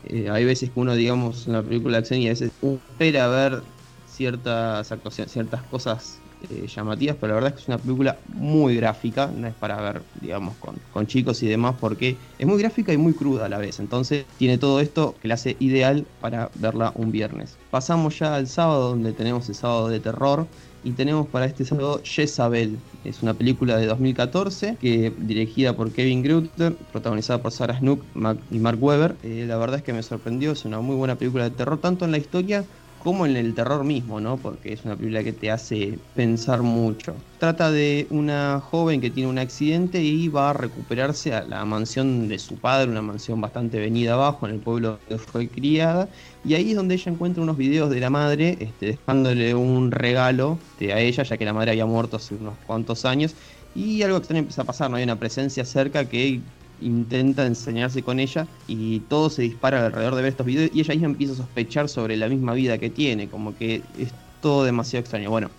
eh, 0.06 0.30
hay 0.30 0.46
veces 0.46 0.72
que 0.72 0.80
uno, 0.80 0.96
digamos, 0.96 1.48
en 1.48 1.54
la 1.54 1.62
película 1.62 1.94
de 1.94 2.00
acción 2.00 2.20
y 2.20 2.28
a 2.28 2.32
veces 2.32 2.52
espera 2.62 3.28
ver 3.28 3.62
ciertas 4.08 4.92
actuaciones, 4.92 5.32
ciertas 5.32 5.62
cosas 5.64 6.20
eh, 6.50 6.68
llamativas, 6.68 7.16
pero 7.20 7.30
la 7.30 7.36
verdad 7.36 7.50
es 7.50 7.56
que 7.56 7.62
es 7.62 7.68
una 7.68 7.78
película 7.78 8.18
muy 8.34 8.76
gráfica, 8.76 9.32
no 9.36 9.48
es 9.48 9.54
para 9.54 9.80
ver, 9.82 10.02
digamos, 10.22 10.56
con, 10.91 11.08
chicos 11.08 11.41
y 11.44 11.48
demás, 11.48 11.76
porque 11.80 12.18
es 12.38 12.48
muy 12.48 12.58
gráfica 12.58 12.94
y 12.94 12.98
muy 12.98 13.14
cruda 13.14 13.46
a 13.46 13.50
la 13.50 13.58
vez, 13.58 13.80
entonces 13.80 14.26
tiene 14.38 14.58
todo 14.58 14.80
esto 14.80 15.16
que 15.22 15.28
la 15.28 15.36
hace 15.36 15.56
ideal 15.60 16.06
para 16.22 16.50
verla 16.56 16.91
un 16.96 17.12
viernes. 17.12 17.58
Pasamos 17.72 18.20
ya 18.20 18.36
al 18.36 18.48
sábado, 18.48 18.89
donde 18.89 19.14
tenemos 19.14 19.48
el 19.50 19.56
sábado 19.56 19.89
de 19.89 20.00
terror, 20.00 20.48
y 20.84 20.91
tenemos 20.91 21.28
para 21.28 21.46
este 21.46 21.66
sábado 21.66 22.02
Jezabel. 22.04 22.78
Es 23.04 23.24
una 23.24 23.34
película 23.34 23.78
de 23.78 23.86
2014 23.86 24.78
que 24.80 25.14
dirigida 25.18 25.76
por 25.76 25.91
Kevin 25.91 26.24
Grutter, 26.24 26.76
protagonizada 26.91 27.41
por 27.41 27.52
Sarah 27.52 27.80
Snook 27.80 28.04
y 28.52 28.60
Mark 28.60 28.84
Webber. 28.84 29.16
Eh, 29.24 29.46
la 29.48 29.58
verdad 29.58 29.78
es 29.78 29.84
que 29.84 29.94
me 29.94 30.04
sorprendió, 30.04 30.52
es 30.52 30.66
una 30.66 30.82
muy 30.82 30.96
buena 30.96 31.16
película 31.16 31.46
de 31.46 31.52
terror, 31.52 31.80
tanto 31.80 32.06
en 32.06 32.12
la 32.12 32.18
historia 32.18 32.66
como 33.04 33.26
en 33.26 33.36
el 33.36 33.54
terror 33.54 33.84
mismo, 33.84 34.20
¿no? 34.20 34.38
Porque 34.38 34.74
es 34.74 34.86
una 34.86 34.95
película 34.95 35.24
que 35.24 35.34
te 35.34 35.51
hace 35.51 35.99
pensar 36.16 36.62
mucho. 36.62 37.16
Trata 37.38 37.72
de 37.72 38.08
una 38.10 38.62
joven 38.62 39.01
que 39.01 39.10
tiene 39.10 39.30
un 39.30 39.38
accidente 39.38 40.01
y 40.01 40.30
va 40.30 40.51
a 40.51 40.54
recuperarse 40.54 41.34
a 41.34 41.43
la 41.43 41.66
mansión 41.66 42.28
de 42.30 42.39
su 42.39 42.56
padre, 42.56 42.89
una 42.89 43.01
mansión 43.01 43.41
bastante 43.41 43.80
venida 43.80 44.14
abajo 44.14 44.47
en 44.47 44.54
el 44.54 44.60
pueblo 44.60 44.99
donde 45.10 45.24
fue 45.24 45.49
criada. 45.49 46.08
Y 46.45 46.54
ahí 46.54 46.72
es 46.72 46.76
donde 46.78 46.95
ella 46.95 47.12
encuentra 47.12 47.43
unos 47.43 47.58
videos 47.58 47.89
de 47.89 47.99
la 47.99 48.10
madre, 48.10 48.58
este, 48.60 48.86
dejándole 48.88 49.54
un 49.54 49.91
regalo 49.91 50.58
a 50.80 50.99
ella, 50.99 51.24
ya 51.24 51.38
que 51.38 51.45
la 51.45 51.54
madre 51.54 51.72
había 51.72 51.86
muerto 51.86 52.18
hace 52.18 52.36
unos 52.36 52.56
cuantos 52.66 53.06
años. 53.06 53.36
Y 53.76 54.01
algo 54.04 54.18
extraño 54.18 54.39
empieza 54.39 54.62
a 54.62 54.66
pasar, 54.66 54.89
¿no? 54.89 54.97
Hay 54.97 55.04
una 55.04 55.20
presencia 55.20 55.66
cerca 55.66 56.06
que 56.06 56.41
intenta 56.84 57.46
enseñarse 57.46 58.04
con 58.04 58.20
ella 58.20 58.48
y 58.68 59.00
todo 59.02 59.30
se 59.30 59.44
dispara 59.44 59.86
alrededor 59.86 60.16
de 60.16 60.22
ver 60.22 60.32
estos 60.32 60.46
videos 60.46 60.72
y 60.74 60.82
ella 60.82 60.94
ahí 60.94 61.04
empieza 61.04 61.34
a 61.34 61.38
sospechar 61.38 61.90
sobre 61.90 62.18
la 62.18 62.28
misma 62.28 62.54
vida 62.54 62.78
que 62.78 62.90
tiene, 62.90 63.28
como 63.28 63.56
que 63.56 63.82
es 63.98 64.14
todo 64.42 64.64
demasiado 64.64 65.02
extraño. 65.02 65.30
Bueno, 65.30 65.50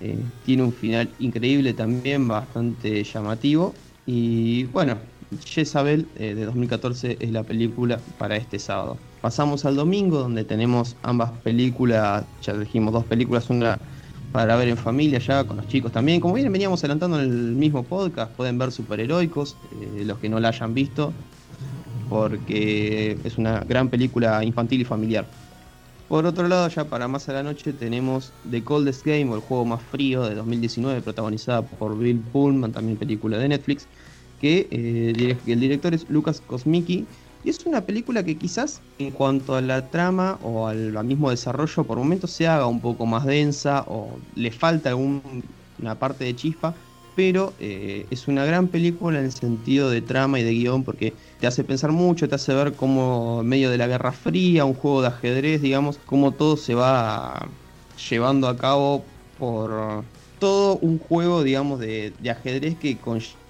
eh, 0.00 0.18
tiene 0.44 0.62
un 0.62 0.72
final 0.72 1.08
increíble 1.18 1.74
también, 1.74 2.26
bastante 2.26 3.04
llamativo 3.04 3.74
y 4.06 4.64
bueno, 4.64 4.96
Jezabel 5.44 6.06
eh, 6.16 6.34
de 6.34 6.44
2014 6.44 7.18
es 7.20 7.30
la 7.30 7.42
película 7.42 8.00
para 8.18 8.36
este 8.36 8.58
sábado. 8.58 8.96
Pasamos 9.20 9.64
al 9.64 9.76
domingo 9.76 10.18
donde 10.18 10.44
tenemos 10.44 10.96
ambas 11.02 11.30
películas, 11.42 12.24
ya 12.42 12.54
dijimos 12.54 12.92
dos 12.92 13.04
películas, 13.04 13.50
una 13.50 13.78
para 14.32 14.56
ver 14.56 14.68
en 14.68 14.76
familia 14.76 15.18
ya, 15.18 15.44
con 15.44 15.56
los 15.56 15.68
chicos 15.68 15.92
también. 15.92 16.20
Como 16.20 16.34
bien 16.34 16.50
veníamos 16.52 16.80
adelantando 16.80 17.20
en 17.20 17.30
el 17.30 17.52
mismo 17.54 17.82
podcast, 17.82 18.32
pueden 18.32 18.58
ver 18.58 18.72
Superheroicos, 18.72 19.56
eh, 19.80 20.04
los 20.04 20.18
que 20.18 20.28
no 20.28 20.38
la 20.40 20.48
hayan 20.48 20.74
visto, 20.74 21.12
porque 22.08 23.18
es 23.24 23.38
una 23.38 23.60
gran 23.60 23.88
película 23.88 24.44
infantil 24.44 24.80
y 24.80 24.84
familiar. 24.84 25.26
Por 26.08 26.26
otro 26.26 26.48
lado, 26.48 26.66
ya 26.68 26.84
para 26.84 27.06
más 27.06 27.28
a 27.28 27.32
la 27.32 27.42
noche 27.44 27.72
tenemos 27.72 28.32
The 28.50 28.64
Coldest 28.64 29.06
Game 29.06 29.30
o 29.30 29.36
el 29.36 29.40
juego 29.40 29.64
más 29.64 29.80
frío 29.80 30.24
de 30.24 30.34
2019, 30.34 31.02
protagonizada 31.02 31.62
por 31.62 31.96
Bill 31.96 32.18
Pullman, 32.18 32.72
también 32.72 32.96
película 32.98 33.38
de 33.38 33.48
Netflix, 33.48 33.86
que 34.40 34.66
eh, 34.70 35.36
el 35.46 35.60
director 35.60 35.94
es 35.94 36.08
Lucas 36.10 36.42
Kosmicki 36.44 37.06
y 37.42 37.50
es 37.50 37.64
una 37.64 37.80
película 37.80 38.22
que 38.22 38.36
quizás 38.36 38.80
en 38.98 39.10
cuanto 39.10 39.54
a 39.54 39.60
la 39.60 39.88
trama 39.88 40.38
o 40.42 40.66
al, 40.66 40.92
mismo 41.04 41.30
desarrollo 41.30 41.84
por 41.84 41.98
momentos 41.98 42.30
se 42.30 42.46
haga 42.46 42.66
un 42.66 42.80
poco 42.80 43.06
más 43.06 43.24
densa 43.24 43.84
o 43.88 44.18
le 44.34 44.50
falta 44.50 44.90
alguna 44.90 45.94
parte 45.98 46.24
de 46.24 46.36
chispa, 46.36 46.74
pero 47.16 47.54
eh, 47.58 48.06
es 48.10 48.28
una 48.28 48.44
gran 48.44 48.68
película 48.68 49.18
en 49.18 49.24
el 49.24 49.32
sentido 49.32 49.90
de 49.90 50.02
trama 50.02 50.38
y 50.38 50.42
de 50.42 50.52
guion 50.52 50.84
porque 50.84 51.14
te 51.40 51.46
hace 51.46 51.64
pensar 51.64 51.92
mucho, 51.92 52.28
te 52.28 52.34
hace 52.34 52.52
ver 52.52 52.74
cómo 52.74 53.38
en 53.40 53.48
medio 53.48 53.70
de 53.70 53.78
la 53.78 53.86
Guerra 53.86 54.12
Fría, 54.12 54.66
un 54.66 54.74
juego 54.74 55.00
de 55.00 55.08
ajedrez, 55.08 55.62
digamos, 55.62 55.98
cómo 56.04 56.32
todo 56.32 56.56
se 56.58 56.74
va 56.74 57.48
llevando 58.10 58.48
a 58.48 58.56
cabo 58.56 59.04
por 59.38 60.04
todo 60.38 60.76
un 60.82 60.98
juego, 60.98 61.42
digamos, 61.42 61.80
de, 61.80 62.12
de 62.20 62.30
ajedrez 62.30 62.76
que 62.76 62.98
conlleva 62.98 63.40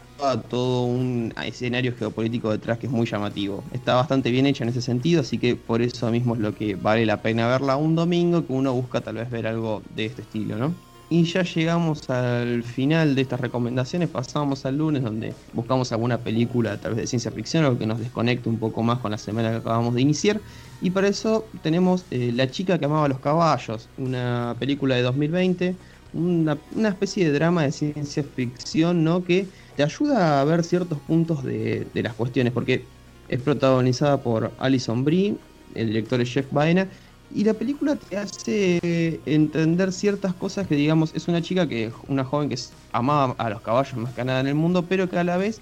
todo 0.49 0.85
un 0.85 1.33
escenario 1.45 1.95
geopolítico 1.97 2.51
detrás 2.51 2.79
que 2.79 2.87
es 2.87 2.93
muy 2.93 3.07
llamativo. 3.07 3.65
Está 3.73 3.95
bastante 3.95 4.31
bien 4.31 4.47
hecha 4.47 4.65
en 4.65 4.71
ese 4.71 4.83
sentido, 4.83 5.23
así 5.23 5.39
que 5.39 5.57
por 5.57 5.83
eso 5.83 6.11
mismo 6.11 6.35
es 6.35 6.41
lo 6.41 6.55
que 6.55 6.75
vale 6.75 7.07
la 7.07 7.23
pena 7.23 7.49
verla 7.49 7.77
un 7.77 7.95
domingo, 7.95 8.47
que 8.47 8.53
uno 8.53 8.73
busca 8.73 9.01
tal 9.01 9.17
vez 9.17 9.31
ver 9.31 9.47
algo 9.47 9.83
de 9.95 10.07
este 10.07 10.23
estilo, 10.23 10.57
¿no? 10.57 10.75
Y 11.13 11.25
ya 11.25 11.43
llegamos 11.43 12.09
al 12.09 12.63
final 12.63 13.17
de 13.17 13.23
estas 13.23 13.41
recomendaciones, 13.41 14.09
pasamos 14.09 14.65
al 14.65 14.79
lunes 14.79 15.03
donde 15.03 15.35
buscamos 15.53 15.91
alguna 15.91 16.19
película 16.19 16.73
a 16.73 16.77
través 16.81 16.99
de 16.99 17.07
ciencia 17.09 17.33
ficción, 17.33 17.65
algo 17.65 17.79
que 17.79 17.87
nos 17.87 17.99
desconecte 17.99 18.49
un 18.49 18.59
poco 18.59 18.85
más 18.85 19.01
con 19.01 19.11
la 19.11 19.19
semana 19.19 19.51
que 19.51 19.57
acabamos 19.57 19.95
de 19.95 20.03
iniciar. 20.03 20.41
Y 20.81 20.91
para 20.91 21.09
eso 21.09 21.49
tenemos 21.63 22.05
eh, 22.13 22.31
La 22.33 22.49
chica 22.49 22.79
que 22.79 22.85
amaba 22.85 23.09
los 23.09 23.19
caballos, 23.19 23.89
una 23.99 24.55
película 24.61 24.95
de 24.95 25.03
2020, 25.03 25.77
una, 26.13 26.57
una 26.77 26.89
especie 26.91 27.25
de 27.25 27.33
drama 27.33 27.65
de 27.65 27.73
ciencia 27.73 28.23
ficción, 28.23 29.03
¿no? 29.03 29.25
Que 29.25 29.49
te 29.77 29.83
ayuda 29.83 30.41
a 30.41 30.45
ver 30.45 30.65
ciertos 30.65 30.99
puntos 31.01 31.45
de, 31.45 31.87
las 31.95 32.15
cuestiones, 32.15 32.53
porque 32.53 32.85
es 33.29 33.41
protagonizada 33.41 34.23
por 34.23 34.51
Alison 34.59 35.05
Brie, 35.05 35.37
el 35.75 35.89
director 35.89 36.21
es 36.21 36.33
Jeff 36.33 36.47
Baena, 36.51 36.89
y 37.33 37.45
la 37.45 37.55
película 37.55 37.95
te 37.95 38.17
hace 38.17 39.21
entender 39.25 39.93
ciertas 39.93 40.35
cosas 40.35 40.67
que, 40.67 40.75
digamos, 40.75 41.15
es 41.15 41.29
una 41.29 41.41
chica 41.41 41.69
que, 41.69 41.93
una 42.09 42.25
joven 42.25 42.49
que 42.49 42.59
amaba 42.93 43.35
a 43.39 43.51
los 43.51 43.61
caballos 43.61 43.97
más 43.97 44.13
que 44.15 44.25
nada 44.25 44.41
en 44.41 44.49
el 44.49 44.57
mundo, 44.57 44.85
pero 44.89 45.09
que 45.09 45.17
a 45.17 45.25
la 45.25 45.37
vez 45.37 45.61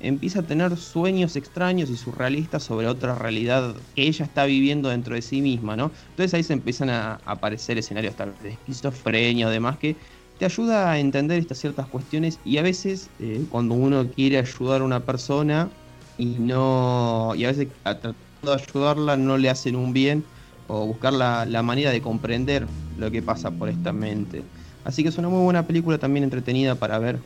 empieza 0.00 0.40
a 0.40 0.42
tener 0.42 0.76
sueños 0.76 1.36
extraños 1.36 1.90
y 1.90 1.96
surrealistas 1.96 2.62
sobre 2.62 2.86
otra 2.86 3.14
realidad 3.14 3.74
que 3.94 4.02
ella 4.02 4.24
está 4.24 4.44
viviendo 4.44 4.90
dentro 4.90 5.14
de 5.14 5.22
sí 5.22 5.40
misma, 5.40 5.76
¿no? 5.76 5.90
Entonces 6.10 6.34
ahí 6.34 6.42
se 6.42 6.52
empiezan 6.52 6.90
a 6.90 7.18
aparecer 7.24 7.78
escenarios 7.78 8.14
tal 8.14 8.34
de 8.42 8.50
esquizofrenia 8.50 9.48
demás 9.48 9.78
que 9.78 9.96
te 10.38 10.44
ayuda 10.44 10.90
a 10.90 10.98
entender 10.98 11.38
estas 11.38 11.58
ciertas 11.58 11.86
cuestiones 11.86 12.38
y 12.44 12.58
a 12.58 12.62
veces 12.62 13.10
eh, 13.18 13.44
cuando 13.50 13.74
uno 13.74 14.08
quiere 14.08 14.38
ayudar 14.38 14.80
a 14.80 14.84
una 14.84 15.00
persona 15.00 15.68
y 16.16 16.26
no 16.26 17.32
y 17.36 17.44
a 17.44 17.48
veces 17.48 17.68
tratando 17.82 18.16
de 18.42 18.52
ayudarla 18.52 19.16
no 19.16 19.36
le 19.36 19.50
hacen 19.50 19.76
un 19.76 19.92
bien 19.92 20.24
o 20.68 20.86
buscar 20.86 21.12
la, 21.12 21.44
la, 21.46 21.62
manera 21.62 21.90
de 21.90 22.00
comprender 22.00 22.66
lo 22.98 23.10
que 23.10 23.22
pasa 23.22 23.50
por 23.50 23.68
esta 23.68 23.92
mente. 23.92 24.42
Así 24.84 25.02
que 25.02 25.08
es 25.08 25.18
una 25.18 25.28
muy 25.28 25.42
buena 25.42 25.66
película 25.66 25.98
también 25.98 26.24
entretenida 26.24 26.74
para 26.74 26.98
ver 26.98 27.18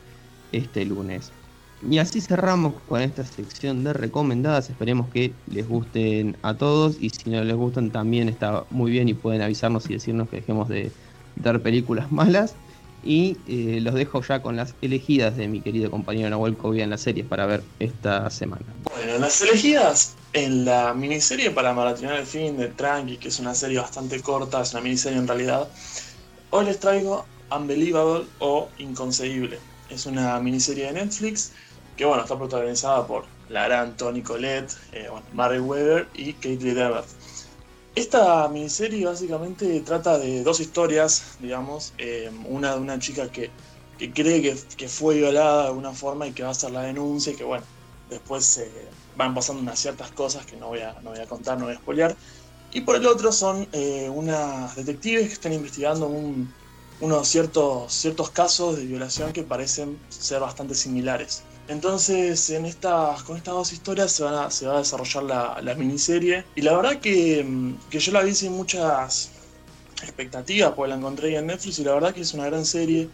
este 0.51 0.85
lunes. 0.85 1.31
Y 1.89 1.97
así 1.97 2.21
cerramos 2.21 2.75
con 2.87 3.01
esta 3.01 3.25
sección 3.25 3.83
de 3.83 3.91
recomendadas. 3.91 4.69
Esperemos 4.69 5.09
que 5.09 5.33
les 5.47 5.67
gusten 5.67 6.37
a 6.41 6.55
todos 6.55 6.95
y 6.99 7.09
si 7.09 7.29
no 7.29 7.43
les 7.43 7.55
gustan 7.55 7.91
también 7.91 8.29
está 8.29 8.65
muy 8.69 8.91
bien 8.91 9.09
y 9.09 9.13
pueden 9.13 9.41
avisarnos 9.41 9.89
y 9.89 9.93
decirnos 9.93 10.29
que 10.29 10.37
dejemos 10.37 10.69
de 10.69 10.91
dar 11.35 11.61
películas 11.61 12.11
malas. 12.11 12.55
Y 13.03 13.37
eh, 13.47 13.79
los 13.81 13.93
dejo 13.93 14.21
ya 14.21 14.41
con 14.41 14.55
las 14.55 14.75
elegidas 14.81 15.35
de 15.35 15.47
mi 15.47 15.61
querido 15.61 15.91
compañero 15.91 16.29
Nahuel 16.29 16.55
Covia 16.55 16.83
en 16.83 16.89
las 16.89 17.01
series 17.01 17.25
para 17.25 17.45
ver 17.45 17.63
esta 17.79 18.29
semana. 18.29 18.65
Bueno, 18.95 19.17
las 19.19 19.41
elegidas 19.41 20.15
en 20.33 20.65
la 20.65 20.93
miniserie 20.93 21.51
para 21.51 21.73
maratonar 21.73 22.15
el 22.19 22.25
fin 22.25 22.57
de 22.57 22.67
Tranqui, 22.67 23.17
que 23.17 23.27
es 23.27 23.39
una 23.39 23.53
serie 23.53 23.79
bastante 23.79 24.21
corta, 24.21 24.61
es 24.61 24.73
una 24.73 24.81
miniserie 24.81 25.19
en 25.19 25.27
realidad. 25.27 25.67
Hoy 26.49 26.65
les 26.65 26.79
traigo 26.79 27.25
Unbelievable 27.51 28.25
o 28.39 28.69
Inconcebible. 28.77 29.59
Es 29.89 30.05
una 30.05 30.39
miniserie 30.39 30.85
de 30.87 30.93
Netflix 30.93 31.51
que 31.97 32.05
bueno, 32.05 32.23
está 32.23 32.37
protagonizada 32.37 33.05
por 33.05 33.25
la 33.49 33.65
gran 33.65 33.95
Toni 33.97 34.21
Collette, 34.21 34.73
eh, 34.93 35.09
Mary 35.33 35.59
Weber 35.59 36.07
y 36.13 36.33
Kate 36.33 36.57
Devert. 36.57 37.05
Esta 37.95 38.47
miniserie 38.49 39.05
básicamente 39.05 39.79
trata 39.81 40.17
de 40.17 40.43
dos 40.43 40.59
historias, 40.59 41.35
digamos, 41.39 41.93
eh, 41.99 42.31
una 42.47 42.73
de 42.73 42.79
una 42.81 42.97
chica 42.97 43.29
que, 43.29 43.51
cree 44.13 44.41
que, 44.75 44.87
fue 44.87 45.15
violada 45.15 45.61
de 45.61 45.67
alguna 45.67 45.93
forma 45.93 46.25
y 46.25 46.33
que 46.33 46.41
va 46.41 46.49
a 46.49 46.51
hacer 46.53 46.71
la 46.71 46.81
denuncia 46.81 47.33
y 47.33 47.35
que 47.35 47.43
bueno, 47.43 47.65
después 48.09 48.57
eh, 48.57 48.89
van 49.15 49.35
pasando 49.35 49.61
unas 49.61 49.79
ciertas 49.79 50.11
cosas 50.11 50.43
que 50.45 50.57
no 50.57 50.69
voy 50.69 50.79
a, 50.79 50.99
no 51.01 51.11
voy 51.11 51.19
a 51.19 51.27
contar, 51.27 51.59
no 51.59 51.65
voy 51.65 51.75
a 51.75 51.77
spoilear. 51.77 52.17
Y 52.71 52.81
por 52.81 52.95
el 52.95 53.05
otro 53.05 53.31
son 53.31 53.67
eh, 53.71 54.09
unas 54.09 54.75
detectives 54.75 55.27
que 55.27 55.33
están 55.33 55.53
investigando 55.53 56.07
unos 56.99 57.27
ciertos, 57.27 57.93
ciertos 57.93 58.31
casos 58.31 58.75
de 58.77 58.85
violación 58.87 59.31
que 59.33 59.43
parecen 59.43 59.99
ser 60.09 60.39
bastante 60.39 60.73
similares. 60.73 61.43
Entonces, 61.67 62.53
con 63.25 63.37
estas 63.37 63.53
dos 63.53 63.71
historias 63.71 64.11
se, 64.11 64.23
va 64.23 64.45
a 64.45 64.79
desarrollar 64.79 65.23
la, 65.63 65.75
miniserie. 65.75 66.45
Y 66.55 66.61
la 66.61 66.75
verdad 66.75 66.99
que, 66.99 67.45
yo 67.89 68.11
la 68.11 68.21
vi 68.21 68.35
sin 68.35 68.51
muchas 68.53 69.31
expectativas, 70.01 70.73
porque 70.73 70.89
la 70.89 70.95
encontré 70.95 71.35
en 71.37 71.47
Netflix 71.47 71.79
y 71.79 71.83
la 71.83 71.93
verdad 71.93 72.13
que 72.13 72.21
es 72.21 72.33
una 72.33 72.45
gran 72.45 72.65
serie. 72.65 73.09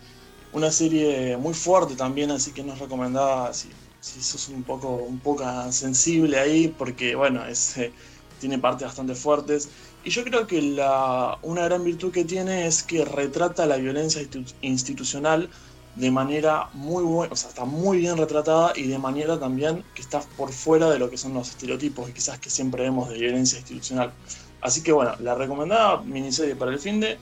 Una 0.52 0.72
serie 0.72 1.38
muy 1.38 1.54
fuerte 1.54 1.96
también, 1.96 2.32
así 2.32 2.52
que 2.52 2.64
nos 2.64 2.80
recomendaba 2.80 3.54
si, 3.54 3.70
si 4.00 4.20
sos 4.20 4.50
un 4.50 4.64
poco, 4.64 4.96
un 4.96 5.20
poco 5.20 5.46
sensible 5.72 6.40
ahí, 6.40 6.74
porque 6.76 7.14
bueno, 7.14 7.46
es, 7.46 7.78
eh, 7.78 7.94
tiene 8.40 8.58
partes 8.58 8.88
bastante 8.88 9.14
fuertes. 9.14 9.70
Y 10.04 10.10
yo 10.10 10.24
creo 10.24 10.48
que 10.48 10.60
la, 10.62 11.38
una 11.44 11.66
gran 11.66 11.84
virtud 11.84 12.12
que 12.12 12.26
tiene 12.26 12.66
es 12.66 12.82
que 12.82 13.06
retrata 13.06 13.68
la 13.68 13.78
violencia 13.78 14.24
institucional 14.62 15.52
de 16.00 16.12
manera 16.12 16.70
muy 16.74 17.04
buena, 17.04 17.34
o 17.34 17.36
sea, 17.36 17.50
está 17.50 17.66
muy 17.66 17.98
bien 17.98 18.16
retratada 18.16 18.72
y 18.76 18.88
de 18.88 18.98
manera 18.98 19.38
también 19.38 19.84
que 19.94 20.02
está 20.02 20.22
por 20.38 20.52
fuera 20.54 20.90
de 20.90 20.98
lo 20.98 21.10
que 21.10 21.18
son 21.18 21.34
los 21.34 21.50
estereotipos 21.50 22.10
y 22.10 22.14
quizás 22.14 22.40
que 22.40 22.50
siempre 22.50 22.84
vemos 22.84 23.10
de 23.10 23.18
violencia 23.18 23.60
institucional. 23.60 24.14
Así 24.62 24.82
que 24.82 24.94
bueno, 24.94 25.12
la 25.20 25.36
recomendada 25.36 26.02
miniserie 26.02 26.56
para 26.56 26.72
el 26.72 26.80
fin 26.80 27.02
de 27.02 27.18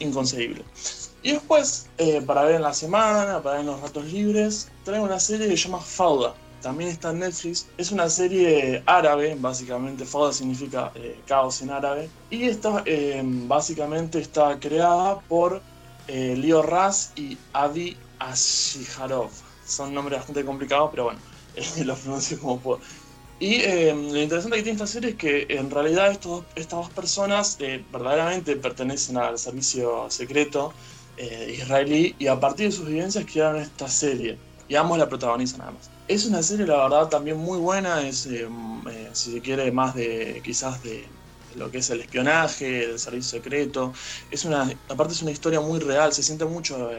inconcebible. 0.00 0.64
Y 1.22 1.32
después, 1.32 1.88
eh, 1.98 2.20
para 2.20 2.42
ver 2.42 2.56
en 2.56 2.62
la 2.62 2.74
semana, 2.74 3.40
para 3.42 3.56
ver 3.56 3.60
en 3.60 3.66
los 3.66 3.80
ratos 3.80 4.04
libres, 4.12 4.68
traigo 4.84 5.04
una 5.04 5.20
serie 5.20 5.48
que 5.48 5.56
se 5.56 5.64
llama 5.64 5.80
Fauda. 5.80 6.34
También 6.62 6.90
está 6.90 7.10
en 7.10 7.20
Netflix. 7.20 7.68
Es 7.78 7.92
una 7.92 8.08
serie 8.08 8.82
árabe, 8.86 9.36
básicamente. 9.38 10.04
Fauda 10.04 10.32
significa 10.32 10.90
eh, 10.96 11.20
caos 11.26 11.62
en 11.62 11.70
árabe. 11.70 12.08
Y 12.30 12.44
esta 12.44 12.82
eh, 12.86 13.22
básicamente 13.24 14.18
está 14.18 14.58
creada 14.58 15.20
por 15.20 15.60
Leo 16.08 16.62
Raz 16.62 17.10
y 17.16 17.36
Adi 17.52 17.96
Ashiharov. 18.18 19.30
Son 19.64 19.92
nombres 19.92 20.18
bastante 20.18 20.44
complicados, 20.44 20.90
pero 20.90 21.04
bueno, 21.04 21.20
los 21.84 21.98
pronuncio 21.98 22.38
como 22.40 22.60
puedo. 22.60 22.80
Y 23.38 23.58
lo 23.58 24.18
interesante 24.18 24.56
que 24.56 24.62
tiene 24.62 24.76
esta 24.76 24.86
serie 24.86 25.10
es 25.10 25.16
que 25.16 25.46
en 25.50 25.70
realidad 25.70 26.10
estas 26.10 26.70
dos 26.70 26.90
personas 26.90 27.58
verdaderamente 27.92 28.56
pertenecen 28.56 29.18
al 29.18 29.38
servicio 29.38 30.10
secreto 30.10 30.72
eh, 31.18 31.56
israelí 31.56 32.14
y 32.18 32.26
a 32.26 32.38
partir 32.38 32.66
de 32.66 32.72
sus 32.72 32.86
vivencias 32.86 33.24
crearon 33.30 33.60
esta 33.60 33.88
serie. 33.88 34.38
Y 34.68 34.74
ambos 34.74 34.98
la 34.98 35.08
protagonizan 35.08 35.62
además. 35.62 35.90
Es 36.08 36.26
una 36.26 36.42
serie, 36.42 36.66
la 36.66 36.76
verdad, 36.76 37.08
también 37.08 37.36
muy 37.36 37.58
buena. 37.58 38.06
Es, 38.06 38.26
eh, 38.26 38.48
eh, 38.90 39.10
si 39.12 39.32
se 39.32 39.40
quiere, 39.40 39.70
más 39.70 39.94
de 39.94 40.40
quizás 40.44 40.82
de, 40.82 41.04
lo 41.56 41.70
que 41.70 41.78
es 41.78 41.90
el 41.90 42.00
espionaje, 42.00 42.86
del 42.86 42.98
servicio 42.98 43.38
secreto. 43.38 43.92
Es 44.30 44.44
una, 44.44 44.70
aparte 44.88 45.14
es 45.14 45.22
una 45.22 45.30
historia 45.30 45.60
muy 45.60 45.80
real, 45.80 46.12
se 46.12 46.22
siente 46.22 46.44
mucho, 46.44 46.90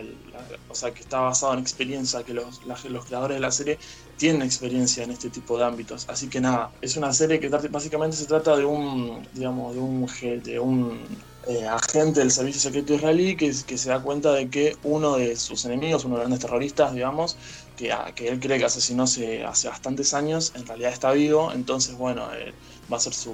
o 0.69 0.75
sea, 0.75 0.93
que 0.93 1.01
está 1.01 1.19
basado 1.19 1.53
en 1.53 1.59
experiencia, 1.59 2.23
que 2.23 2.33
los, 2.33 2.63
los 2.65 3.05
creadores 3.05 3.37
de 3.37 3.41
la 3.41 3.51
serie 3.51 3.77
tienen 4.17 4.41
experiencia 4.41 5.03
en 5.03 5.11
este 5.11 5.29
tipo 5.29 5.57
de 5.57 5.65
ámbitos. 5.65 6.05
Así 6.09 6.27
que 6.27 6.41
nada, 6.41 6.71
es 6.81 6.97
una 6.97 7.13
serie 7.13 7.39
que 7.39 7.49
básicamente 7.49 8.17
se 8.17 8.25
trata 8.25 8.57
de 8.57 8.65
un, 8.65 9.27
digamos, 9.33 9.73
de 9.75 9.79
un, 9.79 10.07
de 10.43 10.59
un 10.59 10.99
eh, 11.47 11.65
agente 11.65 12.19
del 12.19 12.31
servicio 12.31 12.59
secreto 12.59 12.93
israelí 12.93 13.37
que, 13.37 13.53
que, 13.65 13.77
se 13.77 13.89
da 13.89 14.01
cuenta 14.01 14.33
de 14.33 14.49
que 14.49 14.75
uno 14.83 15.15
de 15.15 15.35
sus 15.37 15.63
enemigos, 15.65 16.03
uno 16.03 16.15
de 16.15 16.19
los 16.19 16.27
grandes 16.27 16.45
terroristas, 16.45 16.93
digamos, 16.93 17.37
que, 17.77 17.93
que 18.15 18.27
él 18.27 18.39
cree 18.39 18.57
que 18.57 18.65
asesinó 18.65 19.03
hace, 19.03 19.45
hace 19.45 19.69
bastantes 19.69 20.13
años, 20.13 20.51
en 20.55 20.65
realidad 20.65 20.91
está 20.91 21.11
vivo, 21.11 21.51
entonces, 21.53 21.95
bueno, 21.95 22.27
eh, 22.33 22.53
va 22.91 22.97
a 22.97 22.99
ser 22.99 23.13
su, 23.13 23.31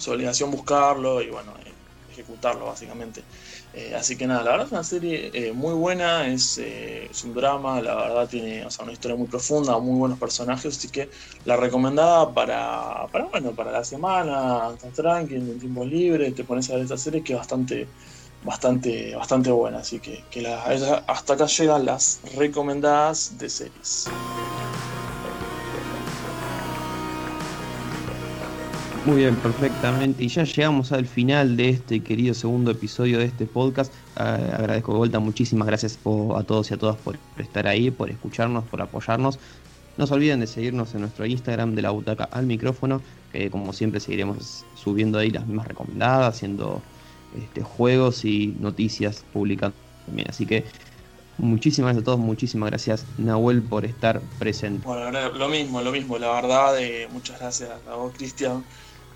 su, 0.00 0.10
obligación 0.10 0.50
buscarlo 0.50 1.22
y, 1.22 1.30
bueno, 1.30 1.52
eh, 1.64 1.72
ejecutarlo, 2.12 2.66
básicamente. 2.66 3.22
Eh, 3.72 3.94
así 3.94 4.16
que 4.16 4.26
nada, 4.26 4.42
la 4.42 4.50
verdad 4.50 4.66
es 4.66 4.72
una 4.72 4.84
serie 4.84 5.30
eh, 5.32 5.52
muy 5.52 5.74
buena, 5.74 6.26
es, 6.26 6.60
un 7.24 7.34
drama, 7.34 7.80
la 7.80 7.94
verdad 7.94 8.28
tiene 8.28 8.66
una 8.80 8.92
historia 8.92 9.16
muy 9.16 9.28
profunda, 9.28 9.78
muy 9.78 9.96
buenos 9.98 10.18
personajes, 10.18 10.76
así 10.76 10.88
que 10.88 11.08
la 11.44 11.56
recomendada 11.56 12.32
para, 12.34 13.06
para 13.12 13.26
bueno, 13.26 13.52
para 13.52 13.70
la 13.70 13.84
semana, 13.84 14.70
estás 14.74 14.92
tranquilo, 14.94 15.52
en 15.52 15.60
tiempo 15.60 15.84
libre, 15.84 16.32
te 16.32 16.42
pones 16.42 16.68
a 16.70 16.74
ver 16.74 16.82
esta 16.82 16.96
serie 16.96 17.22
que 17.22 17.34
es 17.34 17.38
bastante, 17.38 17.86
bastante, 18.44 19.14
bastante 19.14 19.50
buena, 19.50 19.78
así 19.78 20.00
que, 20.00 20.24
que 20.30 20.46
hasta 20.46 21.34
acá 21.34 21.46
llegan 21.46 21.84
las 21.84 22.20
recomendadas 22.36 23.38
de 23.38 23.48
series. 23.48 24.06
Muy 29.10 29.22
bien, 29.22 29.34
perfectamente. 29.34 30.22
Y 30.22 30.28
ya 30.28 30.44
llegamos 30.44 30.92
al 30.92 31.04
final 31.04 31.56
de 31.56 31.70
este 31.70 31.98
querido 31.98 32.32
segundo 32.32 32.70
episodio 32.70 33.18
de 33.18 33.24
este 33.24 33.44
podcast. 33.44 33.92
Eh, 34.16 34.22
agradezco 34.22 34.92
de 34.92 34.98
vuelta, 34.98 35.18
muchísimas 35.18 35.66
gracias 35.66 35.98
a 35.98 36.44
todos 36.44 36.70
y 36.70 36.74
a 36.74 36.76
todas 36.76 36.94
por 36.94 37.18
estar 37.36 37.66
ahí, 37.66 37.90
por 37.90 38.08
escucharnos, 38.08 38.62
por 38.66 38.80
apoyarnos. 38.80 39.40
No 39.96 40.06
se 40.06 40.14
olviden 40.14 40.38
de 40.38 40.46
seguirnos 40.46 40.94
en 40.94 41.00
nuestro 41.00 41.26
Instagram 41.26 41.74
de 41.74 41.82
la 41.82 41.90
butaca 41.90 42.28
al 42.30 42.46
micrófono, 42.46 43.02
que 43.32 43.50
como 43.50 43.72
siempre 43.72 43.98
seguiremos 43.98 44.64
subiendo 44.76 45.18
ahí 45.18 45.30
las 45.30 45.44
mismas 45.44 45.66
recomendadas, 45.66 46.36
haciendo 46.36 46.80
este, 47.36 47.62
juegos 47.62 48.24
y 48.24 48.54
noticias 48.60 49.24
publicando 49.32 49.76
también. 50.06 50.30
Así 50.30 50.46
que 50.46 50.64
muchísimas 51.36 51.94
gracias 51.94 52.02
a 52.02 52.04
todos, 52.04 52.20
muchísimas 52.20 52.70
gracias 52.70 53.04
Nahuel 53.18 53.60
por 53.60 53.84
estar 53.84 54.20
presente. 54.38 54.86
Bueno, 54.86 55.30
lo 55.30 55.48
mismo, 55.48 55.82
lo 55.82 55.90
mismo, 55.90 56.16
la 56.16 56.30
verdad, 56.30 56.80
eh, 56.80 57.08
muchas 57.10 57.40
gracias 57.40 57.70
a 57.90 57.96
vos 57.96 58.12
Cristian 58.16 58.62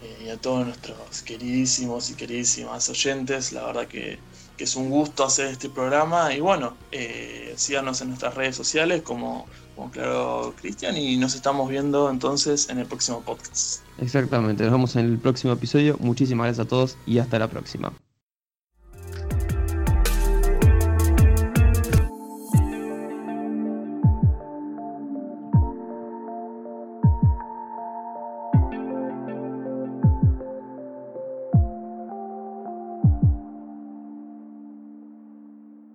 eh, 0.04 0.24
y 0.26 0.28
a 0.28 0.36
todos 0.36 0.66
nuestros 0.66 1.22
queridísimos 1.22 2.10
y 2.10 2.14
queridísimas 2.14 2.88
oyentes. 2.88 3.52
La 3.52 3.64
verdad 3.64 3.86
que, 3.86 4.18
es 4.56 4.76
un 4.76 4.88
gusto 4.88 5.24
hacer 5.24 5.46
este 5.46 5.68
programa 5.68 6.32
y 6.32 6.38
bueno, 6.38 6.76
eh, 6.92 7.52
síganos 7.56 8.00
en 8.02 8.08
nuestras 8.08 8.36
redes 8.36 8.54
sociales 8.54 9.02
como, 9.02 9.46
como 9.74 9.90
Claro 9.90 10.54
Cristian 10.60 10.96
y 10.96 11.16
nos 11.16 11.34
estamos 11.34 11.68
viendo 11.68 12.08
entonces 12.08 12.68
en 12.68 12.78
el 12.78 12.86
próximo 12.86 13.20
podcast. 13.22 13.80
Exactamente, 13.98 14.62
nos 14.62 14.72
vemos 14.72 14.94
en 14.94 15.06
el 15.06 15.18
próximo 15.18 15.54
episodio. 15.54 15.96
Muchísimas 15.98 16.44
gracias 16.46 16.66
a 16.66 16.68
todos 16.68 16.96
y 17.04 17.18
hasta 17.18 17.40
la 17.40 17.48
próxima. 17.48 17.92